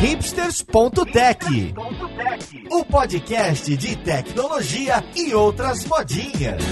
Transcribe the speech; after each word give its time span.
hipsters.tech, 0.00 1.74
o 2.70 2.84
podcast 2.86 3.76
de 3.76 3.96
tecnologia 3.96 5.04
e 5.14 5.34
outras 5.34 5.84
modinhas. 5.84 6.62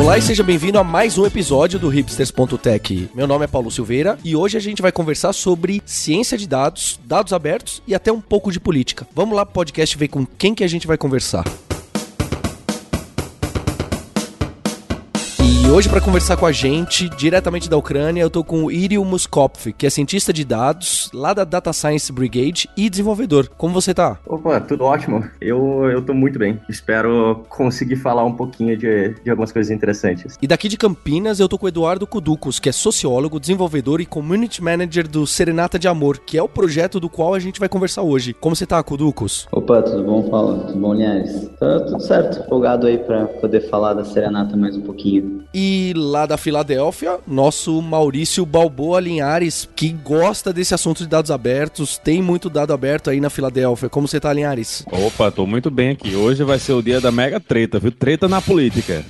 Olá 0.00 0.18
e 0.18 0.22
seja 0.22 0.42
bem-vindo 0.42 0.80
a 0.80 0.82
mais 0.82 1.16
um 1.16 1.24
episódio 1.24 1.78
do 1.78 1.88
hipsters.tech. 1.88 3.10
Meu 3.14 3.28
nome 3.28 3.44
é 3.44 3.48
Paulo 3.48 3.70
Silveira 3.70 4.18
e 4.24 4.34
hoje 4.34 4.56
a 4.56 4.60
gente 4.60 4.82
vai 4.82 4.90
conversar 4.90 5.32
sobre 5.32 5.80
ciência 5.86 6.36
de 6.36 6.48
dados, 6.48 6.98
dados 7.04 7.32
abertos 7.32 7.80
e 7.86 7.94
até 7.94 8.10
um 8.10 8.20
pouco 8.20 8.50
de 8.50 8.58
política. 8.58 9.06
Vamos 9.14 9.36
lá 9.36 9.46
pro 9.46 9.54
podcast 9.54 9.96
ver 9.96 10.08
com 10.08 10.26
quem 10.26 10.56
que 10.56 10.64
a 10.64 10.68
gente 10.68 10.88
vai 10.88 10.98
conversar. 10.98 11.44
E 15.70 15.72
hoje, 15.72 15.88
para 15.88 16.00
conversar 16.00 16.36
com 16.36 16.46
a 16.46 16.50
gente, 16.50 17.08
diretamente 17.10 17.70
da 17.70 17.76
Ucrânia, 17.76 18.20
eu 18.20 18.28
tô 18.28 18.42
com 18.42 18.64
o 18.64 18.72
Iriu 18.72 19.04
Muskopf, 19.04 19.72
que 19.72 19.86
é 19.86 19.90
cientista 19.90 20.32
de 20.32 20.44
dados 20.44 21.08
lá 21.14 21.32
da 21.32 21.44
Data 21.44 21.72
Science 21.72 22.12
Brigade 22.12 22.68
e 22.76 22.90
desenvolvedor. 22.90 23.48
Como 23.56 23.72
você 23.72 23.94
tá? 23.94 24.18
Opa, 24.26 24.60
tudo 24.60 24.82
ótimo. 24.82 25.24
Eu, 25.40 25.88
eu 25.88 26.02
tô 26.02 26.12
muito 26.12 26.40
bem. 26.40 26.58
Espero 26.68 27.44
conseguir 27.48 27.94
falar 27.94 28.24
um 28.24 28.32
pouquinho 28.32 28.76
de, 28.76 29.14
de 29.22 29.30
algumas 29.30 29.52
coisas 29.52 29.70
interessantes. 29.70 30.36
E 30.42 30.46
daqui 30.48 30.68
de 30.68 30.76
Campinas, 30.76 31.38
eu 31.38 31.48
tô 31.48 31.56
com 31.56 31.66
o 31.66 31.68
Eduardo 31.68 32.04
Kuducos, 32.04 32.58
que 32.58 32.68
é 32.68 32.72
sociólogo, 32.72 33.38
desenvolvedor 33.38 34.00
e 34.00 34.06
community 34.06 34.60
manager 34.60 35.06
do 35.06 35.24
Serenata 35.24 35.78
de 35.78 35.86
Amor, 35.86 36.18
que 36.18 36.36
é 36.36 36.42
o 36.42 36.48
projeto 36.48 36.98
do 36.98 37.08
qual 37.08 37.32
a 37.32 37.38
gente 37.38 37.60
vai 37.60 37.68
conversar 37.68 38.02
hoje. 38.02 38.34
Como 38.34 38.56
você 38.56 38.66
tá, 38.66 38.82
Kuducos? 38.82 39.46
Opa, 39.52 39.82
tudo 39.82 40.02
bom, 40.02 40.28
Paulo? 40.28 40.64
Tudo 40.66 40.80
bom, 40.80 40.94
Linhares? 40.94 41.48
Tá 41.60 41.78
tudo 41.78 42.00
certo. 42.00 42.44
Empolgado 42.44 42.88
aí 42.88 42.98
para 42.98 43.26
poder 43.26 43.60
falar 43.70 43.94
da 43.94 44.04
Serenata 44.04 44.56
mais 44.56 44.76
um 44.76 44.82
pouquinho. 44.82 45.44
E 45.54 45.59
lá 45.96 46.26
da 46.26 46.36
Filadélfia, 46.36 47.18
nosso 47.26 47.80
Maurício 47.82 48.46
Balboa 48.46 49.00
Linhares, 49.00 49.68
que 49.74 49.90
gosta 49.90 50.52
desse 50.52 50.74
assunto 50.74 50.98
de 50.98 51.08
dados 51.08 51.30
abertos, 51.30 51.98
tem 51.98 52.22
muito 52.22 52.48
dado 52.48 52.72
aberto 52.72 53.10
aí 53.10 53.20
na 53.20 53.30
Filadélfia. 53.30 53.88
Como 53.88 54.06
você 54.06 54.20
tá, 54.20 54.32
Linhares? 54.32 54.84
Opa, 54.90 55.30
tô 55.30 55.46
muito 55.46 55.70
bem 55.70 55.90
aqui. 55.90 56.14
Hoje 56.14 56.44
vai 56.44 56.58
ser 56.58 56.72
o 56.72 56.82
dia 56.82 57.00
da 57.00 57.10
mega 57.10 57.40
treta, 57.40 57.78
viu? 57.78 57.92
Treta 57.92 58.28
na 58.28 58.40
política. 58.40 59.04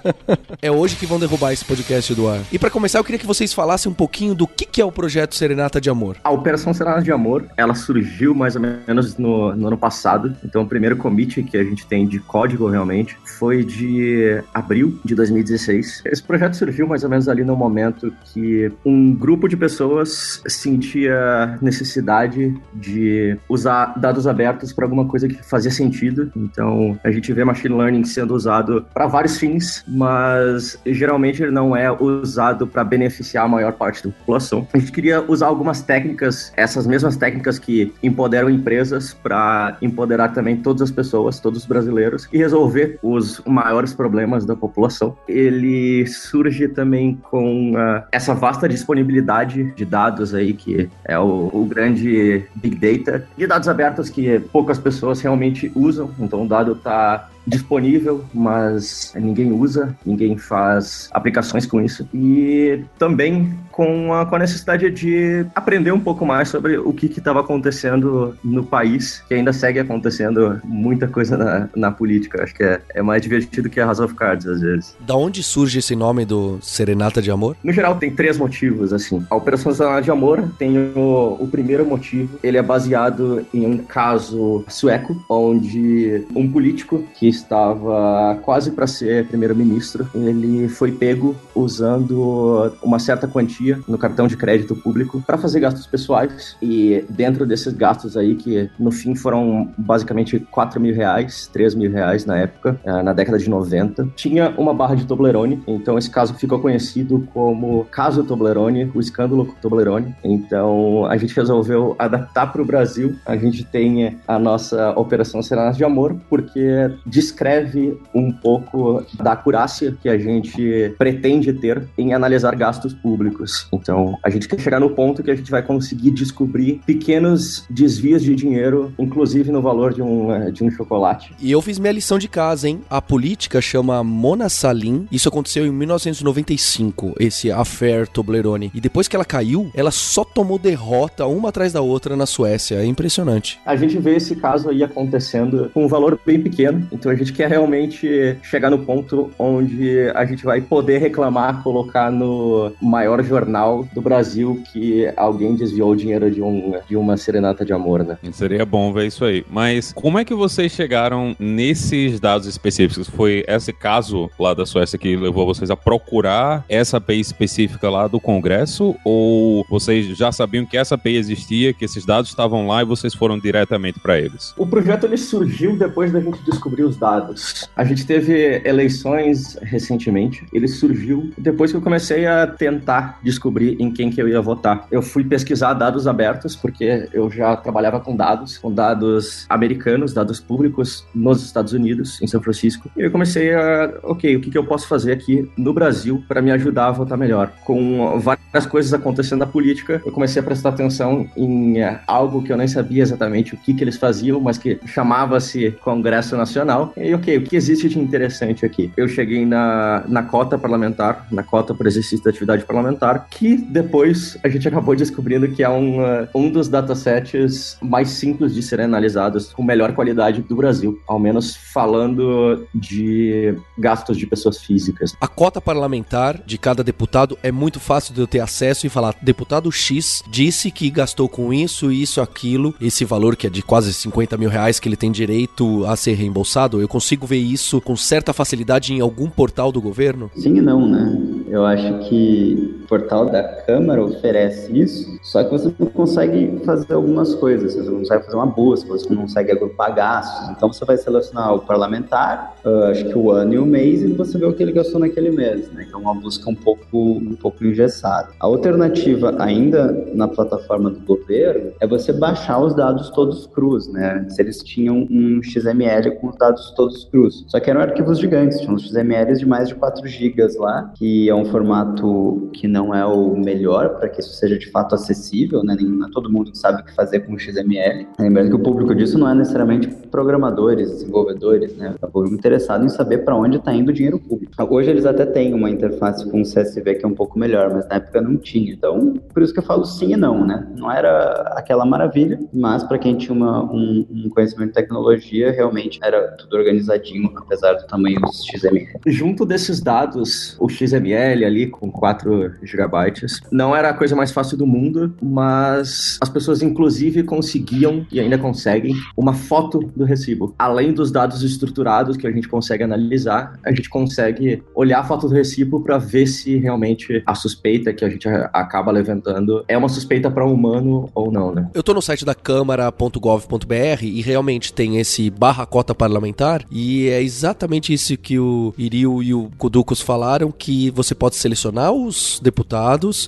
é 0.60 0.70
hoje 0.70 0.96
que 0.96 1.06
vão 1.06 1.18
derrubar 1.18 1.52
esse 1.52 1.64
podcast 1.64 2.14
do 2.14 2.28
ar. 2.28 2.40
E 2.52 2.58
para 2.58 2.70
começar, 2.70 2.98
eu 2.98 3.04
queria 3.04 3.18
que 3.18 3.26
vocês 3.26 3.52
falassem 3.52 3.90
um 3.90 3.94
pouquinho 3.94 4.34
do 4.34 4.46
que, 4.46 4.64
que 4.64 4.80
é 4.80 4.84
o 4.84 4.92
projeto 4.92 5.34
Serenata 5.34 5.80
de 5.80 5.90
Amor. 5.90 6.16
A 6.24 6.30
Operação 6.30 6.74
Serenata 6.74 7.02
de 7.02 7.12
Amor, 7.12 7.46
ela 7.56 7.74
surgiu 7.74 8.34
mais 8.34 8.56
ou 8.56 8.62
menos 8.62 9.16
no, 9.16 9.54
no 9.54 9.68
ano 9.68 9.78
passado. 9.78 10.36
Então, 10.44 10.62
o 10.62 10.66
primeiro 10.66 10.96
commit 10.96 11.42
que 11.42 11.56
a 11.56 11.64
gente 11.64 11.86
tem 11.86 12.06
de 12.06 12.18
código 12.18 12.68
realmente 12.68 13.16
foi 13.38 13.64
de 13.64 14.42
abril 14.52 14.98
de 15.04 15.14
2016 15.14 15.85
esse 16.04 16.22
projeto 16.22 16.54
surgiu 16.54 16.86
mais 16.86 17.04
ou 17.04 17.10
menos 17.10 17.28
ali 17.28 17.44
no 17.44 17.56
momento 17.56 18.12
que 18.32 18.70
um 18.84 19.14
grupo 19.14 19.48
de 19.48 19.56
pessoas 19.56 20.42
sentia 20.46 21.58
necessidade 21.60 22.54
de 22.74 23.36
usar 23.48 23.98
dados 23.98 24.26
abertos 24.26 24.72
para 24.72 24.84
alguma 24.84 25.06
coisa 25.06 25.28
que 25.28 25.42
fazia 25.42 25.70
sentido. 25.70 26.30
Então, 26.36 26.98
a 27.02 27.10
gente 27.10 27.32
vê 27.32 27.44
machine 27.44 27.74
learning 27.74 28.04
sendo 28.04 28.34
usado 28.34 28.86
para 28.92 29.06
vários 29.06 29.38
fins, 29.38 29.84
mas 29.86 30.78
geralmente 30.86 31.42
ele 31.42 31.52
não 31.52 31.76
é 31.76 31.90
usado 31.90 32.66
para 32.66 32.84
beneficiar 32.84 33.44
a 33.44 33.48
maior 33.48 33.72
parte 33.72 34.06
da 34.06 34.12
população. 34.12 34.66
A 34.72 34.78
gente 34.78 34.92
queria 34.92 35.24
usar 35.26 35.46
algumas 35.46 35.82
técnicas, 35.82 36.52
essas 36.56 36.86
mesmas 36.86 37.16
técnicas 37.16 37.58
que 37.58 37.92
empoderam 38.02 38.50
empresas, 38.50 39.14
para 39.14 39.76
empoderar 39.80 40.28
também 40.30 40.56
todas 40.56 40.82
as 40.82 40.90
pessoas, 40.90 41.40
todos 41.40 41.62
os 41.62 41.66
brasileiros 41.66 42.28
e 42.32 42.38
resolver 42.38 42.98
os 43.02 43.40
maiores 43.46 43.92
problemas 43.92 44.44
da 44.44 44.54
população. 44.54 45.16
Ele 45.28 45.75
surge 46.06 46.68
também 46.68 47.14
com 47.14 47.72
uh, 47.72 48.02
essa 48.12 48.34
vasta 48.34 48.68
disponibilidade 48.68 49.72
de 49.72 49.84
dados 49.84 50.34
aí, 50.34 50.52
que 50.52 50.88
é 51.04 51.18
o, 51.18 51.50
o, 51.52 51.64
grande 51.64 52.44
Big 52.54 52.76
Data, 52.76 53.26
de 53.36 53.46
dados 53.46 53.68
abertos 53.68 54.10
que 54.10 54.38
poucas 54.52 54.78
pessoas 54.78 55.20
realmente 55.20 55.70
usam. 55.74 56.10
Então 56.18 56.44
o 56.44 56.48
dado 56.48 56.72
está 56.72 57.28
disponível, 57.46 58.24
mas 58.34 59.12
ninguém 59.14 59.52
usa, 59.52 59.96
ninguém 60.04 60.36
faz 60.36 61.08
aplicações 61.12 61.64
com 61.64 61.80
isso. 61.80 62.08
E 62.12 62.84
também 62.98 63.54
com 63.76 64.14
a, 64.14 64.24
com 64.24 64.36
a 64.36 64.38
necessidade 64.38 64.90
de 64.90 65.44
aprender 65.54 65.92
um 65.92 66.00
pouco 66.00 66.24
mais 66.24 66.48
sobre 66.48 66.78
o 66.78 66.94
que 66.94 67.06
estava 67.06 67.40
acontecendo 67.40 68.34
no 68.42 68.64
país, 68.64 69.22
que 69.28 69.34
ainda 69.34 69.52
segue 69.52 69.78
acontecendo 69.78 70.58
muita 70.64 71.06
coisa 71.06 71.36
na, 71.36 71.68
na 71.76 71.92
política. 71.92 72.42
Acho 72.42 72.54
que 72.54 72.62
é, 72.62 72.80
é 72.94 73.02
mais 73.02 73.20
divertido 73.20 73.68
que 73.68 73.78
a 73.78 73.84
House 73.84 74.00
of 74.00 74.14
Cards, 74.14 74.46
às 74.46 74.62
vezes. 74.62 74.96
Da 75.00 75.14
onde 75.14 75.42
surge 75.42 75.80
esse 75.80 75.94
nome 75.94 76.24
do 76.24 76.58
Serenata 76.62 77.20
de 77.20 77.30
Amor? 77.30 77.54
No 77.62 77.70
geral, 77.70 77.96
tem 77.96 78.10
três 78.10 78.38
motivos, 78.38 78.94
assim. 78.94 79.26
A 79.28 79.36
Operação 79.36 79.74
Serenata 79.74 80.00
de 80.00 80.10
Amor 80.10 80.42
tem 80.58 80.78
o, 80.78 81.36
o 81.38 81.46
primeiro 81.46 81.84
motivo, 81.84 82.38
ele 82.42 82.56
é 82.56 82.62
baseado 82.62 83.44
em 83.52 83.66
um 83.66 83.76
caso 83.76 84.64
sueco, 84.68 85.22
onde 85.28 86.24
um 86.34 86.50
político 86.50 87.04
que 87.14 87.28
estava 87.28 88.38
quase 88.42 88.70
para 88.70 88.86
ser 88.86 89.26
primeiro-ministro, 89.26 90.08
ele 90.14 90.66
foi 90.66 90.92
pego 90.92 91.36
usando 91.54 92.72
uma 92.82 92.98
certa 92.98 93.28
quantia 93.28 93.65
no 93.88 93.98
cartão 93.98 94.26
de 94.26 94.36
crédito 94.36 94.74
público 94.76 95.22
para 95.26 95.38
fazer 95.38 95.60
gastos 95.60 95.86
pessoais. 95.86 96.56
E 96.60 97.04
dentro 97.08 97.46
desses 97.46 97.72
gastos 97.72 98.16
aí, 98.16 98.34
que 98.34 98.70
no 98.78 98.90
fim 98.90 99.14
foram 99.14 99.72
basicamente 99.76 100.38
4 100.38 100.80
mil 100.80 100.94
reais, 100.94 101.48
3 101.52 101.74
mil 101.74 101.90
reais 101.90 102.26
na 102.26 102.38
época, 102.38 102.78
eh, 102.84 103.02
na 103.02 103.12
década 103.12 103.38
de 103.38 103.48
90, 103.48 104.08
tinha 104.14 104.54
uma 104.56 104.74
barra 104.74 104.94
de 104.94 105.06
Toblerone. 105.06 105.62
Então 105.66 105.98
esse 105.98 106.10
caso 106.10 106.34
ficou 106.34 106.58
conhecido 106.58 107.26
como 107.32 107.84
caso 107.86 108.24
Toblerone, 108.24 108.90
o 108.94 109.00
escândalo 109.00 109.54
Toblerone. 109.60 110.14
Então 110.22 111.06
a 111.06 111.16
gente 111.16 111.34
resolveu 111.34 111.94
adaptar 111.98 112.52
para 112.52 112.62
o 112.62 112.64
Brasil. 112.64 113.16
A 113.24 113.36
gente 113.36 113.64
tem 113.64 114.18
a 114.26 114.38
nossa 114.38 114.90
Operação 114.92 115.42
Serenatas 115.42 115.76
de 115.76 115.84
Amor, 115.84 116.16
porque 116.28 116.90
descreve 117.04 117.98
um 118.14 118.32
pouco 118.32 119.04
da 119.22 119.32
acurácia 119.32 119.96
que 120.00 120.08
a 120.08 120.18
gente 120.18 120.94
pretende 120.98 121.52
ter 121.52 121.86
em 121.96 122.12
analisar 122.12 122.54
gastos 122.54 122.92
públicos. 122.92 123.55
Então, 123.72 124.18
a 124.22 124.30
gente 124.30 124.48
quer 124.48 124.58
chegar 124.60 124.80
no 124.80 124.90
ponto 124.90 125.22
que 125.22 125.30
a 125.30 125.34
gente 125.34 125.50
vai 125.50 125.62
conseguir 125.62 126.10
descobrir 126.10 126.80
pequenos 126.86 127.64
desvios 127.70 128.22
de 128.22 128.34
dinheiro, 128.34 128.92
inclusive 128.98 129.50
no 129.50 129.62
valor 129.62 129.94
de 129.94 130.02
um, 130.02 130.32
eh, 130.32 130.50
de 130.50 130.64
um 130.64 130.70
chocolate. 130.70 131.32
E 131.40 131.50
eu 131.50 131.60
fiz 131.62 131.78
minha 131.78 131.92
lição 131.92 132.18
de 132.18 132.28
casa, 132.28 132.68
hein? 132.68 132.80
A 132.88 133.00
política 133.00 133.60
chama 133.60 134.02
Mona 134.02 134.48
Salim. 134.48 135.06
Isso 135.10 135.28
aconteceu 135.28 135.66
em 135.66 135.70
1995, 135.70 137.14
esse 137.18 137.50
affair 137.50 138.06
Toblerone. 138.08 138.70
E 138.74 138.80
depois 138.80 139.08
que 139.08 139.16
ela 139.16 139.24
caiu, 139.24 139.70
ela 139.74 139.90
só 139.90 140.24
tomou 140.24 140.58
derrota 140.58 141.26
uma 141.26 141.48
atrás 141.48 141.72
da 141.72 141.80
outra 141.80 142.16
na 142.16 142.26
Suécia. 142.26 142.76
É 142.76 142.84
impressionante. 142.84 143.58
A 143.64 143.76
gente 143.76 143.98
vê 143.98 144.16
esse 144.16 144.36
caso 144.36 144.68
aí 144.70 144.82
acontecendo 144.82 145.70
com 145.72 145.84
um 145.84 145.88
valor 145.88 146.18
bem 146.24 146.40
pequeno. 146.40 146.86
Então 146.92 147.10
a 147.10 147.14
gente 147.14 147.32
quer 147.32 147.48
realmente 147.48 148.36
chegar 148.42 148.70
no 148.70 148.78
ponto 148.78 149.30
onde 149.38 150.08
a 150.14 150.24
gente 150.24 150.44
vai 150.44 150.60
poder 150.60 150.98
reclamar, 150.98 151.62
colocar 151.62 152.10
no 152.10 152.72
maior 152.80 153.22
jornal 153.22 153.45
do 153.92 154.00
Brasil 154.00 154.62
que 154.72 155.10
alguém 155.16 155.54
desviou 155.54 155.90
o 155.90 155.96
dinheiro 155.96 156.30
de, 156.30 156.42
um, 156.42 156.74
de 156.88 156.96
uma 156.96 157.16
serenata 157.16 157.64
de 157.64 157.72
amor, 157.72 158.04
né? 158.04 158.18
Seria 158.32 158.64
bom 158.64 158.92
ver 158.92 159.06
isso 159.06 159.24
aí. 159.24 159.44
Mas 159.50 159.92
como 159.92 160.18
é 160.18 160.24
que 160.24 160.34
vocês 160.34 160.72
chegaram 160.72 161.34
nesses 161.38 162.20
dados 162.20 162.46
específicos? 162.46 163.08
Foi 163.08 163.44
esse 163.46 163.72
caso 163.72 164.30
lá 164.38 164.54
da 164.54 164.66
Suécia 164.66 164.98
que 164.98 165.16
levou 165.16 165.46
vocês 165.46 165.70
a 165.70 165.76
procurar 165.76 166.64
essa 166.68 166.98
API 166.98 167.20
específica 167.20 167.88
lá 167.88 168.06
do 168.06 168.20
Congresso? 168.20 168.94
Ou 169.04 169.64
vocês 169.68 170.06
já 170.16 170.30
sabiam 170.32 170.66
que 170.66 170.76
essa 170.76 170.94
API 170.94 171.16
existia, 171.16 171.72
que 171.72 171.84
esses 171.84 172.04
dados 172.04 172.30
estavam 172.30 172.66
lá 172.66 172.82
e 172.82 172.84
vocês 172.84 173.14
foram 173.14 173.38
diretamente 173.38 174.00
para 174.00 174.18
eles? 174.18 174.54
O 174.56 174.66
projeto 174.66 175.06
ele 175.06 175.16
surgiu 175.16 175.76
depois 175.76 176.12
da 176.12 176.20
gente 176.20 176.42
descobrir 176.44 176.82
os 176.82 176.96
dados. 176.96 177.68
A 177.76 177.84
gente 177.84 178.06
teve 178.06 178.62
eleições 178.64 179.56
recentemente. 179.62 180.46
Ele 180.52 180.68
surgiu 180.68 181.30
depois 181.38 181.70
que 181.70 181.76
eu 181.76 181.82
comecei 181.82 182.26
a 182.26 182.46
tentar 182.46 183.18
descobrir 183.22 183.35
em 183.78 183.90
quem 183.90 184.10
que 184.10 184.20
eu 184.20 184.28
ia 184.28 184.40
votar. 184.40 184.86
Eu 184.90 185.02
fui 185.02 185.24
pesquisar 185.24 185.74
dados 185.74 186.06
abertos 186.06 186.56
porque 186.56 187.08
eu 187.12 187.30
já 187.30 187.56
trabalhava 187.56 188.00
com 188.00 188.16
dados, 188.16 188.58
com 188.58 188.72
dados 188.72 189.46
americanos, 189.48 190.12
dados 190.12 190.40
públicos 190.40 191.06
nos 191.14 191.42
Estados 191.42 191.72
Unidos, 191.72 192.20
em 192.22 192.26
São 192.26 192.40
Francisco. 192.40 192.90
E 192.96 193.02
eu 193.02 193.10
comecei 193.10 193.54
a, 193.54 193.92
ok, 194.02 194.36
o 194.36 194.40
que, 194.40 194.50
que 194.50 194.58
eu 194.58 194.64
posso 194.64 194.88
fazer 194.88 195.12
aqui 195.12 195.50
no 195.56 195.72
Brasil 195.72 196.22
para 196.28 196.42
me 196.42 196.50
ajudar 196.50 196.88
a 196.88 196.92
votar 196.92 197.18
melhor? 197.18 197.52
Com 197.64 198.18
várias 198.18 198.66
coisas 198.66 198.92
acontecendo 198.92 199.40
na 199.40 199.46
política, 199.46 200.00
eu 200.04 200.12
comecei 200.12 200.40
a 200.40 200.44
prestar 200.44 200.70
atenção 200.70 201.28
em 201.36 201.76
algo 202.06 202.42
que 202.42 202.52
eu 202.52 202.56
nem 202.56 202.68
sabia 202.68 203.02
exatamente 203.02 203.54
o 203.54 203.56
que, 203.56 203.74
que 203.74 203.84
eles 203.84 203.96
faziam, 203.96 204.40
mas 204.40 204.58
que 204.58 204.78
chamava-se 204.86 205.72
Congresso 205.82 206.36
Nacional. 206.36 206.92
E 206.96 207.14
ok, 207.14 207.38
o 207.38 207.42
que 207.42 207.56
existe 207.56 207.88
de 207.88 207.98
interessante 207.98 208.64
aqui? 208.64 208.90
Eu 208.96 209.08
cheguei 209.08 209.44
na, 209.44 210.04
na 210.08 210.22
cota 210.22 210.58
parlamentar, 210.58 211.26
na 211.30 211.42
cota 211.42 211.74
por 211.74 211.86
exercício 211.86 212.24
da 212.24 212.30
atividade 212.30 212.64
parlamentar, 212.64 213.15
que 213.18 213.56
depois 213.56 214.38
a 214.42 214.48
gente 214.48 214.66
acabou 214.66 214.94
descobrindo 214.94 215.48
que 215.48 215.62
é 215.62 215.68
um, 215.68 216.00
uh, 216.00 216.28
um 216.34 216.50
dos 216.50 216.68
datasets 216.68 217.76
mais 217.80 218.10
simples 218.10 218.54
de 218.54 218.62
serem 218.62 218.84
analisados, 218.84 219.52
com 219.52 219.62
melhor 219.62 219.94
qualidade 219.94 220.42
do 220.42 220.56
Brasil, 220.56 221.00
ao 221.06 221.18
menos 221.18 221.56
falando 221.56 222.66
de 222.74 223.54
gastos 223.78 224.16
de 224.16 224.26
pessoas 224.26 224.58
físicas. 224.58 225.14
A 225.20 225.28
cota 225.28 225.60
parlamentar 225.60 226.40
de 226.44 226.58
cada 226.58 226.82
deputado 226.82 227.38
é 227.42 227.52
muito 227.52 227.80
fácil 227.80 228.14
de 228.14 228.20
eu 228.20 228.26
ter 228.26 228.40
acesso 228.40 228.86
e 228.86 228.90
falar: 228.90 229.14
deputado 229.22 229.70
X 229.70 230.22
disse 230.28 230.70
que 230.70 230.90
gastou 230.90 231.28
com 231.28 231.52
isso, 231.52 231.90
isso, 231.92 232.20
aquilo, 232.20 232.74
esse 232.80 233.04
valor 233.04 233.36
que 233.36 233.46
é 233.46 233.50
de 233.50 233.62
quase 233.62 233.92
50 233.92 234.36
mil 234.36 234.48
reais 234.48 234.80
que 234.80 234.88
ele 234.88 234.96
tem 234.96 235.10
direito 235.10 235.84
a 235.86 235.96
ser 235.96 236.14
reembolsado. 236.14 236.80
Eu 236.80 236.88
consigo 236.88 237.26
ver 237.26 237.38
isso 237.38 237.80
com 237.80 237.96
certa 237.96 238.32
facilidade 238.32 238.92
em 238.92 239.00
algum 239.00 239.28
portal 239.28 239.70
do 239.72 239.80
governo? 239.80 240.30
Sim 240.34 240.56
e 240.56 240.60
não, 240.60 240.88
né? 240.88 241.18
Eu 241.48 241.64
acho 241.64 242.08
que 242.08 242.84
portal 243.06 243.26
da 243.26 243.42
Câmara 243.42 244.02
oferece 244.02 244.76
isso, 244.76 245.18
só 245.22 245.44
que 245.44 245.50
você 245.50 245.72
não 245.78 245.86
consegue 245.86 246.60
fazer 246.64 246.92
algumas 246.92 247.34
coisas, 247.34 247.74
você 247.74 247.88
não 247.88 247.98
consegue 248.00 248.24
fazer 248.24 248.36
uma 248.36 248.46
busca, 248.46 248.88
você 248.88 249.08
não 249.08 249.22
consegue 249.22 249.52
agrupar 249.52 249.94
gastos. 249.94 250.50
Então 250.50 250.72
você 250.72 250.84
vai 250.84 250.96
selecionar 250.96 251.54
o 251.54 251.60
parlamentar, 251.60 252.56
uh, 252.64 252.84
acho 252.90 253.04
que 253.04 253.16
o 253.16 253.30
ano 253.30 253.54
e 253.54 253.58
o 253.58 253.66
mês, 253.66 254.02
e 254.02 254.12
você 254.12 254.36
vê 254.36 254.44
o 254.44 254.52
que 254.52 254.62
ele 254.62 254.72
gastou 254.72 255.00
naquele 255.00 255.30
mês. 255.30 255.70
Né? 255.72 255.84
Então 255.86 256.00
é 256.00 256.02
uma 256.02 256.14
busca 256.14 256.50
um 256.50 256.54
pouco, 256.54 256.98
um 256.98 257.36
pouco 257.36 257.64
engessada. 257.64 258.28
A 258.40 258.46
alternativa, 258.46 259.34
ainda 259.38 260.06
na 260.12 260.26
plataforma 260.26 260.90
do 260.90 261.00
governo, 261.00 261.72
é 261.80 261.86
você 261.86 262.12
baixar 262.12 262.58
os 262.60 262.74
dados 262.74 263.10
todos 263.10 263.46
crus. 263.46 263.88
Né? 263.88 264.26
Se 264.30 264.42
eles 264.42 264.62
tinham 264.62 265.06
um 265.10 265.40
XML 265.42 266.16
com 266.20 266.28
os 266.28 266.36
dados 266.36 266.70
todos 266.72 267.04
crus. 267.04 267.44
Só 267.48 267.60
que 267.60 267.70
eram 267.70 267.80
arquivos 267.80 268.18
gigantes, 268.18 268.60
tinham 268.60 268.74
uns 268.74 268.88
XMLs 268.88 269.38
de 269.38 269.46
mais 269.46 269.68
de 269.68 269.74
4 269.74 270.06
GB 270.06 270.46
lá, 270.58 270.92
que 270.96 271.28
é 271.28 271.34
um 271.34 271.44
formato 271.44 272.50
que 272.52 272.66
não 272.66 272.94
é 272.94 272.95
o 273.04 273.36
melhor 273.36 273.98
para 273.98 274.08
que 274.08 274.20
isso 274.20 274.32
seja 274.34 274.58
de 274.58 274.70
fato 274.70 274.94
acessível, 274.94 275.62
né? 275.62 275.76
Não 275.80 276.06
é 276.06 276.10
todo 276.10 276.30
mundo 276.30 276.50
que 276.50 276.58
sabe 276.58 276.82
o 276.82 276.84
que 276.84 276.94
fazer 276.94 277.20
com 277.20 277.38
XML. 277.38 278.06
Lembrando 278.18 278.48
que 278.48 278.56
o 278.56 278.58
público 278.58 278.94
disso 278.94 279.18
não 279.18 279.28
é 279.28 279.34
necessariamente 279.34 279.88
programadores, 280.10 280.90
desenvolvedores, 280.90 281.76
né? 281.76 281.94
É 282.00 282.06
o 282.06 282.10
público 282.10 282.34
interessado 282.34 282.84
em 282.84 282.88
saber 282.88 283.18
para 283.18 283.36
onde 283.36 283.56
está 283.56 283.74
indo 283.74 283.90
o 283.90 283.92
dinheiro 283.92 284.18
público. 284.18 284.52
Hoje 284.68 284.90
eles 284.90 285.06
até 285.06 285.26
têm 285.26 285.54
uma 285.54 285.70
interface 285.70 286.28
com 286.30 286.42
CSV 286.42 286.94
que 286.96 287.04
é 287.04 287.08
um 287.08 287.14
pouco 287.14 287.38
melhor, 287.38 287.72
mas 287.72 287.88
na 287.88 287.96
época 287.96 288.20
não 288.20 288.36
tinha. 288.36 288.72
Então, 288.72 289.14
por 289.32 289.42
isso 289.42 289.52
que 289.52 289.58
eu 289.58 289.64
falo 289.64 289.84
sim 289.84 290.12
e 290.12 290.16
não, 290.16 290.46
né? 290.46 290.66
Não 290.76 290.90
era 290.90 291.52
aquela 291.56 291.84
maravilha, 291.84 292.38
mas 292.52 292.84
para 292.84 292.98
quem 292.98 293.16
tinha 293.16 293.34
uma, 293.34 293.64
um, 293.64 294.06
um 294.10 294.28
conhecimento 294.30 294.68
de 294.68 294.74
tecnologia, 294.74 295.50
realmente 295.52 295.98
era 296.02 296.32
tudo 296.32 296.56
organizadinho, 296.56 297.32
apesar 297.36 297.74
do 297.74 297.86
tamanho 297.86 298.20
dos 298.20 298.44
XML. 298.46 298.88
Junto 299.06 299.44
desses 299.44 299.80
dados, 299.80 300.56
o 300.60 300.68
XML 300.68 301.44
ali 301.44 301.66
com 301.66 301.90
4 301.90 302.54
gigabytes, 302.86 303.40
não 303.50 303.74
era 303.74 303.90
a 303.90 303.94
coisa 303.94 304.14
mais 304.14 304.30
fácil 304.30 304.56
do 304.56 304.66
mundo, 304.66 305.14
mas 305.20 306.18
as 306.20 306.28
pessoas 306.28 306.62
inclusive 306.62 307.22
conseguiam 307.22 308.06
e 308.10 308.20
ainda 308.20 308.38
conseguem 308.38 308.94
uma 309.16 309.34
foto 309.34 309.80
do 309.94 310.04
recibo. 310.04 310.54
Além 310.58 310.92
dos 310.92 311.10
dados 311.10 311.42
estruturados 311.42 312.16
que 312.16 312.26
a 312.26 312.30
gente 312.30 312.48
consegue 312.48 312.84
analisar, 312.84 313.58
a 313.64 313.70
gente 313.70 313.88
consegue 313.88 314.62
olhar 314.74 315.00
a 315.00 315.04
foto 315.04 315.28
do 315.28 315.34
recibo 315.34 315.80
para 315.80 315.98
ver 315.98 316.26
se 316.26 316.56
realmente 316.56 317.22
a 317.26 317.34
suspeita 317.34 317.92
que 317.92 318.04
a 318.04 318.08
gente 318.08 318.28
acaba 318.28 318.90
levantando 318.90 319.64
é 319.68 319.76
uma 319.76 319.88
suspeita 319.88 320.30
para 320.30 320.46
um 320.46 320.52
humano 320.52 321.10
ou 321.14 321.30
não, 321.30 321.54
né? 321.54 321.68
Eu 321.74 321.82
tô 321.82 321.92
no 321.92 322.02
site 322.02 322.24
da 322.24 322.34
câmara.gov.br 322.34 324.02
e 324.02 324.22
realmente 324.22 324.72
tem 324.72 324.98
esse 324.98 325.30
barra 325.30 325.66
cota 325.66 325.94
parlamentar 325.94 326.64
e 326.70 327.08
é 327.08 327.22
exatamente 327.22 327.92
isso 327.92 328.16
que 328.16 328.38
o 328.38 328.72
Iriu 328.78 329.22
e 329.22 329.34
o 329.34 329.50
Kuducos 329.58 330.00
falaram, 330.00 330.50
que 330.50 330.90
você 330.90 331.14
pode 331.14 331.36
selecionar 331.36 331.92
os 331.92 332.40
deputados 332.42 332.75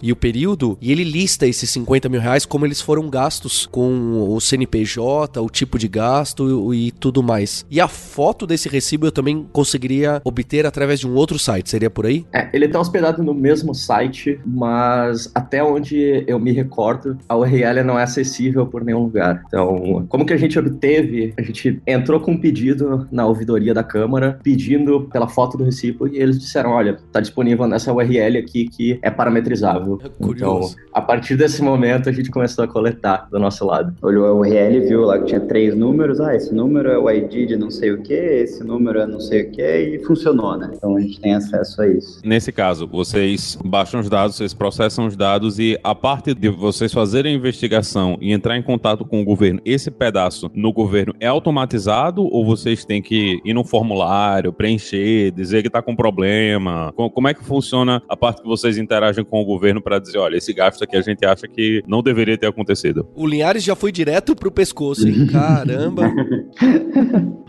e 0.03 0.13
o 0.13 0.17
período, 0.17 0.77
e 0.81 0.93
ele 0.93 1.05
lista 1.05 1.47
esses 1.47 1.71
50 1.71 2.09
mil 2.09 2.21
reais 2.21 2.45
como 2.45 2.67
eles 2.67 2.81
foram 2.81 3.09
gastos 3.09 3.67
com 3.67 4.27
o 4.35 4.41
CNPJ, 4.41 5.41
o 5.41 5.49
tipo 5.49 5.79
de 5.79 5.89
gasto 5.89 6.75
e 6.75 6.91
tudo 6.93 7.23
mais. 7.23 7.65
E 7.71 7.81
a 7.81 7.89
foto 7.89 8.47
desse 8.47 8.69
recibo 8.69 9.07
eu 9.07 9.13
também 9.13 9.47
conseguiria 9.53 10.21
obter 10.25 10.67
através 10.67 11.01
de 11.01 11.07
um 11.07 11.15
outro 11.15 11.39
site, 11.39 11.71
seria 11.71 11.91
por 11.91 12.07
aí? 12.07 12.27
É, 12.33 12.49
ele 12.53 12.67
está 12.67 12.81
hospedado 12.81 13.23
no 13.23 13.35
mesmo 13.35 13.75
site, 13.75 14.41
mas 14.45 15.31
até 15.35 15.63
onde 15.63 16.25
eu 16.27 16.39
me 16.39 16.53
recordo, 16.53 17.19
a 17.29 17.37
URL 17.37 17.83
não 17.85 17.99
é 17.99 18.03
acessível 18.03 18.67
por 18.67 18.85
nenhum 18.85 19.05
lugar. 19.05 19.43
Então, 19.47 20.07
como 20.09 20.27
que 20.27 20.33
a 20.33 20.37
gente 20.37 20.59
obteve? 20.59 21.33
A 21.37 21.43
gente 21.43 21.81
entrou 21.87 22.21
com 22.21 22.33
um 22.33 22.39
pedido 22.39 23.07
na 23.11 23.27
ouvidoria 23.27 23.75
da 23.75 23.83
Câmara, 23.83 24.39
pedindo 24.43 25.03
pela 25.13 25.29
foto 25.29 25.57
do 25.57 25.65
recibo, 25.65 26.09
e 26.09 26.19
eles 26.19 26.39
disseram: 26.39 26.71
olha, 26.71 26.99
está 27.07 27.21
disponível 27.21 27.67
nessa 27.67 27.93
URL 27.93 28.39
aqui 28.39 28.69
que 28.69 28.99
é 29.03 29.11
parametrizável. 29.39 30.01
É 30.03 30.09
então, 30.21 30.71
a 30.93 31.01
partir 31.01 31.37
desse 31.37 31.63
momento, 31.63 32.09
a 32.09 32.13
gente 32.13 32.31
começou 32.31 32.65
a 32.65 32.69
coletar 32.69 33.29
do 33.31 33.39
nosso 33.39 33.65
lado. 33.65 33.95
Olhou 34.03 34.27
a 34.27 34.35
URL, 34.35 34.81
viu 34.81 35.03
lá 35.03 35.19
que 35.19 35.27
tinha 35.27 35.41
três 35.41 35.77
números. 35.77 36.21
Ah, 36.21 36.35
esse 36.35 36.55
número 36.55 36.91
é 36.91 36.99
o 36.99 37.11
ID 37.11 37.49
de 37.49 37.57
não 37.57 37.71
sei 37.71 37.93
o 37.93 38.03
que, 38.03 38.13
esse 38.13 38.65
número 38.65 38.99
é 38.99 39.07
não 39.07 39.21
sei 39.21 39.43
o 39.43 39.51
que, 39.51 39.63
e 39.63 39.99
funcionou, 40.05 40.57
né? 40.57 40.71
Então 40.75 40.97
a 40.97 41.01
gente 41.01 41.21
tem 41.21 41.35
acesso 41.35 41.81
a 41.83 41.89
isso. 41.89 42.21
Nesse 42.25 42.53
caso, 42.53 42.87
vocês 42.87 43.59
baixam 43.65 44.01
os 44.01 44.09
dados, 44.09 44.37
vocês 44.37 44.55
processam 44.55 45.07
os 45.07 45.17
dados 45.17 45.59
e 45.59 45.79
a 45.83 45.95
parte 45.95 46.35
de 46.35 46.49
vocês 46.49 46.93
fazerem 46.93 47.35
a 47.35 47.37
investigação 47.37 48.19
e 48.21 48.33
entrar 48.33 48.57
em 48.57 48.63
contato 48.63 49.05
com 49.05 49.21
o 49.21 49.25
governo, 49.25 49.61
esse 49.65 49.91
pedaço 49.91 50.51
no 50.55 50.73
governo 50.73 51.15
é 51.21 51.27
automatizado 51.27 52.25
ou 52.25 52.45
vocês 52.45 52.85
têm 52.85 53.03
que 53.03 53.41
ir 53.45 53.55
no 53.55 53.65
formulário, 53.65 54.53
preencher, 54.53 55.31
dizer 55.31 55.63
que 55.63 55.69
está 55.69 55.83
com 55.83 55.95
problema? 55.95 56.93
Como 56.97 57.29
é 57.29 57.35
que 57.35 57.45
funciona 57.45 58.03
a 58.09 58.17
parte 58.17 58.43
que 58.43 58.49
vocês 58.49 58.79
interagem 58.79 59.25
com 59.29 59.41
o 59.41 59.45
governo 59.45 59.81
para 59.81 59.99
dizer, 59.99 60.19
olha, 60.19 60.37
esse 60.37 60.53
gasto 60.53 60.83
aqui 60.83 60.97
a 60.97 61.03
gente 61.03 61.25
acha 61.25 61.47
que 61.47 61.83
não 61.87 62.03
deveria 62.03 62.37
ter 62.37 62.47
acontecido? 62.47 63.07
O 63.15 63.27
Linhares 63.27 63.63
já 63.63 63.75
foi 63.75 63.93
direto 63.93 64.35
pro 64.35 64.51
pescoço, 64.51 65.07
hein? 65.07 65.27
Caramba! 65.31 66.13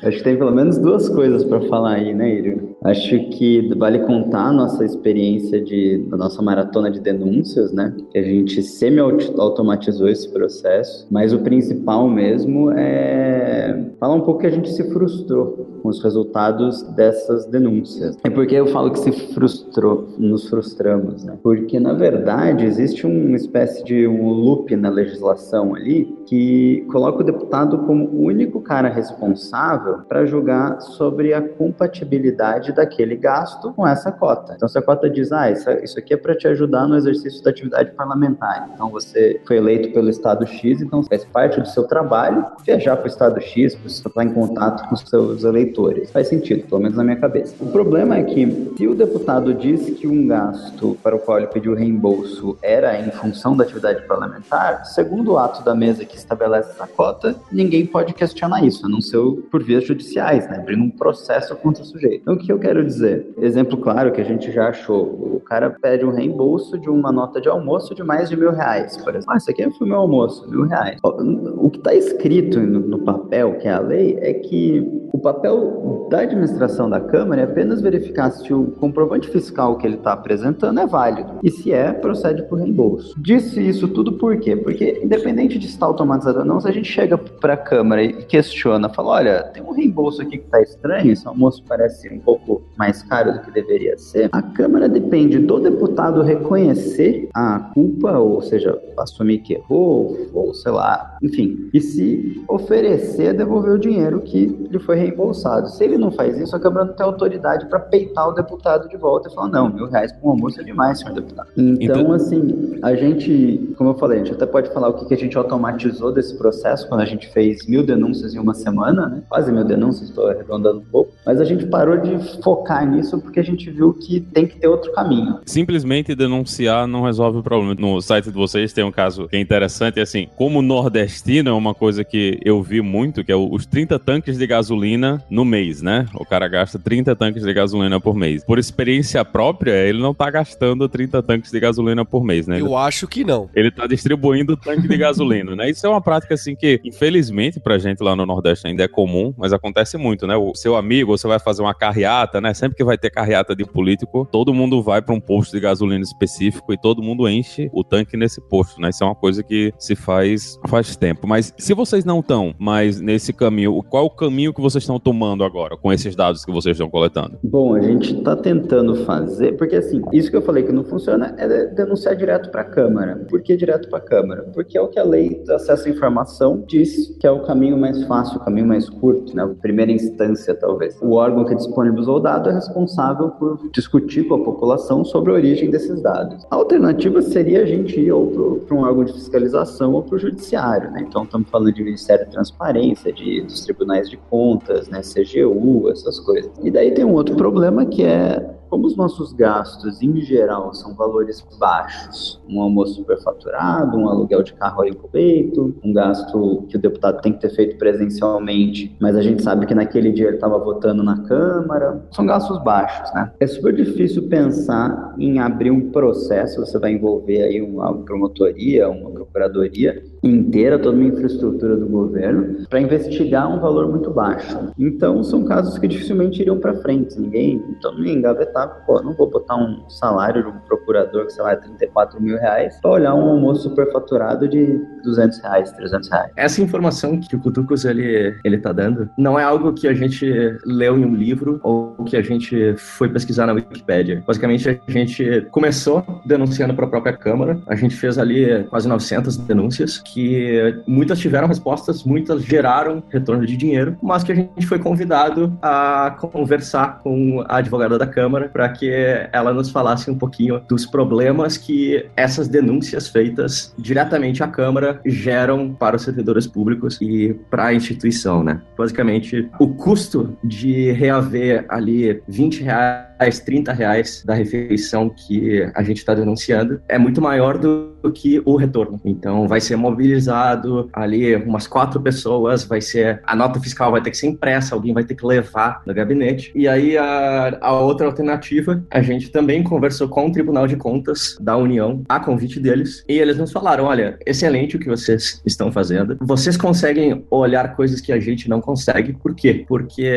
Acho 0.04 0.18
que 0.18 0.24
tem 0.24 0.38
pelo 0.38 0.52
menos 0.52 0.78
duas 0.78 1.10
coisas 1.10 1.44
para 1.44 1.62
falar 1.68 1.96
aí, 1.96 2.14
né, 2.14 2.36
Írio? 2.36 2.76
Acho 2.84 3.20
que 3.30 3.74
vale 3.76 4.00
contar 4.00 4.48
a 4.48 4.54
nossa 4.54 4.86
experiência 4.86 5.62
de, 5.62 5.98
da 6.10 6.16
nossa 6.16 6.42
maratona 6.42 6.90
de 6.90 7.00
denúncias, 7.00 7.74
né? 7.74 7.94
Que 8.12 8.18
a 8.18 8.24
gente 8.24 8.64
semi-automatizou 8.64 10.08
esse 10.08 10.30
processo, 10.30 11.06
mas 11.12 11.34
o 11.34 11.40
principal 11.40 12.08
mesmo 12.08 12.72
é 12.72 13.90
falar 14.00 14.16
um 14.16 14.22
pouco 14.22 14.42
que 14.42 14.48
a 14.48 14.52
gente 14.52 14.70
se 14.72 14.84
frustrou 14.92 15.68
com 15.82 15.90
os 15.90 16.02
resultados 16.02 16.82
dessas 16.94 17.46
denúncias. 17.46 18.18
E 18.26 18.30
por 18.30 18.48
que 18.48 18.56
eu 18.56 18.68
falo 18.68 18.92
que 18.92 19.00
se 19.00 19.12
frustrou, 19.34 20.08
nos 20.18 20.48
frustramos, 20.50 21.24
né? 21.24 21.38
Porque, 21.44 21.80
na 21.80 21.94
verdade, 21.94 22.66
existe 22.66 23.06
uma 23.06 23.36
espécie 23.36 23.84
de 23.84 24.08
um 24.08 24.32
loop 24.32 24.74
na 24.76 24.90
legislação 24.90 25.76
ali 25.76 26.16
que 26.26 26.86
coloca 26.92 27.22
o 27.22 27.26
deputado 27.26 27.80
como 27.80 28.06
o 28.06 28.26
único 28.26 28.62
cara 28.62 28.88
responsável 28.88 30.00
para 30.08 30.26
julgar 30.26 30.82
sobre 30.82 31.34
a 31.34 31.42
compatibilidade 31.42 32.69
daquele 32.72 33.16
gasto 33.16 33.74
com 33.74 33.88
essa 33.88 34.12
cota. 34.12 34.54
Então, 34.56 34.68
se 34.68 34.78
a 34.78 34.82
cota 34.82 35.10
diz, 35.10 35.32
ah, 35.32 35.50
isso, 35.50 35.70
isso 35.84 36.00
aqui 36.00 36.14
é 36.14 36.18
para 36.18 36.36
te 36.36 36.48
ajudar 36.48 36.88
no 36.88 36.96
exercício 36.96 37.44
da 37.44 37.50
atividade 37.50 37.92
parlamentar, 37.92 38.70
então 38.74 38.90
você 38.90 39.40
foi 39.46 39.58
eleito 39.58 39.92
pelo 39.92 40.10
Estado 40.10 40.46
X, 40.46 40.82
então 40.82 41.04
faz 41.04 41.24
parte 41.26 41.60
do 41.62 41.68
seu 41.68 41.84
trabalho 41.84 42.46
viajar 42.66 42.96
para 42.98 43.06
o 43.06 43.08
Estado 43.08 43.42
X, 43.42 43.76
para 43.76 43.88
estar 43.88 44.24
em 44.24 44.34
contato 44.34 44.88
com 44.88 44.96
os 44.96 45.02
seus 45.02 45.44
eleitores. 45.44 46.12
Faz 46.12 46.28
sentido, 46.28 46.68
pelo 46.68 46.82
menos 46.82 46.98
na 46.98 47.04
minha 47.04 47.18
cabeça. 47.18 47.56
O 47.60 47.72
problema 47.72 48.18
é 48.18 48.24
que, 48.24 48.74
se 48.78 48.88
o 48.88 48.96
deputado 48.96 49.54
diz 49.54 49.90
que 49.98 50.08
um 50.08 50.28
gasto 50.28 50.98
para 51.04 51.16
o 51.16 51.20
qual 51.20 51.38
ele 51.38 51.48
pediu 51.48 51.74
reembolso 51.74 52.58
era 52.62 53.00
em 53.00 53.12
função 53.12 53.56
da 53.56 53.64
atividade 53.64 54.06
parlamentar, 54.08 54.86
segundo 54.86 55.34
o 55.34 55.38
ato 55.38 55.64
da 55.64 55.76
mesa 55.76 56.06
que 56.06 56.18
estabelece 56.18 56.72
essa 56.72 56.88
cota, 56.88 57.36
ninguém 57.52 57.86
pode 57.86 58.14
questionar 58.14 58.64
isso, 58.64 58.86
a 58.86 58.90
não 58.90 59.02
ser 59.02 59.20
por 59.52 59.64
vias 59.64 59.86
judiciais, 59.86 60.48
né? 60.48 60.58
Abrindo 60.58 60.84
um 60.84 60.90
processo 60.90 61.56
contra 61.56 61.84
o 61.84 61.86
sujeito. 61.86 62.22
Então, 62.22 62.36
o 62.36 62.38
que 62.38 62.52
eu 62.52 62.59
quero 62.60 62.86
dizer? 62.86 63.34
Exemplo 63.38 63.78
claro 63.78 64.12
que 64.12 64.22
a 64.22 64.24
gente 64.24 64.52
já 64.52 64.70
achou: 64.70 65.04
o 65.36 65.40
cara 65.40 65.70
pede 65.70 66.06
um 66.06 66.12
reembolso 66.12 66.78
de 66.78 66.90
uma 66.90 67.12
nota 67.12 67.42
de 67.42 67.50
almoço 67.50 67.96
de 67.96 68.04
mais 68.04 68.30
de 68.30 68.38
mil 68.38 68.52
reais, 68.52 68.98
por 68.98 69.16
exemplo. 69.16 69.34
Ah, 69.34 69.38
isso 69.38 69.50
aqui 69.50 69.70
foi 69.72 69.88
meu 69.88 69.98
almoço, 69.98 70.50
mil 70.50 70.66
reais. 70.66 71.00
O 71.04 71.70
que 71.70 71.78
está 71.78 71.94
escrito 71.94 72.60
no, 72.60 72.80
no 72.80 73.00
papel, 73.00 73.58
que 73.58 73.68
é 73.68 73.72
a 73.72 73.80
lei, 73.80 74.18
é 74.22 74.34
que 74.34 74.88
o 75.12 75.18
papel 75.18 76.08
da 76.10 76.22
administração 76.22 76.90
da 76.90 77.00
Câmara 77.00 77.42
é 77.42 77.44
apenas 77.44 77.82
verificar 77.82 78.32
se 78.32 78.54
o 78.54 78.72
comprovante 78.80 79.28
fiscal 79.28 79.78
que 79.78 79.86
ele 79.86 79.96
está 79.96 80.14
apresentando 80.14 80.80
é 80.80 80.86
válido. 80.86 81.40
E 81.44 81.50
se 81.50 81.72
é, 81.72 81.92
procede 81.92 82.44
por 82.44 82.60
reembolso. 82.60 83.20
Disse 83.20 83.62
isso 83.62 83.88
tudo 83.88 84.14
por 84.14 84.38
quê? 84.38 84.56
Porque, 84.56 85.00
independente 85.04 85.58
de 85.58 85.68
estar 85.68 85.86
automatizado 85.86 86.40
ou 86.40 86.46
não, 86.46 86.60
se 86.60 86.68
a 86.68 86.72
gente 86.72 86.92
chega 86.92 87.18
para 87.18 87.54
a 87.54 87.58
Câmara 87.58 88.04
e 88.04 88.14
questiona, 88.24 88.90
fala: 88.90 89.10
olha, 89.10 89.44
tem 89.44 89.64
um 89.64 89.72
reembolso 89.72 90.22
aqui 90.22 90.38
que 90.38 90.46
está 90.46 90.62
estranho, 90.62 91.12
esse 91.12 91.28
almoço 91.28 91.64
parece 91.68 92.10
um 92.10 92.20
pouco 92.20 92.49
mais 92.78 93.04
caro 93.04 93.34
do 93.34 93.40
que 93.42 93.52
deveria 93.52 93.98
ser, 93.98 94.30
a 94.32 94.42
Câmara 94.42 94.90
depende 94.90 95.40
do 95.40 95.60
deputado 95.60 96.22
reconhecer 96.22 97.30
a 97.34 97.60
culpa, 97.74 98.18
ou 98.18 98.42
seja, 98.42 98.80
assumir 98.98 99.40
que 99.40 99.54
errou, 99.54 100.18
ou 100.34 100.54
sei 100.54 100.72
lá, 100.72 101.18
enfim, 101.22 101.70
e 101.74 101.82
se 101.82 102.44
oferecer 102.48 103.30
a 103.30 103.34
devolver 103.34 103.74
o 103.74 103.80
dinheiro 103.80 104.22
que 104.22 104.46
lhe 104.46 104.80
foi 104.80 104.96
reembolsado. 104.96 105.70
Se 105.70 105.84
ele 105.84 105.98
não 105.98 106.12
faz 106.12 106.38
isso, 106.38 106.56
a 106.56 106.60
Câmara 106.60 106.86
não 106.86 106.94
tem 106.94 107.06
autoridade 107.06 107.68
para 107.68 107.80
peitar 107.80 108.30
o 108.30 108.34
deputado 108.34 108.90
de 108.90 108.98
volta 108.98 109.30
e 109.30 109.34
falar: 109.34 109.50
não, 109.50 109.70
mil 109.70 109.88
reais 109.88 110.12
para 110.12 110.28
um 110.28 110.32
almoço 110.32 110.60
é 110.60 110.64
demais, 110.64 111.00
senhor 111.00 111.14
deputado. 111.14 111.50
Então, 111.58 112.00
então, 112.00 112.14
assim, 112.14 112.80
a 112.82 112.96
gente, 112.96 113.74
como 113.78 113.92
eu 113.92 113.94
falei, 113.96 114.20
a 114.20 114.24
gente 114.24 114.34
até 114.34 114.46
pode 114.46 114.72
falar 114.74 114.90
o 114.90 114.94
que, 114.94 115.06
que 115.06 115.14
a 115.14 115.18
gente 115.18 115.38
automatizou 115.38 116.12
desse 116.12 116.38
processo 116.38 116.88
quando 116.88 117.02
a 117.02 117.06
gente 117.06 117.28
fez 117.30 117.68
mil 117.68 117.86
denúncias 117.86 118.34
em 118.34 118.40
uma 118.40 118.54
semana, 118.54 119.08
né? 119.08 119.24
Quase 119.30 119.52
mil 119.52 119.64
denúncias, 119.64 120.10
estou 120.10 120.28
arredondando 120.28 120.80
um 120.80 120.86
pouco. 120.86 121.12
Mas 121.26 121.40
a 121.40 121.46
gente 121.46 121.66
parou 121.66 121.98
de 121.98 122.18
focar 122.42 122.86
nisso 122.90 123.20
porque 123.20 123.40
a 123.40 123.44
gente 123.44 123.70
viu 123.70 123.94
que 123.94 124.20
tem 124.20 124.48
que 124.48 124.58
ter 124.58 124.68
outro 124.68 124.92
caminho. 124.94 125.40
Simplesmente 125.46 126.16
denunciar 126.16 126.88
não 126.88 127.04
resolve 127.04 127.40
o 127.40 127.44
problema. 127.44 127.76
No 127.76 128.02
site 128.02 128.26
de 128.26 128.32
vocês 128.32 128.74
tem 128.74 128.84
um 128.84 128.92
caso 128.92 129.28
que 129.28 129.36
é 129.36 129.40
interessante, 129.40 130.00
assim, 130.00 130.28
como 130.36 130.62
nordestino 130.62 131.50
é 131.50 131.54
uma 131.54 131.74
coisa 131.74 132.04
que 132.04 132.40
eu 132.44 132.62
vi 132.62 132.82
muito, 132.82 133.24
que 133.24 133.32
é 133.32 133.36
os 133.36 133.66
30 133.66 134.00
tanques 134.00 134.38
de 134.38 134.48
gasolina 134.48 135.24
no 135.30 135.46
mês, 135.46 135.82
né? 135.82 136.06
O 136.14 136.26
cara 136.26 136.48
gasta 136.48 136.78
30 136.78 137.16
tanques 137.16 137.44
de 137.44 137.54
gasolina 137.54 138.00
por 138.00 138.16
mês. 138.16 138.44
Por 138.44 138.60
experiência 138.60 139.24
própria, 139.24 139.74
ele 139.88 140.00
não 140.00 140.14
tá 140.14 140.30
gastando 140.30 140.88
30 140.88 141.24
tanques 141.24 141.52
de 141.52 141.60
gasolina 141.60 142.06
por 142.06 142.24
mês, 142.24 142.48
né? 142.48 142.60
Eu 142.60 142.76
acho 142.76 143.08
que 143.08 143.24
não. 143.24 143.50
Ele 143.56 143.72
tá 143.72 143.88
distribuindo 143.88 144.56
tanque 144.56 144.88
de 144.88 144.98
gasolina, 144.98 145.56
né? 145.56 145.70
Isso 145.70 145.86
é 145.86 145.90
uma 145.90 146.02
prática, 146.02 146.34
assim, 146.34 146.56
que 146.56 146.80
infelizmente 146.84 147.60
pra 147.60 147.78
gente 147.78 148.02
lá 148.04 148.16
no 148.16 148.26
Nordeste 148.26 148.68
ainda 148.68 148.84
é 148.84 148.88
comum, 148.88 149.34
mas 149.38 149.54
acontece 149.54 149.98
muito, 149.98 150.28
né? 150.28 150.36
O 150.36 150.54
seu 150.54 150.76
amigo, 150.76 151.18
você 151.18 151.28
vai 151.28 151.40
fazer 151.40 151.62
uma 151.62 151.74
carreata, 151.74 152.29
né? 152.42 152.54
Sempre 152.54 152.78
que 152.78 152.84
vai 152.84 152.98
ter 152.98 153.10
carreata 153.10 153.56
de 153.56 153.66
político, 153.66 154.28
todo 154.32 154.54
mundo 154.54 154.82
vai 154.82 155.02
para 155.02 155.16
um 155.16 155.20
posto 155.20 155.52
de 155.52 155.60
gasolina 155.60 156.04
específico 156.04 156.74
e 156.74 156.78
todo 156.78 157.02
mundo 157.02 157.28
enche 157.28 157.70
o 157.74 157.84
tanque 157.84 158.18
nesse 158.18 158.42
posto, 158.42 158.82
né? 158.82 158.90
Isso 158.90 159.04
é 159.04 159.08
uma 159.08 159.16
coisa 159.16 159.44
que 159.44 159.74
se 159.78 159.96
faz 159.96 160.60
faz 160.68 160.96
tempo. 160.96 161.28
Mas 161.28 161.54
se 161.58 161.74
vocês 161.74 162.06
não 162.06 162.20
estão 162.20 162.54
mais 162.60 163.00
nesse 163.00 163.34
caminho, 163.34 163.82
qual 163.84 164.06
o 164.06 164.10
caminho 164.10 164.54
que 164.54 164.62
vocês 164.62 164.84
estão 164.84 165.00
tomando 165.00 165.44
agora 165.44 165.78
com 165.78 165.92
esses 165.92 166.16
dados 166.16 166.46
que 166.46 166.52
vocês 166.52 166.76
estão 166.76 166.90
coletando? 166.90 167.38
Bom, 167.44 167.76
a 167.76 167.82
gente 167.82 168.18
está 168.18 168.36
tentando 168.36 168.96
fazer, 169.06 169.54
porque 169.54 169.76
assim, 169.76 170.02
isso 170.12 170.30
que 170.30 170.38
eu 170.38 170.42
falei 170.42 170.64
que 170.64 170.72
não 170.72 170.84
funciona 170.84 171.34
é 171.38 171.66
denunciar 171.68 172.16
direto 172.16 172.50
para 172.50 172.62
a 172.62 172.66
Câmara. 172.66 173.16
Por 173.30 173.42
que 173.42 173.56
direto 173.56 173.90
para 173.90 174.00
a 174.00 174.02
Câmara? 174.02 174.44
Porque 174.54 174.78
é 174.78 174.82
o 174.82 174.88
que 174.88 175.00
a 175.00 175.04
lei 175.04 175.42
de 175.44 175.52
acesso 175.52 175.88
à 175.88 175.92
informação 175.92 176.64
diz 176.68 177.16
que 177.20 177.26
é 177.26 177.32
o 177.32 177.44
caminho 177.44 177.78
mais 177.78 178.04
fácil, 178.04 178.38
o 178.38 178.44
caminho 178.44 178.68
mais 178.68 178.90
curto, 178.90 179.36
né? 179.36 179.44
A 179.44 179.48
primeira 179.48 179.92
instância, 179.92 180.54
talvez. 180.54 180.98
O 181.02 181.14
órgão 181.14 181.46
que 181.46 181.56
disponibilizou 181.56 182.19
o 182.20 182.22
dado 182.22 182.50
é 182.50 182.54
responsável 182.54 183.30
por 183.30 183.60
discutir 183.72 184.28
com 184.28 184.36
a 184.36 184.44
população 184.44 185.04
sobre 185.04 185.32
a 185.32 185.36
origem 185.36 185.70
desses 185.70 186.02
dados. 186.02 186.46
A 186.52 186.56
alternativa 186.56 187.22
seria 187.22 187.64
a 187.64 187.66
gente 187.66 188.00
ir 188.00 188.12
ou 188.12 188.60
para 188.60 188.76
um 188.76 188.82
órgão 188.82 189.06
de 189.06 189.14
fiscalização 189.14 189.94
ou 189.94 190.04
para 190.04 190.16
o 190.16 190.20
judiciário, 190.20 190.92
né? 190.92 191.06
Então, 191.08 191.24
estamos 191.24 191.50
falando 191.50 191.74
de 191.74 191.84
Ministério 191.84 192.26
de 192.26 192.32
Transparência, 192.32 193.12
de, 193.12 193.42
dos 193.42 193.62
tribunais 193.62 194.10
de 194.10 194.18
contas, 194.30 194.88
né? 194.88 195.02
CGU, 195.02 195.90
essas 195.90 196.20
coisas. 196.20 196.52
E 196.62 196.70
daí 196.70 196.92
tem 196.92 197.06
um 197.06 197.14
outro 197.14 197.36
problema 197.36 197.86
que 197.86 198.04
é 198.04 198.59
como 198.70 198.86
os 198.86 198.96
nossos 198.96 199.34
gastos, 199.34 200.02
em 200.02 200.22
geral, 200.22 200.74
são 200.74 200.94
valores 200.94 201.46
baixos, 201.60 202.42
um 202.48 202.62
almoço 202.62 202.96
superfaturado, 202.96 203.98
um 203.98 204.08
aluguel 204.08 204.44
de 204.44 204.54
carro 204.54 204.82
aí 204.82 204.96
peito, 205.12 205.76
um 205.84 205.92
gasto 205.92 206.66
que 206.70 206.78
o 206.78 206.80
deputado 206.80 207.22
tem 207.22 207.34
que 207.34 207.40
ter 207.40 207.50
feito 207.50 207.78
presencialmente, 207.78 208.96
mas 209.00 209.16
a 209.16 209.22
gente 209.22 209.42
sabe 209.42 209.66
que 209.66 209.74
naquele 209.74 210.12
dia 210.12 210.28
ele 210.28 210.36
estava 210.36 210.58
votando 210.60 211.04
na 211.04 211.24
Câmara, 211.24 212.06
são 212.12 212.26
gastos 212.26 212.62
baixos, 212.64 213.12
né? 213.14 213.32
É 213.40 213.48
super 213.48 213.74
difícil 213.74 214.28
pensar 214.28 215.16
em 215.18 215.40
abrir 215.40 215.72
um 215.72 215.90
processo, 215.90 216.60
você 216.60 216.78
vai 216.78 216.94
envolver 216.94 217.42
aí 217.44 217.62
uma 217.62 217.94
promotoria, 217.94 218.90
uma 218.90 219.10
procuradoria, 219.10 220.04
inteira, 220.24 220.80
toda 220.80 220.98
uma 220.98 221.08
infraestrutura 221.08 221.76
do 221.78 221.88
governo, 221.88 222.66
para 222.70 222.80
investigar 222.80 223.52
um 223.52 223.60
valor 223.60 223.90
muito 223.90 224.12
baixo. 224.12 224.58
Então, 224.78 225.24
são 225.24 225.44
casos 225.44 225.78
que 225.78 225.88
dificilmente 225.88 226.42
iriam 226.42 226.60
para 226.60 226.76
frente. 226.76 227.20
Ninguém, 227.20 227.64
então, 227.70 227.98
nem 227.98 228.16
engavetar, 228.18 228.84
pô, 228.86 229.02
não 229.02 229.14
vou 229.14 229.30
botar 229.30 229.56
um 229.56 229.90
salário 229.90 230.44
de 230.44 230.50
um 230.50 230.60
procurador 230.60 231.26
que, 231.26 231.34
sei 231.34 231.44
lá, 231.44 231.52
é 231.52 231.56
34 231.56 232.22
mil 232.22 232.38
reais, 232.38 232.80
para 232.82 232.92
olhar 232.92 233.16
um 233.16 233.30
almoço 233.30 233.64
superfaturado 233.64 234.48
de 234.48 234.80
200 235.04 235.40
reais, 235.40 235.72
300 235.72 236.10
reais. 236.10 236.32
Essa 236.36 236.62
informação 236.62 237.20
que 237.20 237.36
o 237.36 237.40
Cutucos 237.40 237.86
ele, 237.86 238.36
ele 238.44 238.58
tá 238.58 238.72
dando 238.72 239.10
não 239.18 239.38
é 239.40 239.44
algo 239.44 239.74
que 239.74 239.88
a 239.88 239.94
gente 239.94 240.26
leu 240.66 240.98
em 240.98 241.06
um 241.06 241.16
livro 241.16 241.60
ou 241.64 241.96
que 242.06 242.16
a 242.16 242.22
gente 242.22 242.76
foi 242.78 243.10
pesquisar 243.10 243.46
na 243.46 243.54
Wikipedia. 243.54 244.24
Basicamente, 244.26 244.70
a 244.70 244.92
gente 244.92 245.48
começou 245.52 246.04
denunciando 246.26 246.74
para 246.74 246.86
a 246.86 246.90
própria 246.90 247.14
Câmara, 247.14 247.60
a 247.68 247.76
gente 247.76 247.96
fez 247.96 248.18
ali 248.18 248.64
quase 248.66 248.88
900 248.88 249.38
denúncias 249.38 250.02
que 250.14 250.82
muitas 250.88 251.20
tiveram 251.20 251.48
respostas, 251.48 252.04
muitas 252.04 252.44
geraram 252.44 253.04
retorno 253.10 253.46
de 253.46 253.56
dinheiro, 253.56 253.98
mas 254.02 254.24
que 254.24 254.32
a 254.32 254.36
gente 254.36 254.66
foi 254.66 254.80
convidado 254.80 255.58
a 255.62 256.16
conversar 256.20 257.00
com 257.00 257.44
a 257.48 257.58
advogada 257.58 257.98
da 257.98 258.08
Câmara 258.08 258.50
para 258.50 258.70
que 258.70 258.90
ela 259.32 259.54
nos 259.54 259.70
falasse 259.70 260.10
um 260.10 260.18
pouquinho 260.18 260.62
dos 260.68 260.86
problemas 260.86 261.58
que 261.58 262.06
essas 262.16 262.48
denúncias 262.48 263.08
feitas 263.08 263.74
diretamente 263.78 264.44
à 264.44 264.48
Câmara 264.48 265.00
geram 265.06 265.74
para 265.74 265.96
os 265.96 266.04
servidores 266.04 266.48
públicos 266.48 266.98
e 267.02 267.34
para 267.50 267.68
a 267.68 267.74
instituição, 267.74 268.44
né? 268.44 268.62
Basicamente, 268.78 269.50
o 269.60 269.68
custo 269.68 270.38
de 270.44 270.92
reaver 270.92 271.66
ali 271.70 272.22
20 272.28 272.64
reais, 272.64 273.40
30 273.40 273.74
reais 273.74 274.24
da 274.26 274.34
refeição 274.34 275.10
que 275.10 275.70
a 275.76 275.84
gente 275.84 275.98
está 275.98 276.14
denunciando 276.14 276.82
é 276.88 276.98
muito 276.98 277.22
maior 277.22 277.58
do 277.58 277.99
que 278.14 278.42
o 278.46 278.56
retorno. 278.56 279.00
Então, 279.04 279.48
vai 279.48 279.62
ser 279.62 279.76
mobilizado 279.76 280.90
ali 280.94 281.36
umas 281.36 281.68
quatro 281.68 282.00
pessoas, 282.02 282.64
vai 282.64 282.82
ser 282.82 283.22
a 283.24 283.36
nota 283.36 283.60
fiscal 283.60 283.92
vai 283.92 284.02
ter 284.02 284.12
que 284.12 284.18
ser 284.18 284.28
impressa, 284.28 284.76
alguém 284.76 284.94
vai 284.94 285.04
ter 285.04 285.16
que 285.16 285.26
levar 285.26 285.82
no 285.86 285.94
gabinete. 285.94 286.52
E 286.56 286.68
aí 286.68 286.98
a, 286.98 287.58
a 287.62 287.80
outra 287.80 288.08
alternativa, 288.08 288.84
a 288.92 289.02
gente 289.02 289.30
também 289.30 289.64
conversou 289.64 290.08
com 290.08 290.28
o 290.28 290.32
Tribunal 290.32 290.68
de 290.68 290.76
Contas 290.76 291.38
da 291.40 291.56
União, 291.58 292.04
a 292.08 292.20
convite 292.20 292.60
deles, 292.60 293.04
e 293.08 293.18
eles 293.18 293.38
nos 293.38 293.52
falaram: 293.52 293.86
olha, 293.86 294.18
excelente 294.26 294.76
o 294.76 294.80
que 294.80 294.88
vocês 294.88 295.42
estão 295.46 295.72
fazendo. 295.72 296.18
Vocês 296.22 296.58
conseguem 296.58 297.26
olhar 297.30 297.76
coisas 297.76 298.02
que 298.02 298.12
a 298.12 298.20
gente 298.20 298.50
não 298.50 298.62
consegue. 298.62 299.14
Por 299.14 299.36
quê? 299.36 299.66
Porque 299.68 300.12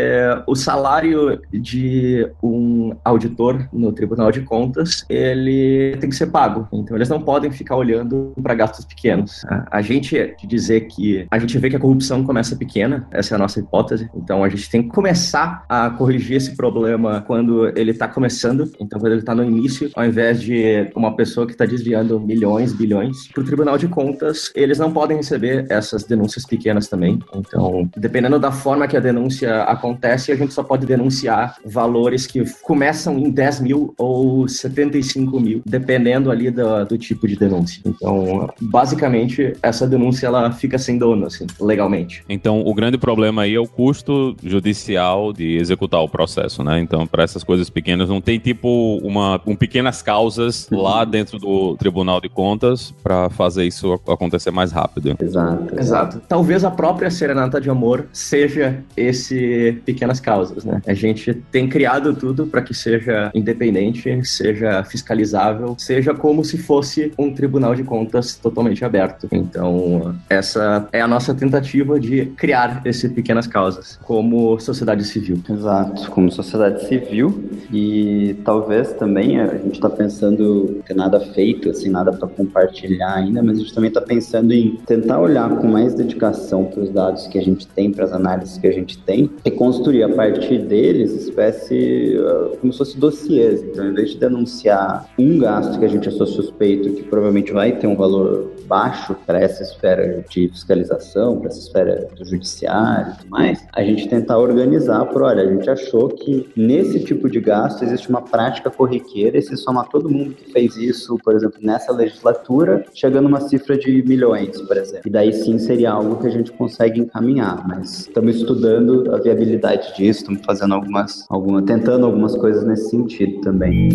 o 0.47 0.55
salário 0.55 1.41
de 1.53 2.29
um 2.43 2.95
auditor 3.05 3.69
no 3.73 3.93
Tribunal 3.93 4.31
de 4.31 4.43
Contas, 4.43 5.05
ele 5.09 5.97
tem 6.01 6.11
que 6.11 6.17
ser 6.17 6.27
pago. 6.27 6.69
Então 6.73 6.97
eles 6.97 7.09
não 7.09 7.21
podem 7.21 7.51
ficar 7.51 7.72
olhando 7.77 8.33
para 8.43 8.55
gastos 8.55 8.85
pequenos. 8.85 9.43
A 9.71 9.83
gente 9.83 10.35
dizer 10.45 10.83
que 10.83 11.27
a 11.31 11.39
gente 11.39 11.59
vê 11.59 11.71
que 11.71 11.77
a 11.77 11.81
corrupção 11.81 12.25
começa 12.25 12.57
pequena, 12.57 13.07
essa 13.11 13.35
é 13.35 13.37
a 13.37 13.39
nossa 13.39 13.61
hipótese. 13.61 14.09
Então 14.15 14.45
a 14.45 14.49
gente 14.49 14.71
tem 14.71 14.83
que 14.83 14.89
começar 14.89 15.65
a 15.69 15.91
corrigir 15.91 16.37
esse 16.37 16.57
problema 16.57 17.23
quando 17.23 17.67
ele 17.77 17.91
está 17.91 18.09
começando, 18.09 18.71
então 18.81 18.99
quando 18.99 19.13
ele 19.13 19.21
está 19.21 19.35
no 19.35 19.45
início, 19.45 19.91
ao 19.95 20.05
invés 20.05 20.41
de 20.41 20.91
uma 20.95 21.15
pessoa 21.17 21.47
que 21.47 21.53
está 21.53 21.65
desviando 21.65 22.21
milhões, 22.21 22.73
bilhões. 22.73 23.29
Para 23.29 23.43
o 23.43 23.47
Tribunal 23.47 23.79
de 23.79 23.89
Contas, 23.89 24.53
eles 24.55 24.79
não 24.79 24.93
podem 24.93 25.17
receber 25.17 25.67
essas 25.71 26.05
denúncias 26.05 26.45
pequenas 26.45 26.89
também. 26.89 27.19
Então, 27.35 27.89
dependendo 27.97 28.39
da 28.39 28.53
forma 28.53 28.87
que 28.87 28.97
a 28.97 29.01
denúncia 29.01 29.63
acontece, 29.65 30.33
a 30.33 30.37
gente 30.37 30.53
só 30.53 30.63
pode 30.63 30.87
denunciar 30.87 31.57
valores 31.65 32.27
que 32.27 32.43
começam 32.63 33.19
em 33.19 33.31
10 33.31 33.61
mil 33.61 33.95
ou 33.99 34.47
75 34.49 35.41
mil, 35.41 35.63
dependendo 35.65 36.31
ali 36.31 36.51
do, 36.51 36.85
do 36.85 36.99
tipo 36.99 37.27
de 37.27 37.37
denúncia. 37.37 37.62
Então, 37.85 38.49
basicamente, 38.61 39.55
essa 39.63 39.87
denúncia 39.87 40.27
ela 40.27 40.51
fica 40.53 40.79
sem 40.79 40.99
dono, 40.99 41.27
assim, 41.27 41.47
legalmente. 41.61 42.25
Então, 42.29 42.61
o 42.65 42.75
grande 42.75 42.99
problema 42.99 43.43
aí 43.43 43.55
é 43.55 43.61
o 43.61 43.67
custo 43.67 44.37
judicial 44.43 45.33
de 45.33 45.57
executar 45.57 46.01
o 46.01 46.09
processo, 46.09 46.63
né? 46.63 46.81
Então, 46.81 47.07
para 47.07 47.23
essas 47.23 47.45
coisas 47.45 47.71
pequenas, 47.71 48.09
não 48.09 48.21
tem 48.21 48.39
tipo 48.39 48.99
uma 49.03 49.41
um 49.47 49.57
pequenas 49.57 50.03
causas 50.03 50.69
lá 50.71 51.05
dentro 51.05 51.39
do 51.39 51.77
Tribunal 51.77 52.21
de 52.21 52.29
Contas 52.29 52.93
para 53.03 53.31
fazer 53.31 53.65
isso 53.65 53.93
acontecer 54.09 54.51
mais 54.51 54.73
rápido. 54.73 55.17
Exato. 55.21 55.79
Exato. 55.79 56.23
Talvez 56.29 56.65
a 56.65 56.71
própria 56.71 57.11
Serenata 57.11 57.61
de 57.61 57.71
Amor 57.71 58.07
seja 58.13 58.83
esse 58.97 59.81
pequenas 59.85 60.21
causas, 60.21 60.65
né? 60.65 60.81
A 60.87 60.95
gente 60.95 61.35
tem 61.51 61.69
criado 61.69 62.15
tudo 62.15 62.47
para 62.47 62.63
que 62.63 62.75
seja 62.75 63.31
independente, 63.35 64.25
seja 64.25 64.85
fiscalizável, 64.85 65.75
seja 65.79 66.15
como 66.15 66.45
se 66.45 66.59
fosse 66.59 67.13
um 67.19 67.33
tribunal 67.33 67.52
Tribunal 67.53 67.75
de 67.75 67.85
Contas 67.85 68.35
totalmente 68.35 68.83
aberto. 68.83 69.29
Então, 69.31 70.15
essa 70.31 70.89
é 70.91 71.03
a 71.03 71.07
nossa 71.07 71.35
tentativa 71.35 72.01
de 72.01 72.27
criar 72.37 72.81
esse 72.87 73.11
pequenas 73.11 73.47
causas 73.47 73.99
como 74.03 74.59
sociedade 74.59 75.05
civil. 75.05 75.39
Exato, 75.49 76.11
como 76.11 76.33
sociedade 76.33 76.87
civil 76.87 77.45
e 77.71 78.37
talvez 78.43 78.95
também 78.95 79.39
a 79.39 79.49
gente 79.59 79.75
está 79.75 79.91
pensando 79.91 80.81
ter 80.87 80.95
nada 80.95 81.21
feito, 81.21 81.69
assim, 81.69 81.91
nada 81.91 82.11
para 82.11 82.27
compartilhar 82.27 83.17
ainda, 83.17 83.43
mas 83.43 83.59
a 83.59 83.61
gente 83.61 83.75
também 83.75 83.89
está 83.89 84.01
pensando 84.01 84.53
em 84.53 84.77
tentar 84.87 85.21
olhar 85.21 85.51
com 85.57 85.67
mais 85.67 85.93
dedicação 85.93 86.65
para 86.65 86.83
os 86.83 86.91
dados 86.91 87.27
que 87.27 87.39
a 87.39 87.43
gente 87.43 87.67
tem, 87.67 87.93
para 87.93 88.05
as 88.05 88.13
análises 88.13 88.57
que 88.57 88.67
a 88.67 88.73
gente 88.73 88.97
tem 88.99 89.31
e 89.45 89.51
construir 89.51 90.05
a 90.05 90.09
partir 90.09 90.59
deles 90.59 91.13
espécie 91.13 92.17
uh, 92.17 92.57
como 92.59 92.73
se 92.73 92.79
fosse 92.79 92.99
dossiês. 92.99 93.63
Então, 93.63 93.87
em 93.87 93.93
vez 93.93 94.11
de 94.11 94.19
denunciar 94.19 95.07
um 95.19 95.39
gasto 95.39 95.79
que 95.79 95.85
a 95.85 95.89
gente 95.89 96.09
achou 96.09 96.27
suspeito, 96.27 96.91
que 96.93 97.03
provavelmente 97.03 97.42
vai 97.51 97.73
ter 97.73 97.87
um 97.87 97.97
valor 97.97 98.53
baixo 98.67 99.17
para 99.27 99.41
essa 99.41 99.63
esfera 99.63 100.25
de 100.29 100.49
fiscalização, 100.49 101.39
para 101.39 101.49
essa 101.49 101.59
esfera 101.59 102.09
do 102.17 102.25
judiciário 102.25 103.13
e 103.13 103.17
tudo 103.19 103.31
mais, 103.31 103.67
a 103.73 103.83
gente 103.83 104.09
tentar 104.09 104.39
organizar 104.39 105.05
por, 105.07 105.23
olha, 105.23 105.43
a 105.43 105.51
gente 105.51 105.69
achou 105.69 106.09
que 106.09 106.51
nesse 106.57 107.01
tipo 107.01 107.29
de 107.29 107.41
gasto 107.41 107.83
existe 107.85 108.09
uma 108.09 108.23
prática 108.23 108.71
corriqueira 108.71 109.39
e 109.39 109.43
se 109.43 109.57
somar 109.57 109.89
todo 109.89 110.09
mundo 110.09 110.35
que 110.35 110.53
fez 110.53 110.77
isso, 110.77 111.19
por 111.25 111.35
exemplo, 111.35 111.59
nessa 111.61 111.93
legislatura, 111.93 112.85
chegando 112.95 113.27
uma 113.27 113.41
cifra 113.41 113.77
de 113.77 114.03
milhões, 114.03 114.61
por 114.63 114.77
exemplo. 114.77 115.03
E 115.07 115.11
daí 115.11 115.33
sim 115.33 115.59
seria 115.59 115.93
algo 115.93 116.17
que 116.17 116.27
a 116.27 116.31
gente 116.31 116.53
consegue 116.53 117.01
encaminhar, 117.01 117.67
mas 117.67 118.01
estamos 118.01 118.37
estudando 118.37 119.15
a 119.15 119.19
viabilidade 119.19 119.95
disso, 119.97 120.21
estamos 120.21 120.43
fazendo 120.45 120.75
algumas, 120.75 121.27
alguma, 121.29 121.63
tentando 121.63 122.07
algumas 122.07 122.37
coisas 122.37 122.65
nesse 122.65 122.91
sentido 122.91 123.41
também. 123.41 123.91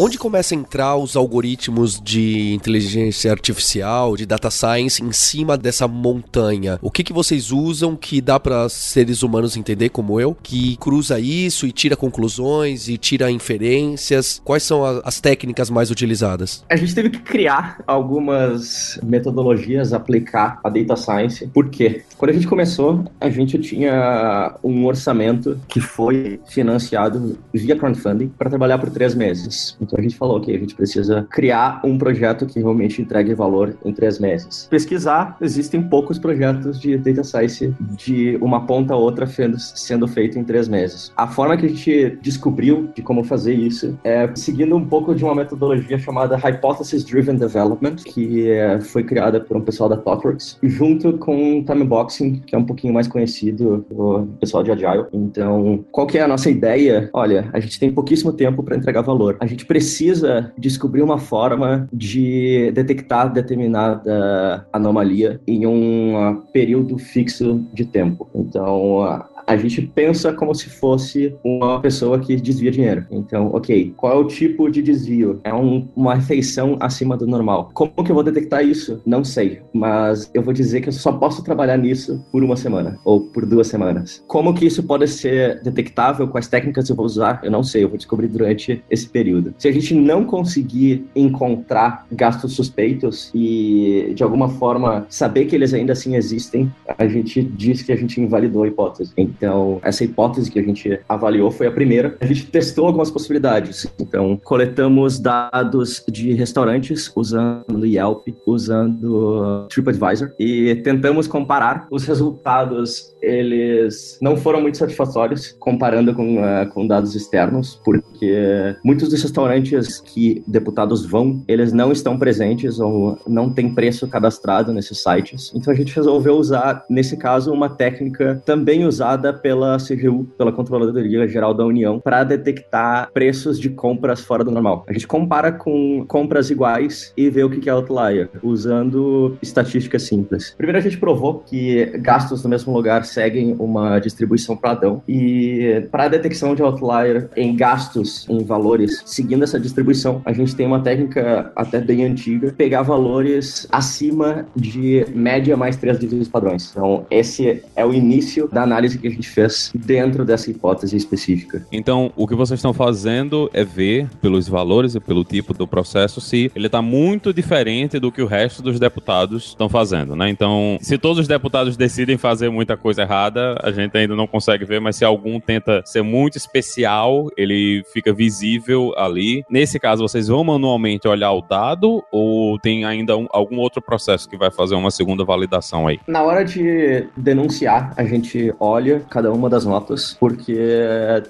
Onde 0.00 0.16
começa 0.16 0.54
a 0.54 0.58
entrar 0.58 0.96
os 0.96 1.16
algoritmos 1.16 2.00
de 2.00 2.54
inteligência 2.54 3.30
artificial, 3.30 4.16
de 4.16 4.24
data 4.24 4.50
science 4.50 5.04
em 5.04 5.12
cima 5.12 5.56
dessa 5.56 5.86
montanha? 5.86 6.78
O 6.80 6.90
que, 6.90 7.04
que 7.04 7.12
vocês 7.12 7.52
usam 7.52 7.94
que 7.94 8.20
dá 8.20 8.40
para 8.40 8.70
seres 8.70 9.22
humanos 9.22 9.54
entender 9.54 9.90
como 9.90 10.18
eu, 10.18 10.34
que 10.42 10.76
cruza 10.78 11.20
isso 11.20 11.66
e 11.66 11.72
tira 11.72 11.94
conclusões 11.94 12.88
e 12.88 12.96
tira 12.96 13.30
inferências? 13.30 14.40
Quais 14.42 14.62
são 14.62 14.82
a, 14.82 15.02
as 15.04 15.20
técnicas 15.20 15.68
mais 15.68 15.90
utilizadas? 15.90 16.64
A 16.70 16.76
gente 16.76 16.94
teve 16.94 17.10
que 17.10 17.20
criar 17.20 17.82
algumas 17.86 18.98
metodologias 19.02 19.92
aplicar 19.92 20.58
a 20.64 20.70
data 20.70 20.96
science. 20.96 21.46
Por 21.48 21.68
quê? 21.68 22.02
Quando 22.16 22.30
a 22.30 22.34
gente 22.34 22.46
começou, 22.46 23.04
a 23.20 23.28
gente 23.28 23.58
tinha 23.58 24.56
um 24.64 24.86
orçamento 24.86 25.60
que 25.68 25.80
foi 25.80 26.40
financiado 26.48 27.38
via 27.52 27.76
crowdfunding 27.76 28.28
para 28.28 28.48
trabalhar 28.48 28.78
por 28.78 28.88
três 28.88 29.14
meses. 29.14 29.76
Então 29.92 30.00
a 30.00 30.02
gente 30.02 30.16
falou 30.16 30.40
que 30.40 30.54
a 30.54 30.58
gente 30.58 30.74
precisa 30.74 31.26
criar 31.30 31.82
um 31.84 31.98
projeto 31.98 32.46
que 32.46 32.58
realmente 32.58 33.02
entregue 33.02 33.34
valor 33.34 33.76
em 33.84 33.92
três 33.92 34.18
meses. 34.18 34.66
Pesquisar, 34.70 35.36
existem 35.38 35.82
poucos 35.82 36.18
projetos 36.18 36.80
de 36.80 36.96
data 36.96 37.22
science 37.22 37.74
de 37.78 38.38
uma 38.40 38.66
ponta 38.66 38.94
a 38.94 38.96
outra 38.96 39.26
sendo 39.58 40.08
feito 40.08 40.38
em 40.38 40.44
três 40.44 40.66
meses. 40.66 41.12
A 41.14 41.26
forma 41.26 41.56
que 41.58 41.66
a 41.66 41.68
gente 41.68 42.18
descobriu 42.22 42.88
de 42.94 43.02
como 43.02 43.22
fazer 43.22 43.52
isso 43.52 43.98
é 44.02 44.30
seguindo 44.34 44.74
um 44.74 44.84
pouco 44.84 45.14
de 45.14 45.24
uma 45.24 45.34
metodologia 45.34 45.98
chamada 45.98 46.36
Hypothesis 46.36 47.04
Driven 47.04 47.36
Development, 47.36 47.96
que 47.96 48.50
é, 48.50 48.80
foi 48.80 49.04
criada 49.04 49.40
por 49.40 49.56
um 49.58 49.60
pessoal 49.60 49.90
da 49.90 49.96
ThoughtWorks, 49.96 50.58
junto 50.62 51.18
com 51.18 51.62
Timeboxing, 51.64 52.40
que 52.46 52.54
é 52.54 52.58
um 52.58 52.64
pouquinho 52.64 52.94
mais 52.94 53.06
conhecido 53.06 53.84
do 53.90 54.26
pessoal 54.40 54.62
de 54.62 54.70
Agile. 54.70 55.04
Então, 55.12 55.84
qual 55.90 56.06
que 56.06 56.16
é 56.16 56.22
a 56.22 56.28
nossa 56.28 56.48
ideia? 56.48 57.10
Olha, 57.12 57.50
a 57.52 57.60
gente 57.60 57.78
tem 57.78 57.92
pouquíssimo 57.92 58.32
tempo 58.32 58.62
para 58.62 58.76
entregar 58.76 59.02
valor. 59.02 59.36
A 59.38 59.46
gente 59.46 59.66
precisa 59.72 60.52
descobrir 60.58 61.00
uma 61.00 61.16
forma 61.16 61.88
de 61.90 62.70
detectar 62.72 63.32
determinada 63.32 64.66
anomalia 64.70 65.40
em 65.46 65.66
um 65.66 66.42
período 66.52 66.98
fixo 66.98 67.66
de 67.72 67.86
tempo. 67.86 68.28
Então, 68.34 69.24
a 69.52 69.56
gente 69.56 69.82
pensa 69.82 70.32
como 70.32 70.54
se 70.54 70.68
fosse 70.70 71.34
uma 71.44 71.78
pessoa 71.80 72.18
que 72.18 72.36
desvia 72.36 72.70
dinheiro. 72.70 73.04
Então, 73.10 73.50
ok, 73.52 73.92
qual 73.96 74.12
é 74.12 74.16
o 74.16 74.26
tipo 74.26 74.70
de 74.70 74.82
desvio? 74.82 75.40
É 75.44 75.52
um, 75.52 75.88
uma 75.94 76.14
refeição 76.14 76.76
acima 76.80 77.16
do 77.16 77.26
normal. 77.26 77.70
Como 77.74 77.92
que 78.02 78.10
eu 78.10 78.14
vou 78.14 78.24
detectar 78.24 78.64
isso? 78.64 79.00
Não 79.04 79.22
sei, 79.22 79.60
mas 79.72 80.30
eu 80.32 80.42
vou 80.42 80.54
dizer 80.54 80.80
que 80.80 80.88
eu 80.88 80.92
só 80.92 81.12
posso 81.12 81.44
trabalhar 81.44 81.76
nisso 81.76 82.24
por 82.32 82.42
uma 82.42 82.56
semana 82.56 82.98
ou 83.04 83.20
por 83.20 83.44
duas 83.44 83.66
semanas. 83.66 84.24
Como 84.26 84.54
que 84.54 84.64
isso 84.64 84.82
pode 84.82 85.06
ser 85.08 85.60
detectável? 85.62 86.26
Quais 86.28 86.48
técnicas 86.48 86.88
eu 86.88 86.96
vou 86.96 87.04
usar? 87.04 87.40
Eu 87.44 87.50
não 87.50 87.62
sei, 87.62 87.84
eu 87.84 87.88
vou 87.88 87.98
descobrir 87.98 88.28
durante 88.28 88.82
esse 88.90 89.08
período. 89.08 89.54
Se 89.58 89.68
a 89.68 89.72
gente 89.72 89.94
não 89.94 90.24
conseguir 90.24 91.04
encontrar 91.14 92.06
gastos 92.10 92.54
suspeitos 92.54 93.30
e 93.34 94.12
de 94.14 94.22
alguma 94.22 94.48
forma 94.48 95.06
saber 95.10 95.44
que 95.44 95.54
eles 95.54 95.74
ainda 95.74 95.92
assim 95.92 96.16
existem, 96.16 96.72
a 96.96 97.06
gente 97.06 97.42
diz 97.42 97.82
que 97.82 97.92
a 97.92 97.96
gente 97.96 98.18
invalidou 98.18 98.62
a 98.62 98.68
hipótese. 98.68 99.12
Então, 99.42 99.80
essa 99.82 100.04
hipótese 100.04 100.48
que 100.48 100.60
a 100.60 100.62
gente 100.62 101.00
avaliou 101.08 101.50
foi 101.50 101.66
a 101.66 101.72
primeira. 101.72 102.16
A 102.20 102.26
gente 102.26 102.46
testou 102.46 102.86
algumas 102.86 103.10
possibilidades. 103.10 103.92
Então, 103.98 104.40
coletamos 104.44 105.18
dados 105.18 106.04
de 106.08 106.32
restaurantes 106.32 107.10
usando 107.16 107.84
Yelp, 107.84 108.28
usando 108.46 109.66
TripAdvisor 109.68 110.30
e 110.38 110.76
tentamos 110.84 111.26
comparar. 111.26 111.88
Os 111.90 112.04
resultados, 112.04 113.11
eles 113.22 114.18
não 114.20 114.36
foram 114.36 114.60
muito 114.60 114.76
satisfatórios 114.76 115.54
comparando 115.58 116.14
com, 116.14 116.38
uh, 116.38 116.68
com 116.70 116.86
dados 116.86 117.14
externos, 117.14 117.80
porque 117.84 118.76
muitos 118.84 119.08
dos 119.08 119.22
restaurantes 119.22 120.00
que 120.00 120.42
deputados 120.46 121.06
vão, 121.06 121.42
eles 121.46 121.72
não 121.72 121.92
estão 121.92 122.18
presentes 122.18 122.80
ou 122.80 123.18
não 123.26 123.50
tem 123.50 123.72
preço 123.72 124.08
cadastrado 124.08 124.72
nesses 124.72 125.02
sites. 125.02 125.52
Então, 125.54 125.72
a 125.72 125.76
gente 125.76 125.94
resolveu 125.94 126.36
usar, 126.36 126.84
nesse 126.90 127.16
caso, 127.16 127.52
uma 127.52 127.68
técnica 127.68 128.42
também 128.44 128.84
usada 128.84 129.32
pela 129.32 129.76
CGU, 129.76 130.24
pela 130.36 130.52
Controladoria 130.52 131.28
Geral 131.28 131.54
da 131.54 131.64
União, 131.64 132.00
para 132.00 132.24
detectar 132.24 133.10
preços 133.12 133.58
de 133.58 133.70
compras 133.70 134.20
fora 134.20 134.42
do 134.42 134.50
normal. 134.50 134.84
A 134.88 134.92
gente 134.92 135.06
compara 135.06 135.52
com 135.52 136.04
compras 136.06 136.50
iguais 136.50 137.12
e 137.16 137.30
vê 137.30 137.44
o 137.44 137.50
que 137.50 137.68
é 137.68 137.72
outlier, 137.72 138.28
usando 138.42 139.36
estatísticas 139.40 140.02
simples. 140.02 140.54
Primeiro, 140.56 140.78
a 140.78 140.82
gente 140.82 140.98
provou 140.98 141.40
que 141.40 141.86
gastos 141.98 142.42
no 142.42 142.50
mesmo 142.50 142.72
lugar 142.72 143.04
seguem 143.12 143.54
uma 143.58 143.98
distribuição 143.98 144.56
padrão 144.56 145.02
e 145.08 145.86
para 145.90 146.04
a 146.04 146.08
detecção 146.08 146.54
de 146.54 146.62
outlier 146.62 147.28
em 147.36 147.54
gastos, 147.54 148.26
em 148.28 148.42
valores, 148.44 149.02
seguindo 149.04 149.44
essa 149.44 149.58
distribuição, 149.58 150.22
a 150.24 150.32
gente 150.32 150.54
tem 150.54 150.66
uma 150.66 150.80
técnica 150.80 151.52
até 151.54 151.80
bem 151.80 152.04
antiga, 152.04 152.52
pegar 152.56 152.82
valores 152.82 153.66
acima 153.70 154.46
de 154.56 155.06
média 155.14 155.56
mais 155.56 155.76
três 155.76 155.98
dígitos 155.98 156.28
padrões. 156.28 156.70
Então, 156.70 157.06
esse 157.10 157.62
é 157.76 157.84
o 157.84 157.92
início 157.92 158.48
da 158.52 158.62
análise 158.62 158.98
que 158.98 159.06
a 159.06 159.10
gente 159.10 159.28
fez 159.28 159.70
dentro 159.74 160.24
dessa 160.24 160.50
hipótese 160.50 160.96
específica. 160.96 161.64
Então, 161.70 162.12
o 162.16 162.26
que 162.26 162.34
vocês 162.34 162.58
estão 162.58 162.72
fazendo 162.72 163.50
é 163.52 163.64
ver 163.64 164.08
pelos 164.20 164.48
valores 164.48 164.94
e 164.94 165.00
pelo 165.00 165.24
tipo 165.24 165.54
do 165.54 165.66
processo 165.66 166.20
se 166.20 166.50
ele 166.54 166.66
está 166.66 166.82
muito 166.82 167.32
diferente 167.32 167.98
do 167.98 168.10
que 168.10 168.22
o 168.22 168.26
resto 168.26 168.62
dos 168.62 168.78
deputados 168.78 169.48
estão 169.48 169.68
fazendo, 169.68 170.16
né? 170.16 170.28
Então, 170.28 170.78
se 170.80 170.98
todos 170.98 171.18
os 171.18 171.28
deputados 171.28 171.76
decidem 171.76 172.16
fazer 172.16 172.50
muita 172.50 172.76
coisa 172.76 173.01
errada, 173.02 173.58
a 173.62 173.70
gente 173.70 173.96
ainda 173.96 174.16
não 174.16 174.26
consegue 174.26 174.64
ver, 174.64 174.80
mas 174.80 174.96
se 174.96 175.04
algum 175.04 175.38
tenta 175.38 175.82
ser 175.84 176.02
muito 176.02 176.36
especial, 176.36 177.28
ele 177.36 177.82
fica 177.92 178.12
visível 178.12 178.92
ali. 178.96 179.44
Nesse 179.50 179.78
caso, 179.78 180.02
vocês 180.02 180.28
vão 180.28 180.44
manualmente 180.44 181.06
olhar 181.06 181.32
o 181.32 181.42
dado 181.42 182.02
ou 182.10 182.58
tem 182.58 182.84
ainda 182.84 183.16
um, 183.16 183.26
algum 183.30 183.58
outro 183.58 183.82
processo 183.82 184.28
que 184.28 184.36
vai 184.36 184.50
fazer 184.50 184.74
uma 184.74 184.90
segunda 184.90 185.24
validação 185.24 185.86
aí? 185.86 185.98
Na 186.06 186.22
hora 186.22 186.44
de 186.44 187.06
denunciar, 187.16 187.92
a 187.96 188.04
gente 188.04 188.52
olha 188.58 189.00
cada 189.10 189.32
uma 189.32 189.48
das 189.48 189.64
notas, 189.64 190.16
porque 190.18 190.56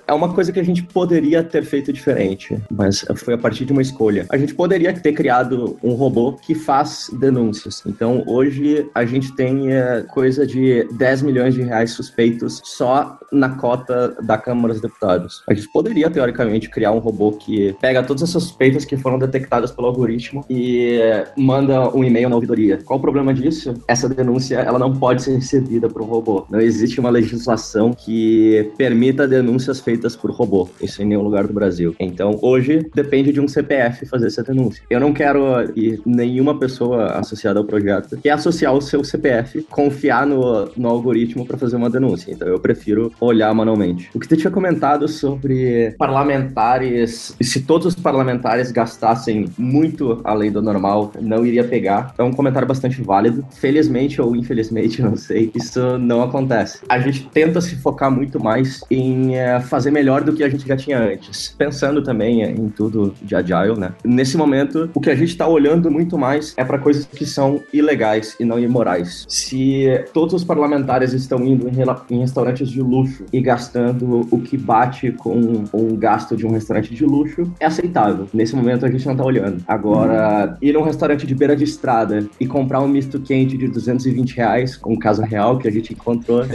é 0.06 0.12
uma 0.12 0.32
coisa 0.32 0.52
que 0.52 0.60
a 0.60 0.64
gente 0.64 0.82
poderia 0.82 1.42
ter 1.42 1.64
feito 1.64 1.92
diferente, 1.92 2.56
mas 2.70 3.04
foi 3.16 3.34
a 3.34 3.38
partir 3.38 3.64
de 3.64 3.72
uma 3.72 3.82
escolha. 3.82 4.26
A 4.30 4.36
gente 4.36 4.54
poderia 4.54 4.92
ter 4.92 5.12
criado 5.12 5.78
um 5.82 5.94
robô 5.94 6.32
que 6.32 6.54
faz 6.54 7.10
denúncias. 7.12 7.82
Então, 7.86 8.22
hoje 8.26 8.88
a 8.94 9.04
gente 9.04 9.34
tem 9.34 9.72
é, 9.72 10.02
coisa 10.02 10.46
de 10.46 10.86
10 10.92 11.22
milhões 11.22 11.54
de 11.62 11.68
reais 11.68 11.92
suspeitos 11.92 12.60
só 12.64 13.18
na 13.30 13.50
cota 13.50 14.16
da 14.22 14.36
Câmara 14.36 14.74
dos 14.74 14.82
Deputados. 14.82 15.42
A 15.48 15.54
gente 15.54 15.70
poderia, 15.72 16.10
teoricamente, 16.10 16.68
criar 16.68 16.92
um 16.92 16.98
robô 16.98 17.32
que 17.32 17.74
pega 17.80 18.02
todas 18.02 18.22
essas 18.22 18.42
suspeitas 18.42 18.84
que 18.84 18.96
foram 18.96 19.18
detectadas 19.18 19.70
pelo 19.70 19.88
algoritmo 19.88 20.44
e 20.48 20.98
manda 21.36 21.94
um 21.96 22.04
e-mail 22.04 22.28
na 22.28 22.36
ouvidoria. 22.36 22.78
Qual 22.84 22.98
o 22.98 23.02
problema 23.02 23.32
disso? 23.32 23.74
Essa 23.88 24.08
denúncia 24.08 24.56
ela 24.58 24.78
não 24.78 24.94
pode 24.94 25.22
ser 25.22 25.34
recebida 25.34 25.88
por 25.88 26.02
um 26.02 26.06
robô. 26.06 26.46
Não 26.50 26.60
existe 26.60 27.00
uma 27.00 27.10
legislação 27.10 27.92
que 27.92 28.70
permita 28.76 29.26
denúncias 29.26 29.80
feitas 29.80 30.16
por 30.16 30.30
robô. 30.30 30.68
Isso 30.80 31.02
em 31.02 31.06
nenhum 31.06 31.22
lugar 31.22 31.46
do 31.46 31.52
Brasil. 31.52 31.94
Então, 31.98 32.38
hoje, 32.42 32.90
depende 32.94 33.32
de 33.32 33.40
um 33.40 33.48
CPF 33.48 34.06
fazer 34.06 34.26
essa 34.26 34.42
denúncia. 34.42 34.82
Eu 34.90 35.00
não 35.00 35.12
quero, 35.12 35.42
e 35.76 36.00
nenhuma 36.04 36.58
pessoa 36.58 37.12
associada 37.12 37.58
ao 37.58 37.64
projeto, 37.64 38.18
quer 38.18 38.30
associar 38.30 38.74
o 38.74 38.80
seu 38.80 39.04
CPF, 39.04 39.62
confiar 39.70 40.26
no, 40.26 40.70
no 40.76 40.88
algoritmo 40.88 41.46
para 41.52 41.58
fazer 41.58 41.76
uma 41.76 41.90
denúncia. 41.90 42.32
Então, 42.32 42.48
eu 42.48 42.58
prefiro 42.58 43.12
olhar 43.20 43.52
manualmente. 43.54 44.10
O 44.14 44.18
que 44.18 44.28
tu 44.28 44.36
tinha 44.36 44.50
comentado 44.50 45.06
sobre 45.06 45.94
parlamentares, 45.98 47.36
se 47.40 47.60
todos 47.62 47.86
os 47.86 47.94
parlamentares 47.94 48.72
gastassem 48.72 49.46
muito 49.58 50.20
além 50.24 50.50
do 50.50 50.62
normal, 50.62 51.12
não 51.20 51.44
iria 51.44 51.64
pegar. 51.64 52.14
É 52.18 52.22
um 52.22 52.32
comentário 52.32 52.66
bastante 52.66 53.02
válido. 53.02 53.44
Felizmente 53.52 54.20
ou 54.20 54.34
infelizmente, 54.34 55.00
não 55.02 55.16
sei, 55.16 55.50
isso 55.54 55.98
não 55.98 56.22
acontece. 56.22 56.80
A 56.88 56.98
gente 56.98 57.28
tenta 57.28 57.60
se 57.60 57.76
focar 57.76 58.10
muito 58.10 58.42
mais 58.42 58.80
em 58.90 59.36
é, 59.36 59.60
fazer 59.60 59.90
melhor 59.90 60.22
do 60.22 60.32
que 60.32 60.42
a 60.42 60.48
gente 60.48 60.66
já 60.66 60.76
tinha 60.76 60.98
antes. 60.98 61.54
Pensando 61.58 62.02
também 62.02 62.42
em 62.42 62.68
tudo 62.68 63.14
de 63.22 63.34
agile, 63.34 63.78
né? 63.78 63.92
Nesse 64.04 64.36
momento, 64.36 64.90
o 64.94 65.00
que 65.00 65.10
a 65.10 65.14
gente 65.14 65.30
está 65.30 65.46
olhando 65.46 65.90
muito 65.90 66.16
mais 66.16 66.54
é 66.56 66.64
para 66.64 66.78
coisas 66.78 67.04
que 67.04 67.26
são 67.26 67.62
ilegais 67.72 68.36
e 68.40 68.44
não 68.44 68.58
imorais. 68.58 69.26
Se 69.28 70.04
todos 70.12 70.34
os 70.34 70.44
parlamentares 70.44 71.12
estão 71.12 71.41
indo 71.42 71.68
em, 71.68 71.72
em 72.10 72.20
restaurantes 72.20 72.68
de 72.68 72.80
luxo 72.80 73.24
e 73.32 73.40
gastando 73.40 74.26
o 74.30 74.40
que 74.40 74.56
bate 74.56 75.12
com 75.12 75.64
um 75.72 75.96
gasto 75.96 76.36
de 76.36 76.46
um 76.46 76.50
restaurante 76.50 76.94
de 76.94 77.04
luxo, 77.04 77.52
é 77.58 77.66
aceitável. 77.66 78.26
Nesse 78.32 78.54
momento 78.54 78.86
a 78.86 78.90
gente 78.90 79.06
não 79.06 79.16
tá 79.16 79.24
olhando. 79.24 79.62
Agora, 79.66 80.56
ir 80.60 80.72
num 80.72 80.82
restaurante 80.82 81.26
de 81.26 81.34
beira 81.34 81.56
de 81.56 81.64
estrada 81.64 82.26
e 82.38 82.46
comprar 82.46 82.80
um 82.80 82.88
misto 82.88 83.20
quente 83.20 83.56
de 83.56 83.68
220 83.68 84.36
reais, 84.36 84.80
um 84.86 84.96
caso 84.96 85.22
real 85.22 85.58
que 85.58 85.68
a 85.68 85.70
gente 85.70 85.92
encontrou, 85.92 86.42
é, 86.44 86.48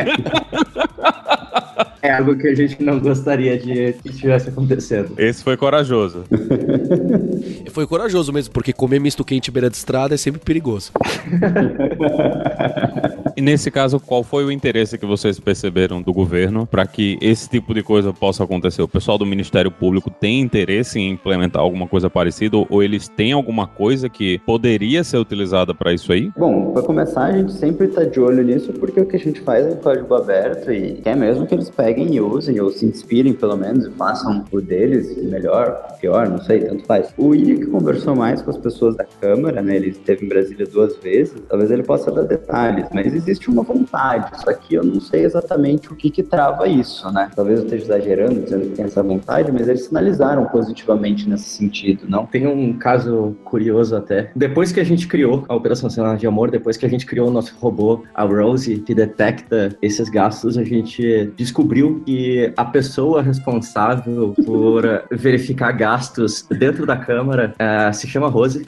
é 0.00 0.06
algo 2.10 2.36
que 2.36 2.48
a 2.48 2.54
gente 2.54 2.82
não 2.82 2.98
gostaria 2.98 3.58
de 3.58 3.92
que 3.94 4.08
estivesse 4.08 4.48
acontecendo. 4.48 5.12
Esse 5.18 5.42
foi 5.42 5.56
corajoso. 5.56 6.24
foi 7.70 7.86
corajoso 7.86 8.32
mesmo, 8.32 8.52
porque 8.52 8.72
comer 8.72 9.00
misto 9.00 9.24
quente 9.24 9.50
beira 9.50 9.70
de 9.70 9.76
estrada 9.76 10.14
é 10.14 10.16
sempre 10.16 10.40
perigoso. 10.40 10.92
E 13.36 13.42
nesse 13.42 13.70
caso, 13.70 14.00
qual 14.00 14.24
foi 14.24 14.46
o 14.46 14.50
interesse 14.50 14.96
que 14.96 15.04
vocês 15.04 15.38
perceberam 15.38 16.00
do 16.00 16.10
governo 16.10 16.66
para 16.66 16.86
que 16.86 17.18
esse 17.20 17.48
tipo 17.48 17.74
de 17.74 17.82
coisa 17.82 18.10
possa 18.10 18.44
acontecer? 18.44 18.80
O 18.80 18.88
pessoal 18.88 19.18
do 19.18 19.26
Ministério 19.26 19.70
Público 19.70 20.10
tem 20.10 20.40
interesse 20.40 20.98
em 20.98 21.10
implementar 21.10 21.60
alguma 21.60 21.86
coisa 21.86 22.08
parecida 22.08 22.56
ou 22.56 22.82
eles 22.82 23.08
têm 23.08 23.32
alguma 23.32 23.66
coisa 23.66 24.08
que 24.08 24.38
poderia 24.46 25.04
ser 25.04 25.18
utilizada 25.18 25.74
para 25.74 25.92
isso 25.92 26.12
aí? 26.12 26.30
Bom, 26.36 26.72
para 26.72 26.82
começar, 26.82 27.24
a 27.24 27.32
gente 27.32 27.52
sempre 27.52 27.88
está 27.88 28.04
de 28.04 28.18
olho 28.18 28.42
nisso 28.42 28.72
porque 28.72 29.00
o 29.00 29.06
que 29.06 29.16
a 29.16 29.18
gente 29.18 29.40
faz 29.40 29.66
é 29.66 29.74
código 29.74 30.14
aberto 30.14 30.72
e 30.72 30.94
quer 31.02 31.16
mesmo 31.16 31.46
que 31.46 31.54
eles 31.54 31.68
peguem 31.68 31.95
e 32.04 32.20
usem 32.20 32.60
ou 32.60 32.70
se 32.70 32.84
inspirem 32.84 33.32
pelo 33.32 33.56
menos 33.56 33.86
e 33.86 33.90
façam 33.92 34.44
o 34.50 34.60
deles 34.60 35.16
melhor, 35.24 35.96
pior, 36.00 36.28
não 36.28 36.38
sei, 36.38 36.60
tanto 36.60 36.84
faz. 36.84 37.12
O 37.16 37.28
William 37.28 37.56
que 37.56 37.66
conversou 37.66 38.14
mais 38.14 38.42
com 38.42 38.50
as 38.50 38.56
pessoas 38.56 38.96
da 38.96 39.04
Câmara, 39.20 39.62
né? 39.62 39.76
Ele 39.76 39.88
esteve 39.88 40.24
em 40.24 40.28
Brasília 40.28 40.66
duas 40.66 40.96
vezes, 40.98 41.34
talvez 41.48 41.70
ele 41.70 41.82
possa 41.82 42.10
dar 42.10 42.22
detalhes, 42.22 42.86
mas 42.92 43.14
existe 43.14 43.48
uma 43.48 43.62
vontade. 43.62 44.40
Só 44.42 44.52
que 44.52 44.74
eu 44.74 44.84
não 44.84 45.00
sei 45.00 45.24
exatamente 45.24 45.92
o 45.92 45.96
que 45.96 46.10
que 46.10 46.22
trava 46.22 46.68
isso, 46.68 47.10
né? 47.12 47.30
Talvez 47.34 47.58
eu 47.58 47.64
esteja 47.64 47.84
exagerando, 47.84 48.40
dizendo 48.40 48.66
que 48.66 48.76
tem 48.76 48.84
essa 48.84 49.02
vontade, 49.02 49.50
mas 49.52 49.68
eles 49.68 49.84
sinalizaram 49.84 50.46
positivamente 50.46 51.28
nesse 51.28 51.48
sentido, 51.48 52.04
não? 52.08 52.26
Tem 52.26 52.46
um 52.46 52.72
caso 52.78 53.36
curioso 53.44 53.96
até. 53.96 54.30
Depois 54.34 54.72
que 54.72 54.80
a 54.80 54.84
gente 54.84 55.06
criou 55.08 55.44
a 55.48 55.54
Operação 55.54 55.88
Cenário 55.88 56.18
de 56.18 56.26
Amor, 56.26 56.50
depois 56.50 56.76
que 56.76 56.86
a 56.86 56.88
gente 56.88 57.06
criou 57.06 57.28
o 57.28 57.30
nosso 57.30 57.54
robô, 57.58 58.02
a 58.14 58.24
Rose, 58.24 58.78
que 58.78 58.94
detecta 58.94 59.76
esses 59.80 60.08
gastos, 60.08 60.58
a 60.58 60.64
gente 60.64 61.32
descobriu 61.36 61.85
que 61.94 62.52
a 62.56 62.64
pessoa 62.64 63.22
responsável 63.22 64.34
por 64.44 65.04
verificar 65.10 65.72
gastos 65.72 66.46
dentro 66.50 66.86
da 66.86 66.96
Câmara 66.96 67.54
uh, 67.54 67.92
se 67.94 68.06
chama 68.06 68.28
Rose. 68.28 68.66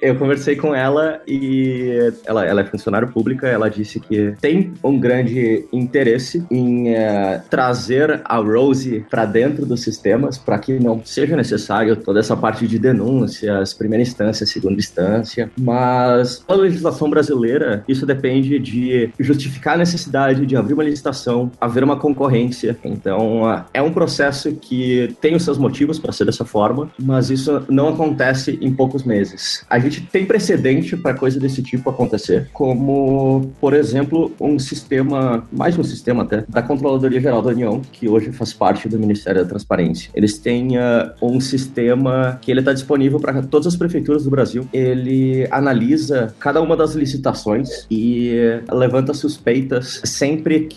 Eu 0.00 0.16
conversei 0.16 0.56
com 0.56 0.74
ela 0.74 1.20
e 1.26 2.12
ela, 2.24 2.44
ela 2.44 2.60
é 2.60 2.64
funcionária 2.64 3.08
pública. 3.08 3.48
Ela 3.48 3.68
disse 3.68 3.98
que 3.98 4.34
tem 4.40 4.72
um 4.82 4.98
grande 5.00 5.66
interesse 5.72 6.44
em 6.50 6.92
uh, 6.92 7.40
trazer 7.48 8.20
a 8.24 8.36
Rose 8.36 9.04
para 9.10 9.24
dentro 9.24 9.66
dos 9.66 9.82
sistemas 9.82 10.38
para 10.38 10.58
que 10.58 10.78
não 10.78 11.02
seja 11.04 11.36
necessário 11.36 11.96
toda 11.96 12.20
essa 12.20 12.36
parte 12.36 12.66
de 12.66 12.78
denúncias, 12.78 13.74
primeira 13.74 14.02
instância, 14.02 14.46
segunda 14.46 14.78
instância. 14.78 15.50
Mas 15.58 16.44
a 16.46 16.54
legislação 16.54 17.10
brasileira, 17.10 17.84
isso 17.88 18.06
depende 18.06 18.58
de 18.58 19.10
justificar 19.18 19.74
a 19.74 19.78
necessidade 19.78 20.46
de 20.46 20.56
abrir 20.56 20.74
uma 20.74 20.84
licitação, 20.86 21.50
haver 21.60 21.84
uma 21.84 21.96
concorrência. 21.96 22.76
Então, 22.84 23.42
é 23.72 23.82
um 23.82 23.92
processo 23.92 24.52
que 24.54 25.14
tem 25.20 25.34
os 25.34 25.42
seus 25.42 25.58
motivos 25.58 25.98
para 25.98 26.12
ser 26.12 26.24
dessa 26.24 26.44
forma, 26.44 26.90
mas 26.98 27.30
isso 27.30 27.62
não 27.68 27.88
acontece 27.88 28.58
em 28.60 28.72
poucos 28.72 29.04
meses. 29.04 29.64
A 29.68 29.78
gente 29.78 30.02
tem 30.02 30.24
precedente 30.24 30.96
para 30.96 31.14
coisa 31.14 31.38
desse 31.38 31.62
tipo 31.62 31.90
acontecer 31.90 32.48
como, 32.52 33.52
por 33.60 33.74
exemplo, 33.74 34.32
um 34.40 34.58
sistema, 34.58 35.46
mais 35.52 35.78
um 35.78 35.84
sistema 35.84 36.22
até, 36.22 36.44
da 36.48 36.62
Controladoria 36.62 37.20
Geral 37.20 37.42
da 37.42 37.50
União, 37.50 37.80
que 37.92 38.08
hoje 38.08 38.32
faz 38.32 38.52
parte 38.52 38.88
do 38.88 38.98
Ministério 38.98 39.42
da 39.42 39.48
Transparência. 39.48 40.10
Eles 40.14 40.38
têm 40.38 40.78
uh, 40.78 41.12
um 41.20 41.40
sistema 41.40 42.38
que 42.40 42.50
ele 42.50 42.60
está 42.60 42.72
disponível 42.72 43.20
para 43.20 43.42
todas 43.42 43.66
as 43.66 43.76
prefeituras 43.76 44.24
do 44.24 44.30
Brasil. 44.30 44.68
Ele 44.72 45.46
analisa 45.50 46.34
cada 46.38 46.60
uma 46.60 46.76
das 46.76 46.94
licitações 46.94 47.86
e 47.90 48.34
levanta 48.70 49.14
suspeitas 49.14 50.00
sempre 50.04 50.60
que 50.60 50.75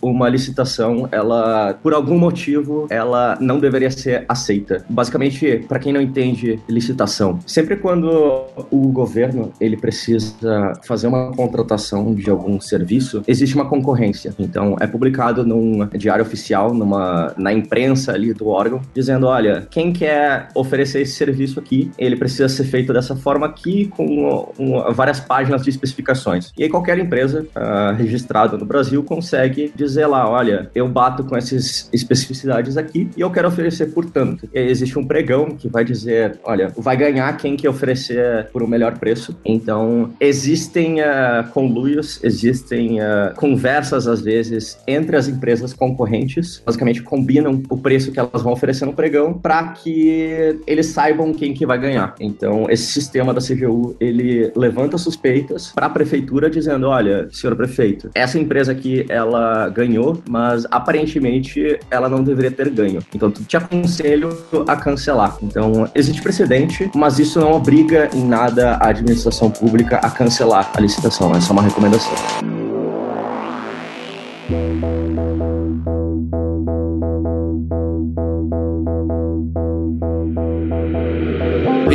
uma 0.00 0.28
licitação, 0.28 1.08
ela, 1.10 1.74
por 1.82 1.94
algum 1.94 2.18
motivo, 2.18 2.86
ela 2.90 3.36
não 3.40 3.58
deveria 3.58 3.90
ser 3.90 4.24
aceita. 4.28 4.84
Basicamente, 4.88 5.64
para 5.68 5.78
quem 5.78 5.92
não 5.92 6.00
entende 6.00 6.58
licitação, 6.68 7.38
sempre 7.46 7.76
quando 7.76 8.44
o 8.70 8.88
governo 8.88 9.52
ele 9.60 9.76
precisa 9.76 10.72
fazer 10.84 11.06
uma 11.06 11.32
contratação 11.32 12.14
de 12.14 12.30
algum 12.30 12.60
serviço, 12.60 13.22
existe 13.26 13.54
uma 13.54 13.68
concorrência. 13.68 14.34
Então, 14.38 14.76
é 14.80 14.86
publicado 14.86 15.44
num 15.44 15.86
diário 15.88 16.24
oficial, 16.24 16.72
numa, 16.72 17.34
na 17.36 17.52
imprensa 17.52 18.12
ali 18.12 18.32
do 18.32 18.48
órgão, 18.48 18.80
dizendo: 18.94 19.26
olha, 19.26 19.66
quem 19.70 19.92
quer 19.92 20.48
oferecer 20.54 21.02
esse 21.02 21.14
serviço 21.14 21.58
aqui, 21.58 21.90
ele 21.98 22.16
precisa 22.16 22.48
ser 22.48 22.64
feito 22.64 22.92
dessa 22.92 23.16
forma 23.16 23.46
aqui, 23.46 23.86
com 23.96 24.52
várias 24.94 25.20
páginas 25.20 25.62
de 25.62 25.70
especificações. 25.70 26.52
E 26.56 26.64
aí, 26.64 26.68
qualquer 26.68 26.98
empresa 26.98 27.46
uh, 27.56 27.94
registrada 27.96 28.56
no 28.56 28.64
Brasil 28.64 29.02
consegue 29.02 29.39
dizer 29.48 30.06
lá: 30.06 30.28
olha, 30.28 30.70
eu 30.74 30.88
bato 30.88 31.24
com 31.24 31.36
essas 31.36 31.88
especificidades 31.92 32.76
aqui 32.76 33.08
e 33.16 33.20
eu 33.20 33.30
quero 33.30 33.48
oferecer 33.48 33.86
por 33.92 34.04
tanto. 34.04 34.48
E 34.52 34.58
existe 34.58 34.98
um 34.98 35.04
pregão 35.04 35.56
que 35.56 35.68
vai 35.68 35.84
dizer: 35.84 36.38
olha, 36.44 36.72
vai 36.76 36.96
ganhar 36.96 37.36
quem 37.36 37.56
que 37.56 37.68
oferecer 37.68 38.48
por 38.52 38.62
um 38.62 38.66
melhor 38.66 38.98
preço. 38.98 39.36
Então, 39.44 40.12
existem. 40.20 41.00
Uh, 41.00 41.50
conluios, 41.52 42.22
existem 42.22 43.00
uh, 43.00 43.34
conversas, 43.36 44.06
às 44.06 44.20
vezes, 44.22 44.78
entre 44.86 45.16
as 45.16 45.28
empresas 45.28 45.72
concorrentes, 45.72 46.62
basicamente 46.64 47.02
combinam 47.02 47.62
o 47.68 47.76
preço 47.76 48.12
que 48.12 48.18
elas 48.18 48.42
vão 48.42 48.52
oferecer 48.52 48.86
no 48.86 48.92
pregão 48.92 49.34
para 49.34 49.68
que 49.68 50.58
eles 50.66 50.86
saibam 50.86 51.32
quem 51.32 51.52
que 51.52 51.66
vai 51.66 51.78
ganhar. 51.78 52.14
Então, 52.18 52.66
esse 52.68 52.86
sistema 52.86 53.34
da 53.34 53.40
CGU, 53.40 53.96
ele 54.00 54.50
levanta 54.56 54.96
suspeitas 54.98 55.72
para 55.74 55.86
a 55.86 55.90
prefeitura 55.90 56.48
dizendo, 56.48 56.88
olha, 56.88 57.28
senhor 57.30 57.54
prefeito, 57.56 58.10
essa 58.14 58.38
empresa 58.38 58.72
aqui, 58.72 59.04
ela 59.08 59.29
ganhou, 59.72 60.22
mas 60.28 60.66
aparentemente 60.70 61.78
ela 61.90 62.08
não 62.08 62.22
deveria 62.22 62.50
ter 62.50 62.70
ganho. 62.70 63.00
Então, 63.14 63.30
te 63.30 63.56
aconselho 63.56 64.36
a 64.66 64.76
cancelar. 64.76 65.36
Então, 65.42 65.88
existe 65.94 66.22
precedente, 66.22 66.90
mas 66.94 67.18
isso 67.18 67.40
não 67.40 67.52
obriga 67.52 68.08
em 68.14 68.24
nada 68.24 68.76
a 68.76 68.88
administração 68.88 69.50
pública 69.50 69.96
a 69.98 70.10
cancelar 70.10 70.70
a 70.74 70.80
licitação 70.80 71.34
essa 71.34 71.50
é 71.50 71.52
uma 71.52 71.62
recomendação. 71.62 72.69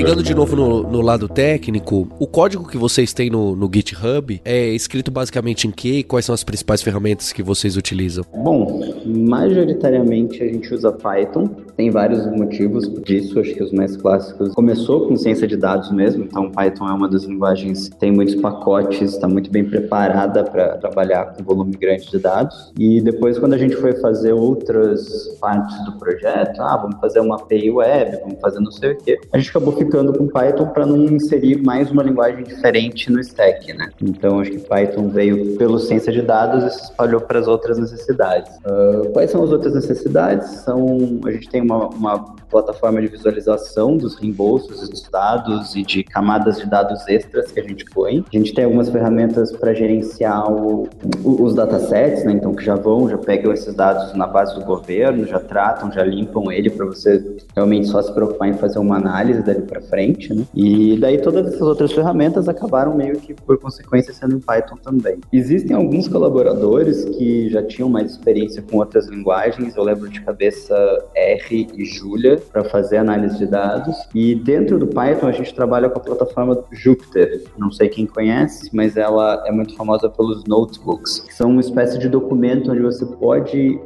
Pegando 0.06 0.22
de 0.22 0.36
novo 0.36 0.56
no, 0.56 0.84
no, 0.84 1.02
lado 1.02 1.28
técnico, 1.28 2.08
o 2.20 2.28
código 2.28 2.68
que 2.68 2.78
vocês 2.78 3.12
têm 3.12 3.28
no, 3.28 3.56
no 3.56 3.68
GitHub 3.74 4.39
é 4.46 4.68
escrito 4.68 5.10
basicamente 5.10 5.68
em 5.68 5.72
que? 5.72 6.04
Quais 6.04 6.26
são 6.26 6.36
as 6.36 6.44
principais 6.44 6.84
ferramentas 6.84 7.34
que 7.34 7.41
vocês 7.41 7.76
utilizam? 7.76 8.24
Bom, 8.32 8.84
majoritariamente 9.04 10.44
a 10.44 10.46
gente 10.46 10.72
usa 10.72 10.91
Python. 10.91 11.48
Tem 11.76 11.89
vários 11.89 12.24
motivos 12.28 12.88
disso, 13.04 13.39
acho 13.39 13.56
que 13.56 13.63
os 13.63 13.72
mais 13.72 13.98
clássicos. 13.98 14.54
Começou 14.54 15.08
com 15.08 15.18
ciência 15.18 15.48
de 15.48 15.58
dados 15.58 15.91
mesmo, 15.91 16.24
então 16.24 16.52
Python 16.52 16.88
é 16.88 16.94
uma 16.94 17.10
das 17.10 17.24
linguagens 17.24 17.89
que 17.89 17.96
tem 17.98 18.12
muitos 18.12 18.36
pacotes, 18.36 19.13
está 19.13 19.28
muito 19.28 19.50
bem 19.50 19.65
preparada 19.65 20.44
para 20.44 20.78
trabalhar 20.78 21.34
com 21.34 21.44
volume 21.44 21.72
grande 21.72 22.12
de 22.12 22.20
dados. 22.20 22.72
E 22.78 23.02
depois, 23.02 23.39
quando 23.39 23.54
a 23.54 23.58
gente 23.58 23.76
foi 23.76 23.94
fazer 23.94 24.34
outras 24.34 25.36
partes 25.41 25.84
do 25.84 25.94
projeto, 25.94 26.62
ah, 26.62 26.78
vamos 26.78 27.00
fazer 27.02 27.22
uma 27.22 27.38
API 27.38 27.72
web, 27.72 28.20
vamos 28.22 28.39
fazer 28.39 28.60
não 28.60 28.72
sei 28.72 28.91
o 28.91 28.98
quê, 28.98 29.20
a 29.34 29.38
gente 29.39 29.50
acabou 29.50 29.74
ficando 29.74 29.94
brincando 29.95 30.13
com 30.17 30.27
Python 30.27 30.67
para 30.67 30.86
não 30.86 31.05
inserir 31.05 31.63
mais 31.63 31.89
uma 31.89 32.03
linguagem 32.03 32.43
diferente 32.43 33.10
no 33.10 33.19
stack, 33.21 33.71
né? 33.73 33.89
Então 34.01 34.41
acho 34.41 34.51
que 34.51 34.60
Python 34.60 35.08
veio 35.08 35.55
pelo 35.58 35.79
ciência 35.79 36.12
de 36.12 36.21
dados 36.21 36.63
e 36.65 36.69
se 36.71 36.84
espalhou 36.84 37.21
para 37.21 37.39
as 37.39 37.47
outras 37.47 37.77
necessidades. 37.77 38.51
Uh, 38.65 39.10
quais 39.13 39.31
são 39.31 39.43
as 39.43 39.51
outras 39.51 39.73
necessidades? 39.73 40.47
São 40.63 41.21
a 41.25 41.31
gente 41.31 41.49
tem 41.49 41.62
uma, 41.62 41.88
uma 41.88 42.36
plataforma 42.49 43.01
de 43.01 43.08
visualização 43.08 43.95
dos 43.95 44.15
reembolsos 44.15 44.89
dos 44.89 45.10
dados 45.10 45.75
e 45.75 45.84
de 45.84 46.03
camadas 46.03 46.58
de 46.58 46.69
dados 46.69 47.08
extras 47.08 47.51
que 47.51 47.60
a 47.60 47.63
gente 47.63 47.86
põe. 47.86 48.23
A 48.34 48.38
gente 48.38 48.53
tem 48.53 48.65
algumas 48.65 48.89
ferramentas 48.89 49.51
para 49.51 49.73
gerenciar 49.73 50.51
o, 50.51 50.89
o, 51.23 51.43
os 51.43 51.55
datasets, 51.55 52.25
né? 52.25 52.34
Então 52.34 52.53
que 52.53 52.63
já 52.63 52.75
vão, 52.75 53.10
já 53.10 53.17
pegam 53.17 53.53
esses 53.53 53.73
dados 53.73 54.13
na 54.13 54.27
base 54.27 54.55
do 54.55 54.65
governo, 54.65 55.25
já 55.25 55.39
tratam, 55.39 55.91
já 55.91 56.03
limpam 56.03 56.51
ele 56.51 56.69
para 56.69 56.86
você 56.86 57.38
realmente 57.55 57.88
só 57.88 58.01
se 58.01 58.13
preocupar 58.13 58.49
em 58.49 58.53
fazer 58.53 58.79
uma 58.79 58.97
análise 58.97 59.41
dali 59.41 59.62
para 59.62 59.85
frente, 59.89 60.34
né? 60.34 60.45
E 60.54 60.98
daí 60.98 61.17
todas 61.17 61.48
essas 61.48 61.62
outras 61.62 61.91
ferramentas 61.91 62.48
acabaram 62.48 62.95
meio 62.95 63.19
que 63.19 63.34
por 63.34 63.58
consequência 63.58 64.13
sendo 64.13 64.36
em 64.36 64.39
Python 64.39 64.78
também. 64.78 65.19
Existem 65.32 65.76
alguns 65.76 66.08
colaboradores 66.08 67.06
que 67.06 67.50
já 67.50 67.63
tinham 67.63 67.89
mais 67.89 68.12
experiência 68.12 68.62
com 68.62 68.78
outras 68.78 69.08
linguagens. 69.08 69.76
Eu 69.76 69.84
lembro 69.84 70.10
de 70.10 70.21
cabeça 70.21 70.76
R 71.15 71.67
e 71.76 71.86
Julia 71.86 72.41
para 72.52 72.63
fazer 72.65 72.98
análise 72.98 73.38
de 73.38 73.45
dados. 73.45 73.95
E 74.13 74.36
dentro 74.36 74.78
do 74.80 74.88
Python 74.88 75.28
a 75.28 75.32
gente 75.32 75.54
trabalha 75.54 75.89
com 75.89 76.00
a 76.00 76.02
plataforma 76.02 76.63
Jupyter. 76.71 77.43
Não 77.58 77.71
sei 77.71 77.89
quem 77.89 78.06
conhece, 78.06 78.69
mas 78.74 78.98
ela 78.98 79.43
é 79.45 79.52
muito 79.52 79.76
famosa 79.76 80.10
pelos 80.10 80.43
notebooks, 80.45 81.19
que 81.19 81.34
são 81.34 81.52
uma 81.52 81.62
espécie 81.62 81.98
de 81.98 82.10
documento 82.10 82.71
onde 82.71 82.82
você 82.82 83.06
pode 83.06 83.58
ir 83.58 83.82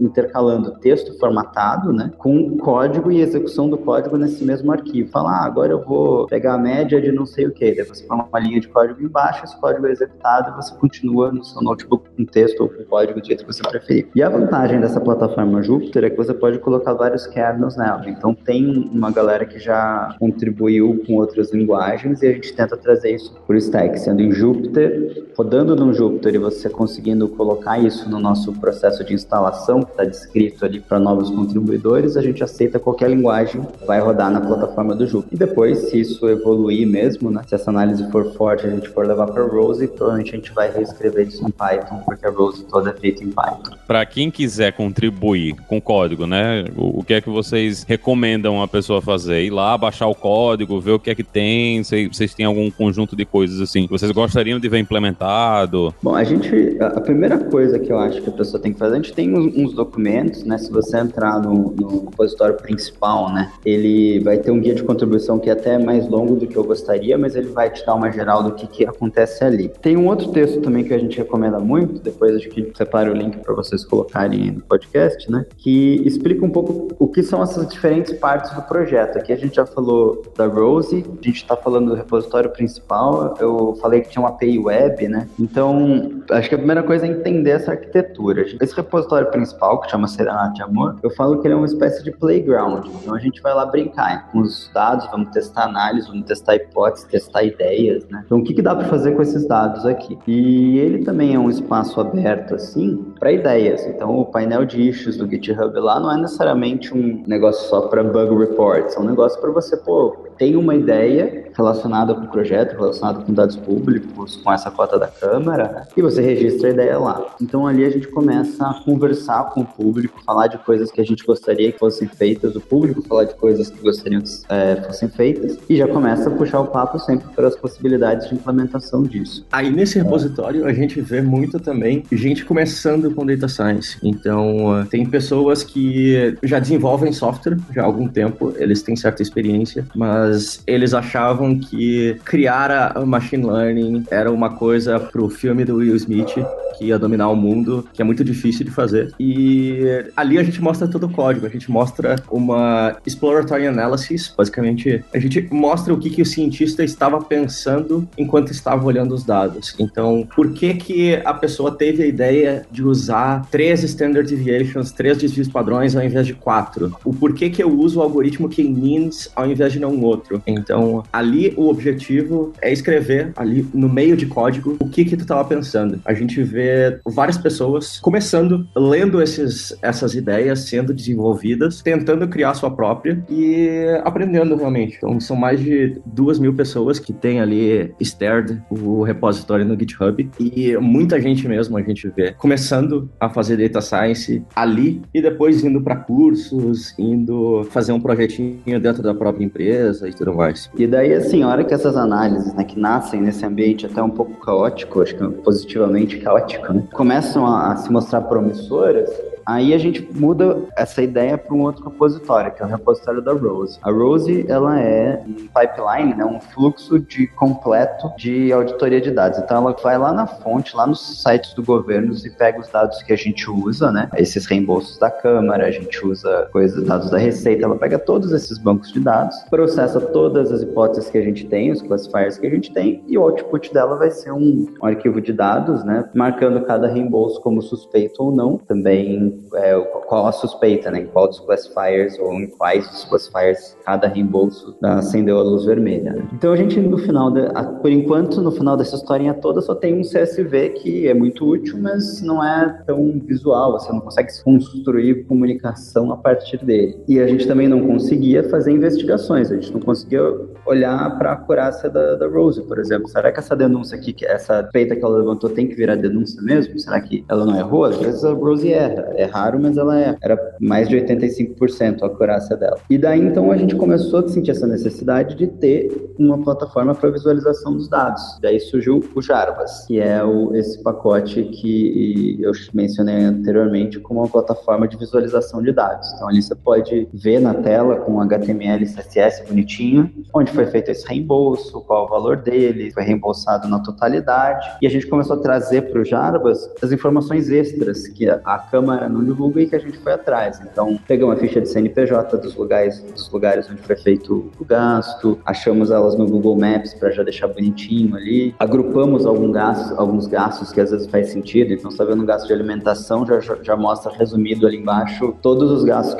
intercalando 0.00 0.72
texto 0.78 1.16
formatado, 1.18 1.92
né, 1.92 2.10
com 2.18 2.56
código 2.58 3.10
e 3.10 3.20
execução 3.20 3.68
do 3.68 3.78
código 3.78 4.16
nesse 4.16 4.44
mesmo 4.44 4.72
arquivo. 4.72 5.10
Falar, 5.10 5.41
agora 5.44 5.72
eu 5.72 5.84
vou 5.84 6.26
pegar 6.26 6.54
a 6.54 6.58
média 6.58 7.00
de 7.00 7.12
não 7.12 7.26
sei 7.26 7.46
o 7.46 7.50
que, 7.50 7.74
daí 7.74 7.84
você 7.84 8.04
põe 8.04 8.18
uma 8.18 8.40
linha 8.40 8.60
de 8.60 8.68
código 8.68 9.02
embaixo, 9.02 9.44
esse 9.44 9.58
código 9.60 9.86
é 9.86 9.92
executado 9.92 10.50
e 10.50 10.56
você 10.56 10.74
continua 10.76 11.32
no 11.32 11.44
seu 11.44 11.60
notebook 11.62 12.08
com 12.16 12.24
texto 12.24 12.60
ou 12.60 12.68
com 12.68 12.84
código 12.84 13.20
do 13.20 13.26
jeito 13.26 13.44
que 13.44 13.52
você 13.52 13.62
preferir. 13.62 14.08
E 14.14 14.22
a 14.22 14.28
vantagem 14.28 14.80
dessa 14.80 15.00
plataforma 15.00 15.62
Jupyter 15.62 16.04
é 16.04 16.10
que 16.10 16.16
você 16.16 16.34
pode 16.34 16.58
colocar 16.58 16.94
vários 16.94 17.26
kernels 17.26 17.76
nela. 17.76 18.08
Então 18.08 18.34
tem 18.34 18.90
uma 18.92 19.10
galera 19.10 19.44
que 19.44 19.58
já 19.58 20.14
contribuiu 20.18 21.02
com 21.06 21.14
outras 21.14 21.52
linguagens 21.52 22.22
e 22.22 22.26
a 22.26 22.32
gente 22.32 22.52
tenta 22.54 22.76
trazer 22.76 23.14
isso 23.14 23.34
por 23.46 23.56
stack, 23.56 23.98
sendo 23.98 24.22
em 24.22 24.32
Jupyter, 24.32 25.26
rodando 25.36 25.74
no 25.74 25.92
Jupyter 25.92 26.34
e 26.34 26.38
você 26.38 26.68
conseguindo 26.68 27.28
colocar 27.28 27.78
isso 27.78 28.08
no 28.08 28.18
nosso 28.18 28.52
processo 28.54 29.04
de 29.04 29.14
instalação, 29.14 29.82
que 29.82 29.90
está 29.90 30.04
descrito 30.04 30.64
ali 30.64 30.80
para 30.80 30.98
novos 30.98 31.30
contribuidores, 31.30 32.16
a 32.16 32.22
gente 32.22 32.42
aceita 32.42 32.78
qualquer 32.78 33.10
linguagem, 33.10 33.66
vai 33.86 34.00
rodar 34.00 34.30
na 34.30 34.40
plataforma 34.40 34.94
do 34.94 35.06
Jupyter. 35.06 35.21
E 35.30 35.36
depois, 35.36 35.90
se 35.90 36.00
isso 36.00 36.28
evoluir 36.28 36.86
mesmo, 36.86 37.30
né, 37.30 37.42
se 37.46 37.54
essa 37.54 37.70
análise 37.70 38.10
for 38.10 38.32
forte, 38.34 38.66
a 38.66 38.70
gente 38.70 38.88
for 38.88 39.06
levar 39.06 39.26
para 39.26 39.44
Rose, 39.44 39.86
provavelmente 39.86 40.32
a 40.32 40.36
gente 40.36 40.52
vai 40.52 40.70
reescrever 40.70 41.28
isso 41.28 41.46
em 41.46 41.50
Python, 41.50 42.02
porque 42.04 42.26
a 42.26 42.30
Rose 42.30 42.64
toda 42.64 42.90
é 42.90 42.92
feita 42.92 43.22
em 43.22 43.30
Python. 43.30 43.76
Para 43.86 44.04
quem 44.06 44.30
quiser 44.30 44.72
contribuir 44.72 45.56
com 45.68 45.80
código, 45.80 46.26
né, 46.26 46.64
o, 46.76 47.00
o 47.00 47.04
que 47.04 47.14
é 47.14 47.20
que 47.20 47.30
vocês 47.30 47.84
recomendam 47.84 48.62
a 48.62 48.68
pessoa 48.68 49.00
fazer? 49.00 49.42
Ir 49.44 49.50
lá, 49.50 49.76
baixar 49.76 50.06
o 50.06 50.14
código, 50.14 50.80
ver 50.80 50.92
o 50.92 50.98
que 50.98 51.10
é 51.10 51.14
que 51.14 51.24
tem, 51.24 51.82
vocês 51.82 52.34
têm 52.34 52.46
algum 52.46 52.70
conjunto 52.70 53.14
de 53.16 53.24
coisas 53.24 53.60
assim 53.60 53.86
que 53.86 53.90
vocês 53.90 54.10
gostariam 54.10 54.58
de 54.58 54.68
ver 54.68 54.78
implementado? 54.78 55.94
Bom, 56.02 56.14
a 56.14 56.24
gente, 56.24 56.76
a 56.80 57.00
primeira 57.00 57.38
coisa 57.38 57.78
que 57.78 57.92
eu 57.92 57.98
acho 57.98 58.20
que 58.22 58.28
a 58.28 58.32
pessoa 58.32 58.60
tem 58.60 58.72
que 58.72 58.78
fazer, 58.78 58.94
a 58.94 58.96
gente 58.96 59.12
tem 59.12 59.32
uns, 59.32 59.54
uns 59.56 59.74
documentos, 59.74 60.44
né, 60.44 60.58
se 60.58 60.70
você 60.70 60.98
entrar 60.98 61.40
no, 61.40 61.72
no 61.72 62.04
repositório 62.10 62.56
principal, 62.56 63.32
né, 63.32 63.52
ele 63.64 64.20
vai 64.20 64.38
ter 64.38 64.50
um 64.50 64.60
guia 64.60 64.74
de 64.74 64.82
contribuição 64.82 65.11
que 65.42 65.50
é 65.50 65.52
até 65.52 65.78
mais 65.78 66.08
longo 66.08 66.36
do 66.36 66.46
que 66.46 66.56
eu 66.56 66.64
gostaria, 66.64 67.16
mas 67.18 67.34
ele 67.34 67.48
vai 67.48 67.70
te 67.70 67.84
dar 67.84 67.94
uma 67.94 68.10
geral 68.10 68.42
do 68.42 68.52
que, 68.52 68.66
que 68.66 68.86
acontece 68.86 69.44
ali. 69.44 69.68
Tem 69.80 69.96
um 69.96 70.06
outro 70.06 70.30
texto 70.30 70.60
também 70.60 70.84
que 70.84 70.94
a 70.94 70.98
gente 70.98 71.16
recomenda 71.18 71.58
muito, 71.58 72.00
depois 72.00 72.36
acho 72.36 72.48
que 72.48 72.72
separe 72.74 73.10
o 73.10 73.14
link 73.14 73.38
para 73.38 73.54
vocês 73.54 73.84
colocarem 73.84 74.52
no 74.52 74.60
podcast, 74.62 75.30
né, 75.30 75.46
que 75.56 76.02
explica 76.06 76.44
um 76.44 76.50
pouco 76.50 76.88
o 76.98 77.08
que 77.08 77.22
são 77.22 77.42
essas 77.42 77.66
diferentes 77.68 78.12
partes 78.12 78.52
do 78.52 78.62
projeto. 78.62 79.18
Aqui 79.18 79.32
a 79.32 79.36
gente 79.36 79.56
já 79.56 79.66
falou 79.66 80.22
da 80.36 80.46
Rose, 80.46 81.04
a 81.06 81.24
gente 81.24 81.36
está 81.36 81.56
falando 81.56 81.90
do 81.90 81.94
repositório 81.94 82.50
principal, 82.50 83.34
eu 83.40 83.76
falei 83.80 84.00
que 84.00 84.10
tinha 84.10 84.22
uma 84.22 84.30
API 84.30 84.58
web, 84.58 85.08
né, 85.08 85.28
então 85.38 86.22
acho 86.30 86.48
que 86.48 86.54
a 86.54 86.58
primeira 86.58 86.82
coisa 86.82 87.06
é 87.06 87.10
entender 87.10 87.50
essa 87.50 87.72
arquitetura. 87.72 88.46
Esse 88.60 88.74
repositório 88.74 89.30
principal, 89.30 89.80
que 89.80 89.90
chama 89.90 90.06
Serenata 90.08 90.64
Amor, 90.64 90.96
eu 91.02 91.10
falo 91.10 91.40
que 91.40 91.46
ele 91.46 91.54
é 91.54 91.56
uma 91.56 91.66
espécie 91.66 92.02
de 92.02 92.10
playground, 92.10 92.86
então 92.86 93.14
a 93.14 93.18
gente 93.18 93.40
vai 93.40 93.54
lá 93.54 93.66
brincar 93.66 94.30
com 94.30 94.40
os 94.40 94.70
dados, 94.72 95.01
vamos 95.10 95.30
testar 95.30 95.64
análise, 95.64 96.08
vamos 96.08 96.26
testar 96.26 96.56
hipóteses, 96.56 97.06
testar 97.06 97.44
ideias, 97.44 98.06
né? 98.08 98.22
Então, 98.24 98.38
o 98.38 98.44
que, 98.44 98.54
que 98.54 98.62
dá 98.62 98.74
para 98.74 98.86
fazer 98.88 99.12
com 99.12 99.22
esses 99.22 99.46
dados 99.46 99.84
aqui? 99.86 100.18
E 100.26 100.78
ele 100.78 101.04
também 101.04 101.34
é 101.34 101.38
um 101.38 101.50
espaço 101.50 102.00
aberto, 102.00 102.54
assim, 102.54 103.11
para 103.22 103.30
ideias. 103.30 103.86
Então, 103.86 104.18
o 104.18 104.24
painel 104.24 104.64
de 104.64 104.82
issues 104.82 105.16
do 105.16 105.30
GitHub 105.30 105.78
lá 105.78 106.00
não 106.00 106.10
é 106.10 106.20
necessariamente 106.20 106.92
um 106.92 107.22
negócio 107.24 107.68
só 107.68 107.82
para 107.82 108.02
bug 108.02 108.36
reports, 108.36 108.96
é 108.96 108.98
um 108.98 109.04
negócio 109.04 109.40
para 109.40 109.52
você, 109.52 109.76
pô, 109.76 110.16
tem 110.36 110.56
uma 110.56 110.74
ideia 110.74 111.44
relacionada 111.56 112.16
com 112.16 112.22
o 112.22 112.28
projeto, 112.28 112.72
relacionada 112.72 113.20
com 113.20 113.32
dados 113.32 113.54
públicos, 113.54 114.38
com 114.38 114.52
essa 114.52 114.72
cota 114.72 114.98
da 114.98 115.06
Câmara, 115.06 115.86
e 115.96 116.02
você 116.02 116.20
registra 116.20 116.70
a 116.70 116.72
ideia 116.72 116.98
lá. 116.98 117.26
Então, 117.40 117.64
ali 117.64 117.84
a 117.84 117.90
gente 117.90 118.08
começa 118.08 118.66
a 118.66 118.74
conversar 118.82 119.50
com 119.50 119.60
o 119.60 119.64
público, 119.64 120.20
falar 120.24 120.48
de 120.48 120.58
coisas 120.58 120.90
que 120.90 121.00
a 121.00 121.04
gente 121.04 121.24
gostaria 121.24 121.70
que 121.70 121.78
fossem 121.78 122.08
feitas, 122.08 122.56
o 122.56 122.60
público 122.60 123.02
falar 123.02 123.24
de 123.24 123.34
coisas 123.34 123.70
que 123.70 123.80
gostariam 123.80 124.20
que 124.20 124.30
é, 124.48 124.82
fossem 124.84 125.08
feitas, 125.08 125.58
e 125.68 125.76
já 125.76 125.86
começa 125.86 126.28
a 126.28 126.32
puxar 126.32 126.58
o 126.58 126.66
papo 126.66 126.98
sempre 126.98 127.28
para 127.36 127.46
as 127.46 127.54
possibilidades 127.54 128.28
de 128.28 128.34
implementação 128.34 129.04
disso. 129.04 129.46
Aí 129.52 129.70
nesse 129.70 129.96
repositório 129.96 130.66
a 130.66 130.72
gente 130.72 131.00
vê 131.00 131.22
muito 131.22 131.60
também 131.60 132.02
gente 132.10 132.44
começando 132.44 133.11
com 133.12 133.26
data 133.26 133.48
science. 133.48 133.96
Então 134.02 134.86
tem 134.90 135.04
pessoas 135.04 135.62
que 135.62 136.36
já 136.42 136.58
desenvolvem 136.58 137.12
software 137.12 137.56
já 137.74 137.82
há 137.82 137.84
algum 137.84 138.08
tempo, 138.08 138.54
eles 138.56 138.82
têm 138.82 138.96
certa 138.96 139.22
experiência, 139.22 139.86
mas 139.94 140.62
eles 140.66 140.94
achavam 140.94 141.58
que 141.58 142.16
criar 142.24 142.96
a 142.96 143.04
machine 143.04 143.44
learning 143.44 144.04
era 144.10 144.30
uma 144.30 144.50
coisa 144.56 144.98
pro 144.98 145.28
filme 145.28 145.64
do 145.64 145.76
Will 145.76 145.96
Smith 145.96 146.34
que 146.78 146.86
ia 146.86 146.98
dominar 146.98 147.28
o 147.28 147.36
mundo, 147.36 147.86
que 147.92 148.02
é 148.02 148.04
muito 148.04 148.24
difícil 148.24 148.64
de 148.64 148.70
fazer. 148.70 149.12
E 149.18 150.04
ali 150.16 150.38
a 150.38 150.42
gente 150.42 150.60
mostra 150.60 150.88
todo 150.88 151.06
o 151.06 151.10
código, 151.10 151.46
a 151.46 151.48
gente 151.48 151.70
mostra 151.70 152.16
uma 152.30 152.96
exploratory 153.06 153.66
analysis, 153.66 154.32
basicamente 154.36 155.04
a 155.14 155.18
gente 155.18 155.48
mostra 155.50 155.92
o 155.92 155.98
que, 155.98 156.10
que 156.10 156.22
o 156.22 156.26
cientista 156.26 156.82
estava 156.82 157.22
pensando 157.22 158.08
enquanto 158.16 158.50
estava 158.50 158.84
olhando 158.84 159.14
os 159.14 159.24
dados. 159.24 159.74
Então, 159.78 160.26
por 160.34 160.52
que 160.52 160.74
que 160.74 161.14
a 161.24 161.34
pessoa 161.34 161.70
teve 161.70 162.02
a 162.02 162.06
ideia 162.06 162.66
de 162.70 162.82
usar 162.82 163.01
três 163.50 163.82
standard 163.82 164.28
deviations, 164.28 164.92
três 164.92 165.18
desvios 165.18 165.48
padrões 165.48 165.96
ao 165.96 166.02
invés 166.02 166.26
de 166.26 166.34
quatro? 166.34 166.96
O 167.04 167.12
porquê 167.12 167.50
que 167.50 167.62
eu 167.62 167.70
uso 167.70 167.98
o 167.98 168.02
algoritmo 168.02 168.48
K-means 168.48 169.30
ao 169.34 169.46
invés 169.46 169.72
de 169.72 169.80
não 169.80 170.00
outro? 170.00 170.42
Então, 170.46 171.02
ali 171.12 171.52
o 171.56 171.68
objetivo 171.68 172.52
é 172.60 172.72
escrever 172.72 173.32
ali 173.36 173.66
no 173.72 173.88
meio 173.88 174.16
de 174.16 174.26
código 174.26 174.76
o 174.80 174.88
que 174.88 175.04
que 175.04 175.16
tu 175.16 175.22
estava 175.22 175.44
pensando. 175.44 176.00
A 176.04 176.14
gente 176.14 176.42
vê 176.42 176.98
várias 177.06 177.38
pessoas 177.38 178.00
começando, 178.00 178.66
lendo 178.76 179.22
esses, 179.22 179.76
essas 179.82 180.14
ideias 180.14 180.60
sendo 180.60 180.92
desenvolvidas, 180.94 181.82
tentando 181.82 182.26
criar 182.28 182.54
sua 182.54 182.70
própria 182.70 183.22
e 183.28 183.86
aprendendo 184.04 184.56
realmente. 184.56 184.96
Então, 184.96 185.18
são 185.20 185.36
mais 185.36 185.60
de 185.60 186.00
duas 186.06 186.38
mil 186.38 186.54
pessoas 186.54 186.98
que 186.98 187.12
têm 187.12 187.40
ali 187.40 187.94
Stared, 188.00 188.60
o 188.70 189.02
repositório 189.02 189.64
no 189.64 189.78
GitHub, 189.78 190.28
e 190.38 190.76
muita 190.78 191.20
gente 191.20 191.46
mesmo 191.46 191.76
a 191.76 191.82
gente 191.82 192.08
vê 192.08 192.32
começando 192.32 192.81
a 193.20 193.28
fazer 193.28 193.56
data 193.56 193.80
science 193.80 194.42
ali 194.54 195.02
e 195.12 195.20
depois 195.20 195.64
indo 195.64 195.80
para 195.80 195.96
cursos, 195.96 196.94
indo 196.98 197.64
fazer 197.70 197.92
um 197.92 198.00
projetinho 198.00 198.80
dentro 198.80 199.02
da 199.02 199.14
própria 199.14 199.44
empresa 199.44 200.08
e 200.08 200.12
tudo 200.12 200.34
mais. 200.34 200.70
E 200.76 200.86
daí, 200.86 201.12
assim, 201.12 201.42
a 201.42 201.48
hora 201.48 201.64
que 201.64 201.74
essas 201.74 201.96
análises, 201.96 202.54
né, 202.54 202.64
que 202.64 202.78
nascem 202.78 203.20
nesse 203.20 203.44
ambiente 203.44 203.86
até 203.86 204.02
um 204.02 204.10
pouco 204.10 204.38
caótico, 204.40 205.02
acho 205.02 205.16
que 205.16 205.28
positivamente 205.42 206.18
caótico, 206.18 206.72
né, 206.72 206.84
começam 206.92 207.46
a, 207.46 207.72
a 207.72 207.76
se 207.76 207.90
mostrar 207.90 208.22
promissoras, 208.22 209.10
Aí 209.46 209.74
a 209.74 209.78
gente 209.78 210.06
muda 210.12 210.62
essa 210.76 211.02
ideia 211.02 211.36
para 211.36 211.54
um 211.54 211.62
outro 211.62 211.84
repositório, 211.84 212.52
que 212.52 212.62
é 212.62 212.66
o 212.66 212.68
repositório 212.68 213.22
da 213.22 213.32
Rose. 213.32 213.78
A 213.82 213.90
Rose, 213.90 214.44
ela 214.48 214.80
é 214.80 215.22
um 215.26 215.34
pipeline, 215.34 216.14
né, 216.14 216.24
um 216.24 216.40
fluxo 216.40 216.98
de 216.98 217.26
completo 217.26 218.12
de 218.16 218.52
auditoria 218.52 219.00
de 219.00 219.10
dados. 219.10 219.38
Então 219.38 219.58
ela 219.58 219.76
vai 219.82 219.98
lá 219.98 220.12
na 220.12 220.26
fonte, 220.26 220.76
lá 220.76 220.86
nos 220.86 221.22
sites 221.22 221.54
do 221.54 221.62
governo 221.62 222.14
e 222.14 222.30
pega 222.30 222.60
os 222.60 222.68
dados 222.68 223.02
que 223.02 223.12
a 223.12 223.16
gente 223.16 223.50
usa, 223.50 223.90
né, 223.90 224.08
esses 224.16 224.46
reembolsos 224.46 224.98
da 224.98 225.10
Câmara, 225.10 225.66
a 225.66 225.70
gente 225.70 226.04
usa 226.04 226.48
coisas, 226.52 226.84
dados 226.86 227.10
da 227.10 227.18
Receita, 227.18 227.64
ela 227.64 227.76
pega 227.76 227.98
todos 227.98 228.32
esses 228.32 228.58
bancos 228.58 228.92
de 228.92 229.00
dados, 229.00 229.36
processa 229.50 230.00
todas 230.00 230.50
as 230.50 230.62
hipóteses 230.62 231.10
que 231.10 231.18
a 231.18 231.22
gente 231.22 231.46
tem, 231.46 231.70
os 231.70 231.82
classifiers 231.82 232.38
que 232.38 232.46
a 232.46 232.50
gente 232.50 232.72
tem, 232.72 233.02
e 233.06 233.16
o 233.16 233.22
output 233.22 233.72
dela 233.72 233.96
vai 233.96 234.10
ser 234.10 234.32
um, 234.32 234.66
um 234.80 234.86
arquivo 234.86 235.20
de 235.20 235.32
dados, 235.32 235.84
né, 235.84 236.08
marcando 236.14 236.60
cada 236.62 236.88
reembolso 236.88 237.40
como 237.40 237.62
suspeito 237.62 238.22
ou 238.22 238.32
não, 238.32 238.56
também 238.58 239.31
é, 239.54 239.78
qual 240.06 240.26
a 240.26 240.32
suspeita, 240.32 240.90
né, 240.90 241.00
em 241.00 241.06
qual 241.06 241.28
dos 241.28 241.40
classifiers 241.40 242.18
ou 242.18 242.32
em 242.34 242.46
quais 242.46 242.88
dos 242.88 243.04
classifiers 243.04 243.76
cada 243.84 244.08
reembolso 244.08 244.76
acendeu 244.82 245.38
a 245.38 245.42
luz 245.42 245.64
vermelha. 245.64 246.12
Né? 246.12 246.28
Então 246.32 246.52
a 246.52 246.56
gente 246.56 246.80
no 246.80 246.98
final, 246.98 247.30
de, 247.30 247.42
por 247.80 247.90
enquanto, 247.90 248.40
no 248.40 248.50
final 248.50 248.76
dessa 248.76 248.96
historinha 248.96 249.34
toda 249.34 249.60
só 249.60 249.74
tem 249.74 249.94
um 249.94 250.02
CSV 250.02 250.70
que 250.70 251.08
é 251.08 251.14
muito 251.14 251.46
útil, 251.46 251.78
mas 251.80 252.22
não 252.22 252.42
é 252.42 252.82
tão 252.86 253.20
visual, 253.24 253.72
você 253.72 253.92
não 253.92 254.00
consegue 254.00 254.28
construir 254.42 255.24
comunicação 255.24 256.12
a 256.12 256.16
partir 256.16 256.64
dele. 256.64 256.98
E 257.08 257.20
a 257.20 257.26
gente 257.26 257.46
também 257.46 257.68
não 257.68 257.86
conseguia 257.86 258.48
fazer 258.48 258.72
investigações, 258.72 259.50
a 259.50 259.54
gente 259.54 259.72
não 259.72 259.80
conseguia 259.80 260.22
olhar 260.64 261.18
para 261.18 261.30
a 261.30 261.32
acurácia 261.34 261.88
da, 261.88 262.14
da 262.14 262.26
Rose, 262.26 262.62
por 262.62 262.78
exemplo. 262.78 263.08
Será 263.08 263.32
que 263.32 263.38
essa 263.38 263.56
denúncia 263.56 263.96
aqui, 263.96 264.14
essa 264.24 264.68
feita 264.72 264.94
que 264.96 265.04
ela 265.04 265.18
levantou, 265.18 265.50
tem 265.50 265.66
que 265.66 265.74
virar 265.74 265.96
denúncia 265.96 266.40
mesmo? 266.42 266.78
Será 266.78 267.00
que 267.00 267.24
ela 267.28 267.44
não 267.44 267.58
errou? 267.58 267.84
Às 267.84 267.96
vezes 267.96 268.24
a 268.24 268.32
Rose 268.32 268.72
erra. 268.72 269.12
É 269.16 269.24
raro, 269.24 269.58
mas 269.60 269.76
ela 269.76 269.98
é. 269.98 270.16
Era 270.22 270.56
mais 270.60 270.88
de 270.88 270.96
85% 270.96 272.02
a 272.02 272.06
acurácia 272.06 272.56
dela. 272.56 272.78
E 272.88 272.96
daí 272.96 273.20
então 273.20 273.50
a 273.50 273.56
gente 273.56 273.74
começou 273.74 274.20
a 274.20 274.28
sentir 274.28 274.50
essa 274.50 274.66
necessidade 274.66 275.34
de 275.34 275.46
ter 275.46 276.12
uma 276.18 276.38
plataforma 276.38 276.94
para 276.94 277.10
visualização 277.10 277.74
dos 277.74 277.88
dados. 277.88 278.22
Daí 278.40 278.60
surgiu 278.60 279.02
o 279.14 279.22
Jarbas, 279.22 279.86
que 279.86 280.00
é 280.00 280.22
o, 280.22 280.54
esse 280.54 280.82
pacote 280.82 281.42
que 281.44 282.38
eu 282.40 282.52
mencionei 282.72 283.24
anteriormente 283.24 283.98
como 284.00 284.20
uma 284.20 284.28
plataforma 284.28 284.86
de 284.86 284.96
visualização 284.96 285.62
de 285.62 285.72
dados. 285.72 286.12
Então 286.14 286.28
ali 286.28 286.42
você 286.42 286.54
pode 286.54 287.08
ver 287.12 287.40
na 287.40 287.54
tela 287.54 287.96
com 287.96 288.20
HTML 288.20 288.84
e 288.84 288.86
CSS 288.86 289.44
bonitinho, 289.48 290.10
onde 290.34 290.51
foi 290.52 290.66
feito 290.66 290.90
esse 290.90 291.06
reembolso, 291.06 291.80
qual 291.82 292.06
o 292.06 292.08
valor 292.08 292.36
dele, 292.36 292.90
foi 292.92 293.02
reembolsado 293.02 293.68
na 293.68 293.78
totalidade. 293.80 294.70
E 294.80 294.86
a 294.86 294.90
gente 294.90 295.06
começou 295.06 295.36
a 295.36 295.40
trazer 295.40 295.90
para 295.90 296.00
o 296.00 296.04
Jarbas 296.04 296.70
as 296.82 296.92
informações 296.92 297.50
extras 297.50 298.06
que 298.08 298.28
a 298.28 298.58
Câmara 298.70 299.08
não 299.08 299.24
divulga 299.24 299.60
e 299.60 299.66
que 299.66 299.76
a 299.76 299.78
gente 299.78 299.98
foi 299.98 300.12
atrás. 300.12 300.60
Então, 300.60 300.98
pegamos 301.06 301.36
a 301.36 301.38
ficha 301.38 301.60
de 301.60 301.68
CNPJ 301.68 302.36
dos 302.38 302.54
lugares, 302.54 303.00
dos 303.00 303.30
lugares 303.30 303.68
onde 303.70 303.82
foi 303.82 303.96
feito 303.96 304.50
o 304.58 304.64
gasto, 304.64 305.38
achamos 305.44 305.90
elas 305.90 306.16
no 306.16 306.26
Google 306.26 306.56
Maps 306.56 306.94
para 306.94 307.10
já 307.10 307.22
deixar 307.22 307.48
bonitinho 307.48 308.16
ali, 308.16 308.54
agrupamos 308.58 309.26
algum 309.26 309.50
gasto, 309.50 309.98
alguns 309.98 310.26
gastos 310.26 310.72
que 310.72 310.80
às 310.80 310.90
vezes 310.90 311.06
faz 311.06 311.28
sentido. 311.28 311.72
Então, 311.72 311.90
sabendo 311.90 312.22
o 312.22 312.26
gasto 312.26 312.46
de 312.46 312.52
alimentação, 312.52 313.26
já, 313.26 313.40
já 313.62 313.76
mostra 313.76 314.12
resumido 314.12 314.66
ali 314.66 314.78
embaixo 314.78 315.34
todos 315.42 315.70
os 315.70 315.84
gastos 315.84 316.12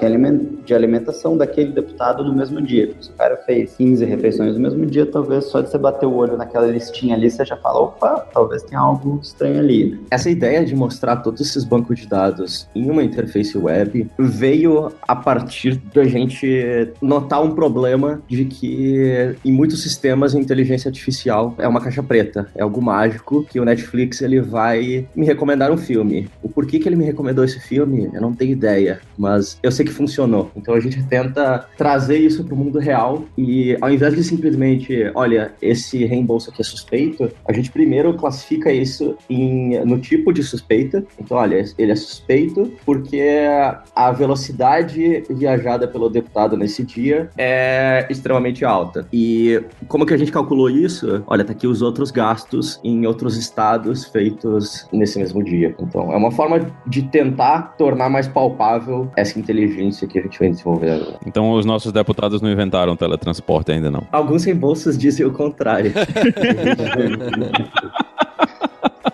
de 0.64 0.74
alimentação 0.74 1.36
daquele 1.36 1.72
deputado 1.72 2.24
no 2.24 2.34
mesmo 2.34 2.60
dia. 2.60 2.92
Se 3.00 3.10
o 3.10 3.14
cara 3.14 3.36
fez 3.38 3.76
15 3.76 4.04
refeições 4.22 4.54
no 4.54 4.60
mesmo 4.60 4.86
dia, 4.86 5.04
talvez 5.04 5.46
só 5.46 5.60
de 5.60 5.68
você 5.68 5.76
bater 5.76 6.06
o 6.06 6.14
olho 6.14 6.36
naquela 6.36 6.66
listinha 6.66 7.16
ali, 7.16 7.28
você 7.28 7.44
já 7.44 7.56
fala, 7.56 7.80
opa, 7.80 8.26
talvez 8.32 8.62
tenha 8.62 8.80
algo 8.80 9.18
estranho 9.20 9.58
ali. 9.58 10.00
Essa 10.10 10.30
ideia 10.30 10.64
de 10.64 10.74
mostrar 10.76 11.16
todos 11.16 11.40
esses 11.40 11.64
bancos 11.64 11.98
de 11.98 12.06
dados 12.06 12.68
em 12.74 12.88
uma 12.88 13.02
interface 13.02 13.58
web 13.58 14.08
veio 14.18 14.92
a 15.06 15.16
partir 15.16 15.82
da 15.92 16.04
gente 16.04 16.88
notar 17.00 17.42
um 17.42 17.54
problema 17.54 18.22
de 18.28 18.44
que 18.44 19.34
em 19.44 19.52
muitos 19.52 19.82
sistemas 19.82 20.34
a 20.34 20.38
inteligência 20.38 20.88
artificial 20.88 21.54
é 21.58 21.66
uma 21.66 21.80
caixa 21.80 22.02
preta, 22.02 22.48
é 22.54 22.62
algo 22.62 22.80
mágico 22.80 23.44
que 23.44 23.58
o 23.58 23.64
Netflix 23.64 24.22
ele 24.22 24.40
vai 24.40 25.06
me 25.14 25.26
recomendar 25.26 25.72
um 25.72 25.76
filme. 25.76 26.28
O 26.42 26.48
porquê 26.48 26.78
que 26.78 26.88
ele 26.88 26.96
me 26.96 27.04
recomendou 27.04 27.44
esse 27.44 27.58
filme, 27.60 28.08
eu 28.12 28.20
não 28.20 28.32
tenho 28.32 28.52
ideia, 28.52 29.00
mas 29.18 29.58
eu 29.62 29.72
sei 29.72 29.84
que 29.84 29.92
funcionou. 29.92 30.50
Então 30.54 30.74
a 30.74 30.80
gente 30.80 31.02
tenta 31.04 31.66
trazer 31.76 32.18
isso 32.18 32.44
para 32.44 32.54
o 32.54 32.56
mundo 32.56 32.78
real 32.78 33.24
e 33.36 33.76
ao 33.80 33.90
invés 33.90 34.11
de 34.14 34.24
simplesmente, 34.24 35.10
olha, 35.14 35.52
esse 35.60 36.04
reembolso 36.04 36.50
aqui 36.50 36.60
é 36.60 36.64
suspeito, 36.64 37.30
a 37.46 37.52
gente 37.52 37.70
primeiro 37.70 38.14
classifica 38.14 38.72
isso 38.72 39.16
em, 39.28 39.78
no 39.84 39.98
tipo 39.98 40.32
de 40.32 40.42
suspeita. 40.42 41.04
Então, 41.18 41.36
olha, 41.36 41.64
ele 41.78 41.92
é 41.92 41.96
suspeito 41.96 42.72
porque 42.84 43.22
a 43.94 44.12
velocidade 44.12 45.24
viajada 45.30 45.86
pelo 45.86 46.08
deputado 46.08 46.56
nesse 46.56 46.82
dia 46.82 47.30
é 47.36 48.06
extremamente 48.10 48.64
alta. 48.64 49.06
E 49.12 49.62
como 49.88 50.06
que 50.06 50.14
a 50.14 50.16
gente 50.16 50.32
calculou 50.32 50.70
isso? 50.70 51.22
Olha, 51.26 51.44
tá 51.44 51.52
aqui 51.52 51.66
os 51.66 51.82
outros 51.82 52.10
gastos 52.10 52.80
em 52.82 53.06
outros 53.06 53.36
estados 53.36 54.04
feitos 54.04 54.86
nesse 54.92 55.18
mesmo 55.18 55.42
dia. 55.42 55.74
Então, 55.78 56.12
é 56.12 56.16
uma 56.16 56.30
forma 56.30 56.66
de 56.86 57.02
tentar 57.02 57.74
tornar 57.76 58.08
mais 58.08 58.28
palpável 58.28 59.10
essa 59.16 59.38
inteligência 59.38 60.06
que 60.06 60.18
a 60.18 60.22
gente 60.22 60.38
vem 60.38 60.50
desenvolvendo. 60.50 61.14
Então, 61.26 61.52
os 61.52 61.64
nossos 61.64 61.92
deputados 61.92 62.40
não 62.40 62.50
inventaram 62.50 62.96
teletransporte 62.96 63.72
ainda 63.72 63.90
não. 63.90 64.01
Alguns 64.10 64.44
reembolsos 64.44 64.98
dizem 64.98 65.26
o 65.26 65.32
contrário. 65.32 65.92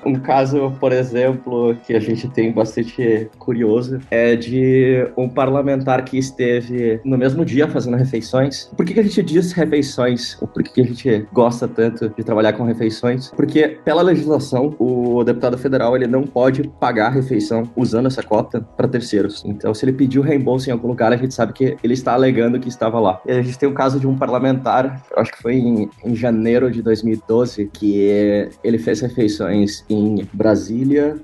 Um 0.09 0.15
caso, 0.15 0.73
por 0.81 0.91
exemplo, 0.91 1.77
que 1.87 1.95
a 1.95 2.01
gente 2.01 2.27
tem 2.29 2.51
bastante 2.51 3.29
curioso 3.39 4.01
é 4.11 4.35
de 4.35 5.07
um 5.19 5.29
parlamentar 5.29 6.03
que 6.03 6.17
esteve 6.17 6.99
no 7.05 7.19
mesmo 7.19 7.45
dia 7.45 7.69
fazendo 7.69 7.95
refeições. 7.99 8.71
Por 8.75 8.87
que, 8.87 8.95
que 8.95 9.01
a 9.01 9.03
gente 9.03 9.23
diz 9.23 9.53
refeições? 9.53 10.39
por 10.55 10.63
que, 10.63 10.73
que 10.73 10.81
a 10.81 10.85
gente 10.85 11.27
gosta 11.31 11.69
tanto 11.69 12.09
de 12.09 12.25
trabalhar 12.25 12.55
com 12.55 12.65
refeições? 12.65 13.31
Porque, 13.37 13.69
pela 13.85 14.01
legislação, 14.01 14.75
o 14.79 15.23
deputado 15.23 15.59
federal 15.59 15.95
ele 15.95 16.07
não 16.07 16.23
pode 16.23 16.67
pagar 16.81 17.09
a 17.09 17.11
refeição 17.11 17.65
usando 17.77 18.07
essa 18.07 18.23
cota 18.23 18.63
para 18.63 18.89
terceiros. 18.89 19.45
Então, 19.45 19.75
se 19.75 19.85
ele 19.85 19.93
pediu 19.93 20.23
reembolso 20.23 20.71
em 20.71 20.73
algum 20.73 20.89
lugar, 20.89 21.13
a 21.13 21.17
gente 21.17 21.35
sabe 21.35 21.53
que 21.53 21.77
ele 21.85 21.93
está 21.93 22.15
alegando 22.15 22.59
que 22.59 22.69
estava 22.69 22.99
lá. 22.99 23.21
E 23.27 23.33
a 23.33 23.43
gente 23.43 23.59
tem 23.59 23.69
o 23.69 23.75
caso 23.75 24.01
de 24.01 24.07
um 24.07 24.17
parlamentar, 24.17 25.03
acho 25.17 25.33
que 25.33 25.43
foi 25.43 25.57
em, 25.57 25.91
em 26.03 26.15
janeiro 26.15 26.71
de 26.71 26.81
2012, 26.81 27.69
que 27.75 28.49
ele 28.65 28.79
fez 28.79 29.01
refeições 29.01 29.85
em 29.89 29.98
em 29.99 30.29
Brasília, 30.33 31.17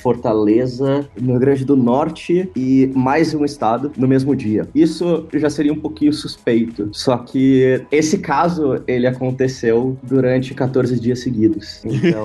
Fortaleza, 0.00 1.08
no 1.18 1.32
Rio 1.32 1.40
Grande 1.40 1.64
do 1.64 1.76
Norte 1.76 2.50
e 2.56 2.90
mais 2.94 3.34
um 3.34 3.44
estado 3.44 3.92
no 3.96 4.08
mesmo 4.08 4.34
dia. 4.34 4.68
Isso 4.74 5.26
já 5.34 5.48
seria 5.48 5.72
um 5.72 5.80
pouquinho 5.80 6.12
suspeito, 6.12 6.88
só 6.92 7.16
que 7.18 7.82
esse 7.90 8.18
caso 8.18 8.82
ele 8.86 9.06
aconteceu 9.06 9.96
durante 10.02 10.54
14 10.54 10.98
dias 10.98 11.20
seguidos. 11.20 11.80
Então 11.84 12.22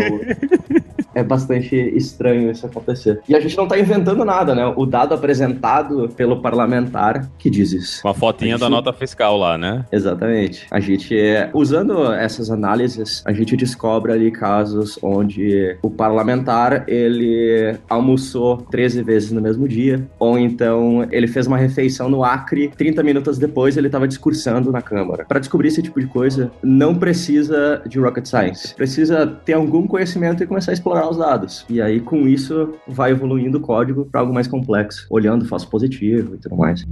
é 1.13 1.23
bastante 1.23 1.75
estranho 1.75 2.51
isso 2.51 2.65
acontecer. 2.65 3.21
E 3.27 3.35
a 3.35 3.39
gente 3.39 3.55
não 3.57 3.67
tá 3.67 3.77
inventando 3.79 4.23
nada, 4.25 4.55
né? 4.55 4.73
O 4.75 4.85
dado 4.85 5.13
apresentado 5.13 6.09
pelo 6.15 6.41
parlamentar 6.41 7.29
que 7.37 7.49
diz 7.49 7.71
isso. 7.71 8.01
Com 8.01 8.09
a 8.09 8.13
fotinha 8.13 8.51
gente... 8.51 8.61
da 8.61 8.69
nota 8.69 8.91
fiscal 8.93 9.37
lá, 9.37 9.57
né? 9.57 9.85
Exatamente. 9.91 10.65
A 10.71 10.79
gente, 10.79 11.17
é, 11.17 11.49
usando 11.53 12.11
essas 12.13 12.49
análises, 12.49 13.23
a 13.25 13.33
gente 13.33 13.55
descobre 13.55 14.11
ali 14.11 14.31
casos 14.31 14.97
onde 15.01 15.77
o 15.81 15.89
parlamentar, 15.89 16.85
ele 16.87 17.75
almoçou 17.89 18.57
13 18.57 19.03
vezes 19.03 19.31
no 19.31 19.41
mesmo 19.41 19.67
dia, 19.67 20.07
ou 20.19 20.37
então 20.37 21.07
ele 21.11 21.27
fez 21.27 21.47
uma 21.47 21.57
refeição 21.57 22.09
no 22.09 22.23
Acre, 22.23 22.69
30 22.69 23.03
minutos 23.03 23.37
depois 23.37 23.77
ele 23.77 23.87
estava 23.87 24.07
discursando 24.07 24.71
na 24.71 24.81
Câmara. 24.81 25.25
Para 25.25 25.39
descobrir 25.39 25.67
esse 25.69 25.81
tipo 25.81 25.99
de 25.99 26.07
coisa, 26.07 26.51
não 26.61 26.95
precisa 26.95 27.81
de 27.87 27.99
rocket 27.99 28.25
science. 28.25 28.73
Precisa 28.75 29.25
ter 29.25 29.53
algum 29.53 29.87
conhecimento 29.87 30.43
e 30.43 30.47
começar 30.47 30.71
a 30.71 30.73
explorar 30.73 31.02
os 31.09 31.17
dados. 31.17 31.65
E 31.69 31.81
aí, 31.81 31.99
com 31.99 32.27
isso, 32.27 32.73
vai 32.87 33.11
evoluindo 33.11 33.57
o 33.57 33.61
código 33.61 34.05
para 34.05 34.21
algo 34.21 34.33
mais 34.33 34.47
complexo, 34.47 35.05
olhando 35.09 35.45
falso 35.45 35.69
positivo 35.69 36.35
e 36.35 36.37
tudo 36.37 36.55
mais. 36.55 36.85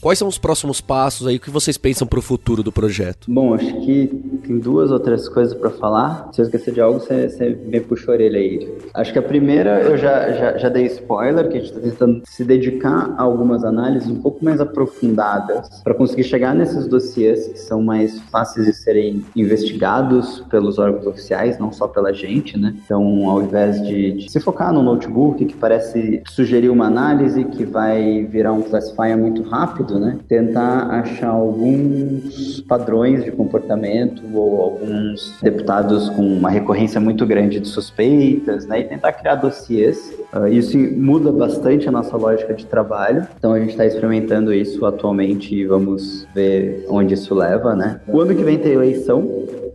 Quais 0.00 0.18
são 0.18 0.28
os 0.28 0.38
próximos 0.38 0.80
passos 0.80 1.26
aí? 1.26 1.36
O 1.36 1.40
que 1.40 1.50
vocês 1.50 1.76
pensam 1.76 2.06
para 2.06 2.18
o 2.18 2.22
futuro 2.22 2.62
do 2.62 2.72
projeto? 2.72 3.30
Bom, 3.30 3.52
acho 3.52 3.70
que 3.82 4.06
tem 4.46 4.58
duas 4.58 4.90
ou 4.90 4.98
três 4.98 5.28
coisas 5.28 5.52
para 5.52 5.68
falar. 5.68 6.30
Se 6.32 6.40
eu 6.40 6.46
esquecer 6.46 6.72
de 6.72 6.80
algo, 6.80 7.00
você, 7.00 7.28
você 7.28 7.50
me 7.50 7.78
puxa 7.80 8.10
a 8.10 8.14
orelha 8.14 8.38
aí. 8.38 8.66
Acho 8.94 9.12
que 9.12 9.18
a 9.18 9.22
primeira, 9.22 9.82
eu 9.82 9.98
já, 9.98 10.32
já, 10.32 10.56
já 10.56 10.68
dei 10.70 10.86
spoiler, 10.86 11.50
que 11.50 11.58
a 11.58 11.60
gente 11.60 11.68
está 11.68 11.80
tentando 11.80 12.22
se 12.24 12.42
dedicar 12.44 13.14
a 13.18 13.22
algumas 13.22 13.62
análises 13.62 14.08
um 14.08 14.22
pouco 14.22 14.42
mais 14.42 14.58
aprofundadas 14.58 15.82
para 15.84 15.92
conseguir 15.92 16.24
chegar 16.24 16.54
nesses 16.54 16.86
dossiês 16.86 17.48
que 17.48 17.58
são 17.58 17.82
mais 17.82 18.18
fáceis 18.30 18.64
de 18.64 18.72
serem 18.72 19.22
investigados 19.36 20.40
pelos 20.48 20.78
órgãos 20.78 21.06
oficiais, 21.06 21.58
não 21.58 21.70
só 21.70 21.86
pela 21.86 22.10
gente, 22.10 22.58
né? 22.58 22.74
Então, 22.82 23.28
ao 23.28 23.42
invés 23.42 23.82
de, 23.82 24.12
de 24.12 24.32
se 24.32 24.40
focar 24.40 24.72
no 24.72 24.82
notebook, 24.82 25.44
que 25.44 25.54
parece 25.54 26.22
sugerir 26.26 26.70
uma 26.70 26.86
análise 26.86 27.44
que 27.44 27.66
vai 27.66 28.24
virar 28.24 28.54
um 28.54 28.62
classifier 28.62 29.18
muito 29.18 29.42
rápido, 29.42 29.89
né? 29.98 30.18
Tentar 30.28 30.88
achar 30.90 31.28
alguns 31.28 32.60
padrões 32.62 33.24
de 33.24 33.30
comportamento 33.30 34.22
ou 34.34 34.60
alguns 34.62 35.38
deputados 35.42 36.08
com 36.10 36.22
uma 36.22 36.50
recorrência 36.50 37.00
muito 37.00 37.26
grande 37.26 37.60
de 37.60 37.68
suspeitas, 37.68 38.66
né? 38.66 38.80
E 38.80 38.84
tentar 38.84 39.12
criar 39.12 39.36
dossiês. 39.36 40.12
Uh, 40.32 40.46
isso 40.48 40.78
muda 40.78 41.32
bastante 41.32 41.88
a 41.88 41.92
nossa 41.92 42.16
lógica 42.16 42.54
de 42.54 42.66
trabalho. 42.66 43.26
Então 43.38 43.52
a 43.52 43.60
gente 43.60 43.70
está 43.70 43.84
experimentando 43.84 44.52
isso 44.52 44.84
atualmente 44.86 45.54
e 45.54 45.64
vamos 45.64 46.26
ver 46.34 46.86
onde 46.88 47.14
isso 47.14 47.34
leva, 47.34 47.74
né? 47.74 48.00
O 48.06 48.20
ano 48.20 48.34
que 48.34 48.44
vem 48.44 48.58
tem 48.58 48.72
eleição 48.72 49.28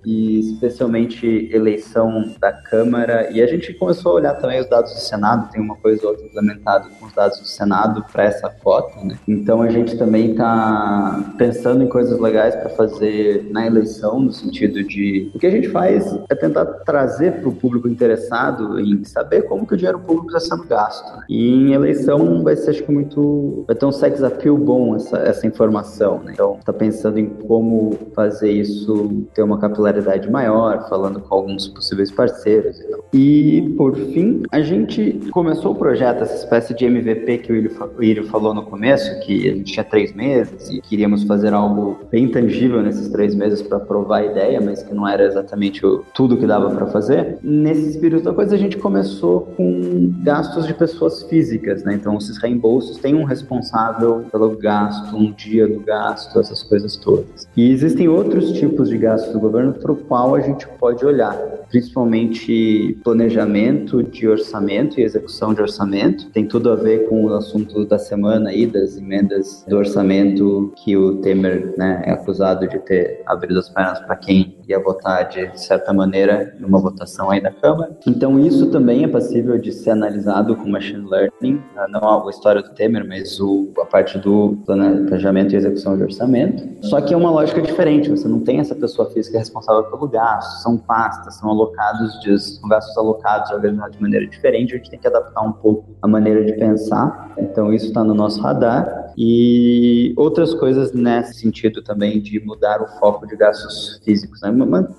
e 0.06 0.40
especialmente 0.40 1.50
eleição 1.52 2.34
da 2.40 2.52
Câmara. 2.52 3.30
E 3.32 3.42
a 3.42 3.48
gente 3.48 3.74
começou 3.74 4.14
a 4.14 4.16
olhar 4.16 4.34
também 4.36 4.62
os 4.62 4.70
dados 4.70 4.94
do 4.94 5.00
Senado, 5.00 5.52
tem 5.52 5.62
uma 5.62 5.76
coisa 5.76 6.04
ou 6.04 6.12
outra 6.12 6.26
implementada 6.26 6.88
com 7.00 7.06
os 7.08 7.14
dados 7.14 7.40
do 7.40 7.48
Senado 7.48 8.06
para 8.12 8.26
essa 8.26 8.50
cota. 8.50 9.04
Né? 9.04 9.18
Então 9.28 9.62
a 9.62 9.70
gente 9.70 9.98
também 9.98 10.32
está 10.32 11.34
pensando 11.38 11.84
em 11.84 11.88
coisas 11.88 12.20
legais 12.20 12.56
para 12.56 12.70
fazer 12.70 13.48
na 13.52 13.66
eleição, 13.66 14.20
no 14.20 14.32
sentido 14.32 14.84
de 14.84 15.32
o 15.34 15.40
que 15.40 15.48
a 15.48 15.52
gente 15.52 15.70
faz 15.70 16.18
é 16.30 16.36
tentar 16.36 16.66
trazer 16.86 17.40
para 17.40 17.50
o 17.50 17.56
público 17.56 17.88
interessado 17.88 18.80
em 18.80 19.04
saber 19.04 19.44
como 19.44 19.66
que 19.66 19.74
o 19.74 19.78
dinheiro 19.78 20.00
público 20.00 20.28
está 20.28 20.40
sendo 20.40 20.68
gasto. 20.68 21.06
Né? 21.18 21.24
E 21.30 21.50
em 21.50 21.74
eleição 21.74 22.44
vai 22.44 22.56
ser 22.56 22.72
acho 22.72 22.84
que 22.84 22.92
muito 22.92 23.64
vai 23.68 23.76
ter 23.76 23.86
um 23.86 23.92
sex 23.92 24.22
appeal 24.24 24.58
bom 24.58 24.96
essa, 24.96 25.18
essa 25.18 25.48
informação. 25.48 26.22
Né? 26.24 26.34
Então 26.34 26.58
está 26.60 26.74
pensando 26.74 27.20
em 27.20 27.28
como 27.28 27.98
fazer 28.14 28.52
isso 28.52 29.24
ter 29.34 29.44
uma 29.44 29.58
capilaridade 29.60 29.95
maior, 30.32 30.88
falando 30.90 31.20
com 31.20 31.36
alguns 31.36 31.68
possíveis 31.68 32.12
parceiros. 32.12 32.80
E, 33.14 33.58
e 33.58 33.70
por 33.72 33.96
fim, 33.96 34.44
a 34.52 34.62
gente 34.62 35.20
começou 35.32 35.72
o 35.72 35.76
projeto, 35.76 36.24
essa 36.24 36.36
espécie 36.36 36.74
de 36.74 36.86
MVP 36.86 37.40
que 37.40 37.54
o 37.54 38.04
Írio 38.04 38.28
falou 38.28 38.54
no 38.54 38.64
começo, 38.64 39.20
que 39.22 39.50
a 39.50 39.54
gente 39.54 39.74
tinha 39.74 39.84
três 39.84 40.14
meses 40.14 40.70
e 40.70 40.82
queríamos 40.82 41.24
fazer 41.24 41.54
algo 41.54 42.00
bem 42.12 42.28
tangível 42.30 42.82
nesses 42.82 43.10
três 43.10 43.34
meses 43.36 43.62
para 43.62 43.80
provar 43.80 44.18
a 44.18 44.26
ideia, 44.26 44.62
mas 44.62 44.84
que 44.84 44.94
não 44.94 45.08
era 45.08 45.24
exatamente 45.24 45.86
o, 45.86 46.04
tudo 46.14 46.38
que 46.38 46.46
dava 46.46 46.70
para 46.72 46.86
fazer. 46.88 47.38
Nesse 47.42 47.90
espírito 47.90 48.24
da 48.24 48.34
coisa, 48.34 48.56
a 48.56 48.58
gente 48.58 48.78
começou 48.78 49.42
com 49.58 50.14
gastos 50.24 50.66
de 50.68 50.74
pessoas 50.74 51.24
físicas, 51.24 51.84
né? 51.84 51.94
Então, 51.94 52.18
esses 52.18 52.38
reembolsos 52.38 52.98
têm 52.98 53.16
um 53.16 53.24
responsável 53.24 54.26
pelo 54.32 54.50
gasto, 54.58 55.16
um 55.16 55.32
dia 55.32 55.68
do 55.68 55.80
gasto, 55.80 56.40
essas 56.40 56.64
coisas 56.64 56.96
todas. 56.96 57.48
E 57.56 57.72
existem 57.72 58.08
outros 58.08 58.52
tipos 58.54 58.90
de 58.90 58.98
gastos 58.98 59.34
do 59.34 59.40
governo 59.40 59.74
para 59.86 59.94
o 59.94 59.96
qual 59.96 60.34
a 60.34 60.40
gente 60.40 60.68
pode 60.80 61.06
olhar, 61.06 61.38
principalmente 61.70 62.98
planejamento 63.04 64.02
de 64.02 64.28
orçamento 64.28 65.00
e 65.00 65.04
execução 65.04 65.54
de 65.54 65.62
orçamento. 65.62 66.28
Tem 66.32 66.48
tudo 66.48 66.72
a 66.72 66.76
ver 66.76 67.08
com 67.08 67.26
o 67.26 67.34
assunto 67.36 67.86
da 67.86 68.00
semana 68.00 68.50
aí, 68.50 68.66
das 68.66 68.98
emendas 68.98 69.64
do 69.68 69.78
orçamento 69.78 70.74
que 70.76 70.98
o 70.98 71.18
Temer 71.18 71.76
né, 71.78 72.02
é 72.04 72.14
acusado 72.14 72.68
de 72.68 72.80
ter 72.80 73.22
abrido 73.28 73.60
as 73.60 73.70
pernas 73.70 74.00
para 74.00 74.16
quem 74.16 74.58
ia 74.68 74.80
votar 74.80 75.30
de 75.30 75.52
certa 75.54 75.94
maneira 75.94 76.56
numa 76.60 76.80
votação 76.80 77.30
aí 77.30 77.40
da 77.40 77.52
Câmara. 77.52 77.96
Então 78.08 78.40
isso 78.40 78.72
também 78.72 79.04
é 79.04 79.08
passível 79.08 79.60
de 79.60 79.72
ser 79.72 79.92
analisado 79.92 80.56
com 80.56 80.68
machine 80.68 81.08
learning, 81.08 81.62
ah, 81.78 81.88
não 81.88 82.28
a 82.28 82.30
história 82.32 82.64
do 82.64 82.70
Temer, 82.70 83.08
mas 83.08 83.40
o, 83.40 83.72
a 83.80 83.86
parte 83.86 84.18
do 84.18 84.58
planejamento 84.66 85.54
e 85.54 85.58
execução 85.58 85.96
de 85.96 86.02
orçamento. 86.02 86.68
Só 86.82 87.00
que 87.02 87.14
é 87.14 87.18
uma 87.18 87.30
lógica 87.30 87.62
diferente, 87.62 88.10
você 88.10 88.28
não 88.28 88.40
tem 88.40 88.60
essa 88.60 88.74
pessoa 88.74 89.10
física 89.12 89.38
responsável 89.38 89.75
pelo 89.84 90.08
gasto, 90.08 90.62
são 90.62 90.78
pastas, 90.78 91.36
são 91.36 91.50
alocados, 91.50 92.20
de, 92.22 92.38
são 92.40 92.68
gastos 92.68 92.98
alocados, 92.98 93.52
organizados 93.52 93.96
de 93.96 94.02
maneira 94.02 94.28
diferente, 94.28 94.74
a 94.74 94.78
gente 94.78 94.90
tem 94.90 95.00
que 95.00 95.08
adaptar 95.08 95.42
um 95.42 95.52
pouco 95.52 95.96
a 96.02 96.08
maneira 96.08 96.44
de 96.44 96.54
pensar. 96.54 97.32
Então 97.38 97.74
isso 97.74 97.88
está 97.88 98.04
no 98.04 98.14
nosso 98.14 98.42
radar. 98.42 99.05
E 99.18 100.14
outras 100.18 100.54
coisas 100.54 100.94
nesse 100.94 101.40
sentido 101.40 101.82
também 101.82 102.20
de 102.22 102.40
mudar 102.40 102.82
o 102.82 102.88
foco 103.00 103.26
de 103.26 103.36
gastos 103.36 104.00
físicos, 104.04 104.42
né? 104.42 104.52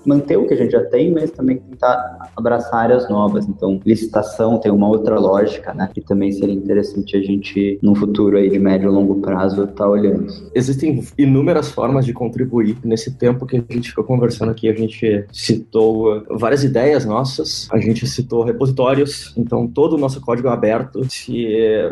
manter 0.05 0.37
o 0.37 0.47
que 0.47 0.53
a 0.53 0.57
gente 0.57 0.71
já 0.71 0.83
tem, 0.85 1.11
mas 1.11 1.31
também 1.31 1.57
tentar 1.57 2.31
abraçar 2.35 2.83
áreas 2.83 3.09
novas. 3.09 3.47
Então, 3.47 3.79
licitação 3.85 4.57
tem 4.57 4.71
uma 4.71 4.87
outra 4.87 5.19
lógica, 5.19 5.73
né? 5.73 5.89
Que 5.93 6.01
também 6.01 6.31
seria 6.31 6.53
interessante 6.53 7.15
a 7.15 7.21
gente, 7.21 7.79
no 7.81 7.95
futuro 7.95 8.37
aí 8.37 8.49
de 8.49 8.59
médio 8.59 8.89
e 8.89 8.93
longo 8.93 9.15
prazo, 9.21 9.63
estar 9.63 9.73
tá 9.73 9.89
olhando. 9.89 10.27
Existem 10.53 11.03
inúmeras 11.17 11.69
formas 11.71 12.05
de 12.05 12.13
contribuir. 12.13 12.77
Nesse 12.83 13.17
tempo 13.17 13.45
que 13.45 13.57
a 13.57 13.73
gente 13.73 13.89
ficou 13.89 14.03
conversando 14.03 14.51
aqui, 14.51 14.69
a 14.69 14.73
gente 14.73 15.25
citou 15.31 16.23
várias 16.29 16.63
ideias 16.63 17.05
nossas, 17.05 17.67
a 17.71 17.79
gente 17.79 18.07
citou 18.07 18.43
repositórios, 18.43 19.33
então 19.37 19.67
todo 19.67 19.93
o 19.93 19.97
nosso 19.97 20.21
código 20.21 20.47
é 20.47 20.51
aberto. 20.51 21.05
Se 21.09 21.47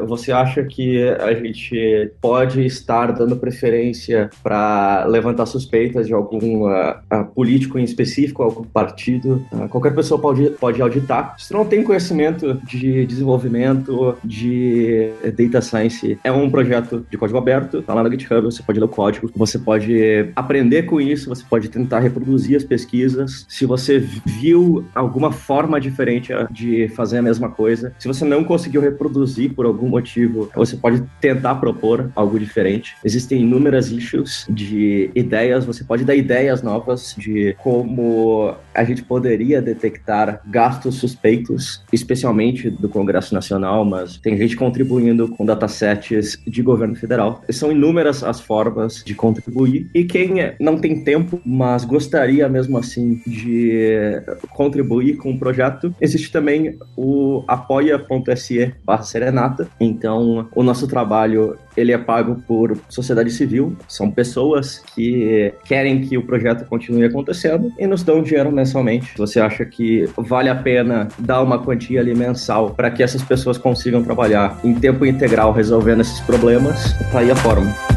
você 0.08 0.32
acha 0.32 0.64
que 0.64 1.04
a 1.04 1.34
gente 1.34 2.12
pode 2.22 2.66
estar 2.66 3.12
dando 3.12 3.36
preferência 3.36 4.30
para 4.44 5.06
levantar 5.06 5.46
suspeitas 5.46 6.08
de 6.08 6.14
algum 6.14 6.64
uh, 6.64 6.96
uh, 7.12 7.26
político 7.34 7.78
em 7.78 7.84
específico, 7.84 8.44
algum 8.44 8.64
partido, 8.64 9.46
uh, 9.52 9.68
qualquer 9.70 9.94
pessoa 9.94 10.20
pode, 10.20 10.50
pode 10.52 10.82
auditar. 10.82 11.36
Se 11.38 11.54
não 11.54 11.66
tem 11.66 11.84
conhecimento 11.84 12.60
de 12.66 13.06
desenvolvimento 13.06 14.18
de 14.24 15.12
data 15.38 15.62
science, 15.62 16.18
é 16.24 16.32
um 16.32 16.50
projeto 16.50 17.06
de 17.10 17.18
código 17.18 17.38
aberto, 17.38 17.82
tá 17.82 17.94
lá 17.94 18.04
no 18.04 18.12
GitHub, 18.12 18.42
você 18.42 18.64
pode 18.64 18.80
ler 18.80 18.86
o 18.86 18.90
código, 18.90 19.32
você 19.36 19.58
pode 19.58 20.32
aprender 20.36 20.84
com 20.84 21.00
isso, 21.00 21.30
você 21.30 21.44
pode 21.50 21.70
tentar 21.70 22.00
reproduzir 22.00 22.58
as 22.58 22.64
pesquisas. 22.64 23.46
Se 23.48 23.66
você 23.66 24.00
viu 24.00 24.86
alguma 24.94 25.32
forma 25.32 25.80
diferente 25.80 26.34
de 26.52 26.88
fazer 26.90 27.20
a 27.20 27.22
mesma 27.22 27.50
coisa, 27.50 27.94
se 28.00 28.08
você 28.08 28.26
não 28.26 28.44
conseguiu 28.44 28.82
reproduzir 28.82 29.54
por 29.54 29.66
algum 29.66 29.88
motivo, 29.88 30.50
você 30.56 30.76
pode 30.76 31.04
tentar 31.20 31.56
propor 31.56 32.05
algo 32.16 32.40
diferente. 32.40 32.96
Existem 33.04 33.42
inúmeras 33.42 33.90
issues 33.90 34.46
de 34.50 35.10
ideias, 35.16 35.66
você 35.66 35.84
pode 35.84 36.04
dar 36.04 36.16
ideias 36.16 36.62
novas 36.62 37.16
de 37.18 37.56
como 37.60 38.56
a 38.74 38.84
gente 38.84 39.04
poderia 39.04 39.62
detectar 39.62 40.42
gastos 40.46 40.96
suspeitos, 40.96 41.84
especialmente 41.92 42.70
do 42.70 42.90
Congresso 42.90 43.34
Nacional, 43.34 43.86
mas 43.86 44.18
tem 44.18 44.38
gente 44.38 44.56
contribuindo 44.56 45.30
com 45.30 45.46
datasets 45.46 46.38
de 46.46 46.62
governo 46.62 46.96
federal. 46.96 47.44
São 47.50 47.72
inúmeras 47.72 48.24
as 48.24 48.40
formas 48.40 49.04
de 49.04 49.16
contribuir 49.16 49.90
e 49.94 50.04
quem 50.04 50.36
não 50.60 50.78
tem 50.78 51.04
tempo, 51.04 51.40
mas 51.46 51.86
gostaria 51.86 52.50
mesmo 52.50 52.78
assim 52.78 53.22
de 53.26 54.22
contribuir 54.52 55.18
com 55.18 55.32
o 55.32 55.40
projeto, 55.40 55.94
existe 56.02 56.32
também 56.32 56.78
o 56.96 57.44
apoia.se 57.48 58.74
serenata. 59.04 59.68
Então, 59.80 60.48
o 60.56 60.64
nosso 60.64 60.88
trabalho 60.88 61.58
ele 61.76 61.92
é 61.92 61.95
pago 62.00 62.42
por 62.48 62.78
sociedade 62.90 63.32
civil, 63.32 63.76
são 63.88 64.10
pessoas 64.10 64.80
que 64.94 65.54
querem 65.66 66.02
que 66.02 66.18
o 66.18 66.26
projeto 66.26 66.66
continue 66.66 67.06
acontecendo 67.06 67.72
e 67.78 67.88
nos 67.88 68.04
dão 68.04 68.22
dinheiro 68.22 68.52
mensalmente. 68.52 69.14
Você 69.18 69.40
acha 69.40 69.66
que 69.66 70.08
vale 70.18 70.50
a 70.50 70.56
pena 70.56 71.08
dar 71.20 71.42
uma 71.42 71.60
quantia 71.60 72.00
ali 72.00 72.16
mensal 72.16 72.72
para 72.72 72.92
que 72.92 73.04
essas 73.04 73.24
pessoas 73.24 73.58
consigam 73.58 74.04
trabalhar 74.04 74.60
em 74.64 74.74
tempo 74.74 75.06
integral 75.06 75.52
resolvendo 75.52 76.02
esses 76.02 76.20
problemas? 76.22 76.94
Tá 77.12 77.20
aí 77.20 77.32
a 77.32 77.36
forma. 77.36 77.95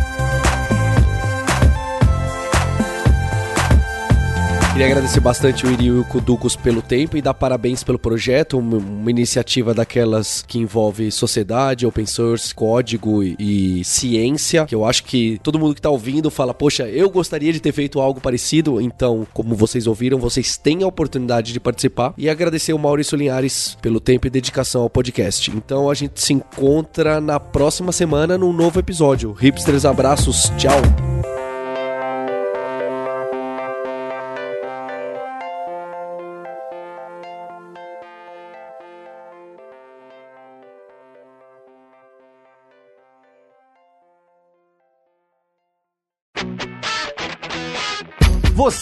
Queria 4.73 4.87
agradecer 4.87 5.21
bastante 5.21 5.67
o 5.67 5.71
Iri 5.71 5.87
e 5.87 5.91
o 5.91 6.05
Kuducos 6.05 6.55
pelo 6.55 6.81
tempo 6.81 7.17
e 7.17 7.23
dar 7.23 7.35
parabéns 7.35 7.83
pelo 7.83 7.99
projeto, 7.99 8.59
uma, 8.59 8.77
uma, 8.77 9.11
iniciativa 9.11 9.75
daquelas 9.75 10.45
que 10.47 10.59
envolve 10.59 11.11
sociedade, 11.11 11.87
open 11.87 12.07
source, 12.07 12.55
código 12.55 13.25
e, 13.25 13.35
e, 13.39 13.85
ciência, 13.85 14.67
que 14.67 14.75
eu 14.75 14.85
acho 14.85 15.03
que 15.05 15.41
todo 15.43 15.59
mundo 15.59 15.75
que 15.75 15.83
tá 15.83 15.91
ouvindo 15.91 16.31
fala, 16.31 16.55
poxa, 16.55 16.89
eu 16.89 17.11
gostaria 17.11 17.53
de 17.53 17.59
ter 17.59 17.73
feito 17.73 17.99
algo 17.99 18.21
parecido, 18.21 18.81
então, 18.81 19.27
como 19.33 19.57
vocês 19.57 19.87
ouviram, 19.87 20.19
vocês 20.19 20.57
têm 20.57 20.85
a 20.85 20.87
oportunidade 20.87 21.53
de 21.53 21.59
participar 21.59 22.15
e 22.17 22.29
agradecer 22.29 22.73
o 22.73 22.79
Maurício 22.79 23.17
Linhares 23.17 23.77
pelo 23.83 23.99
tempo 23.99 24.27
e 24.27 24.31
dedicação 24.31 24.83
ao 24.83 24.91
podcast. 24.91 25.51
Então 25.51 25.91
a 25.91 25.95
gente 25.95 26.21
se 26.21 26.33
encontra 26.33 27.21
na 27.21 27.41
próxima 27.41 27.91
semana 27.91 28.39
num 28.39 28.53
novo 28.53 28.79
episódio. 28.79 29.33
Hipsters, 29.33 29.85
abraços, 29.85 30.53
tchau! 30.57 31.38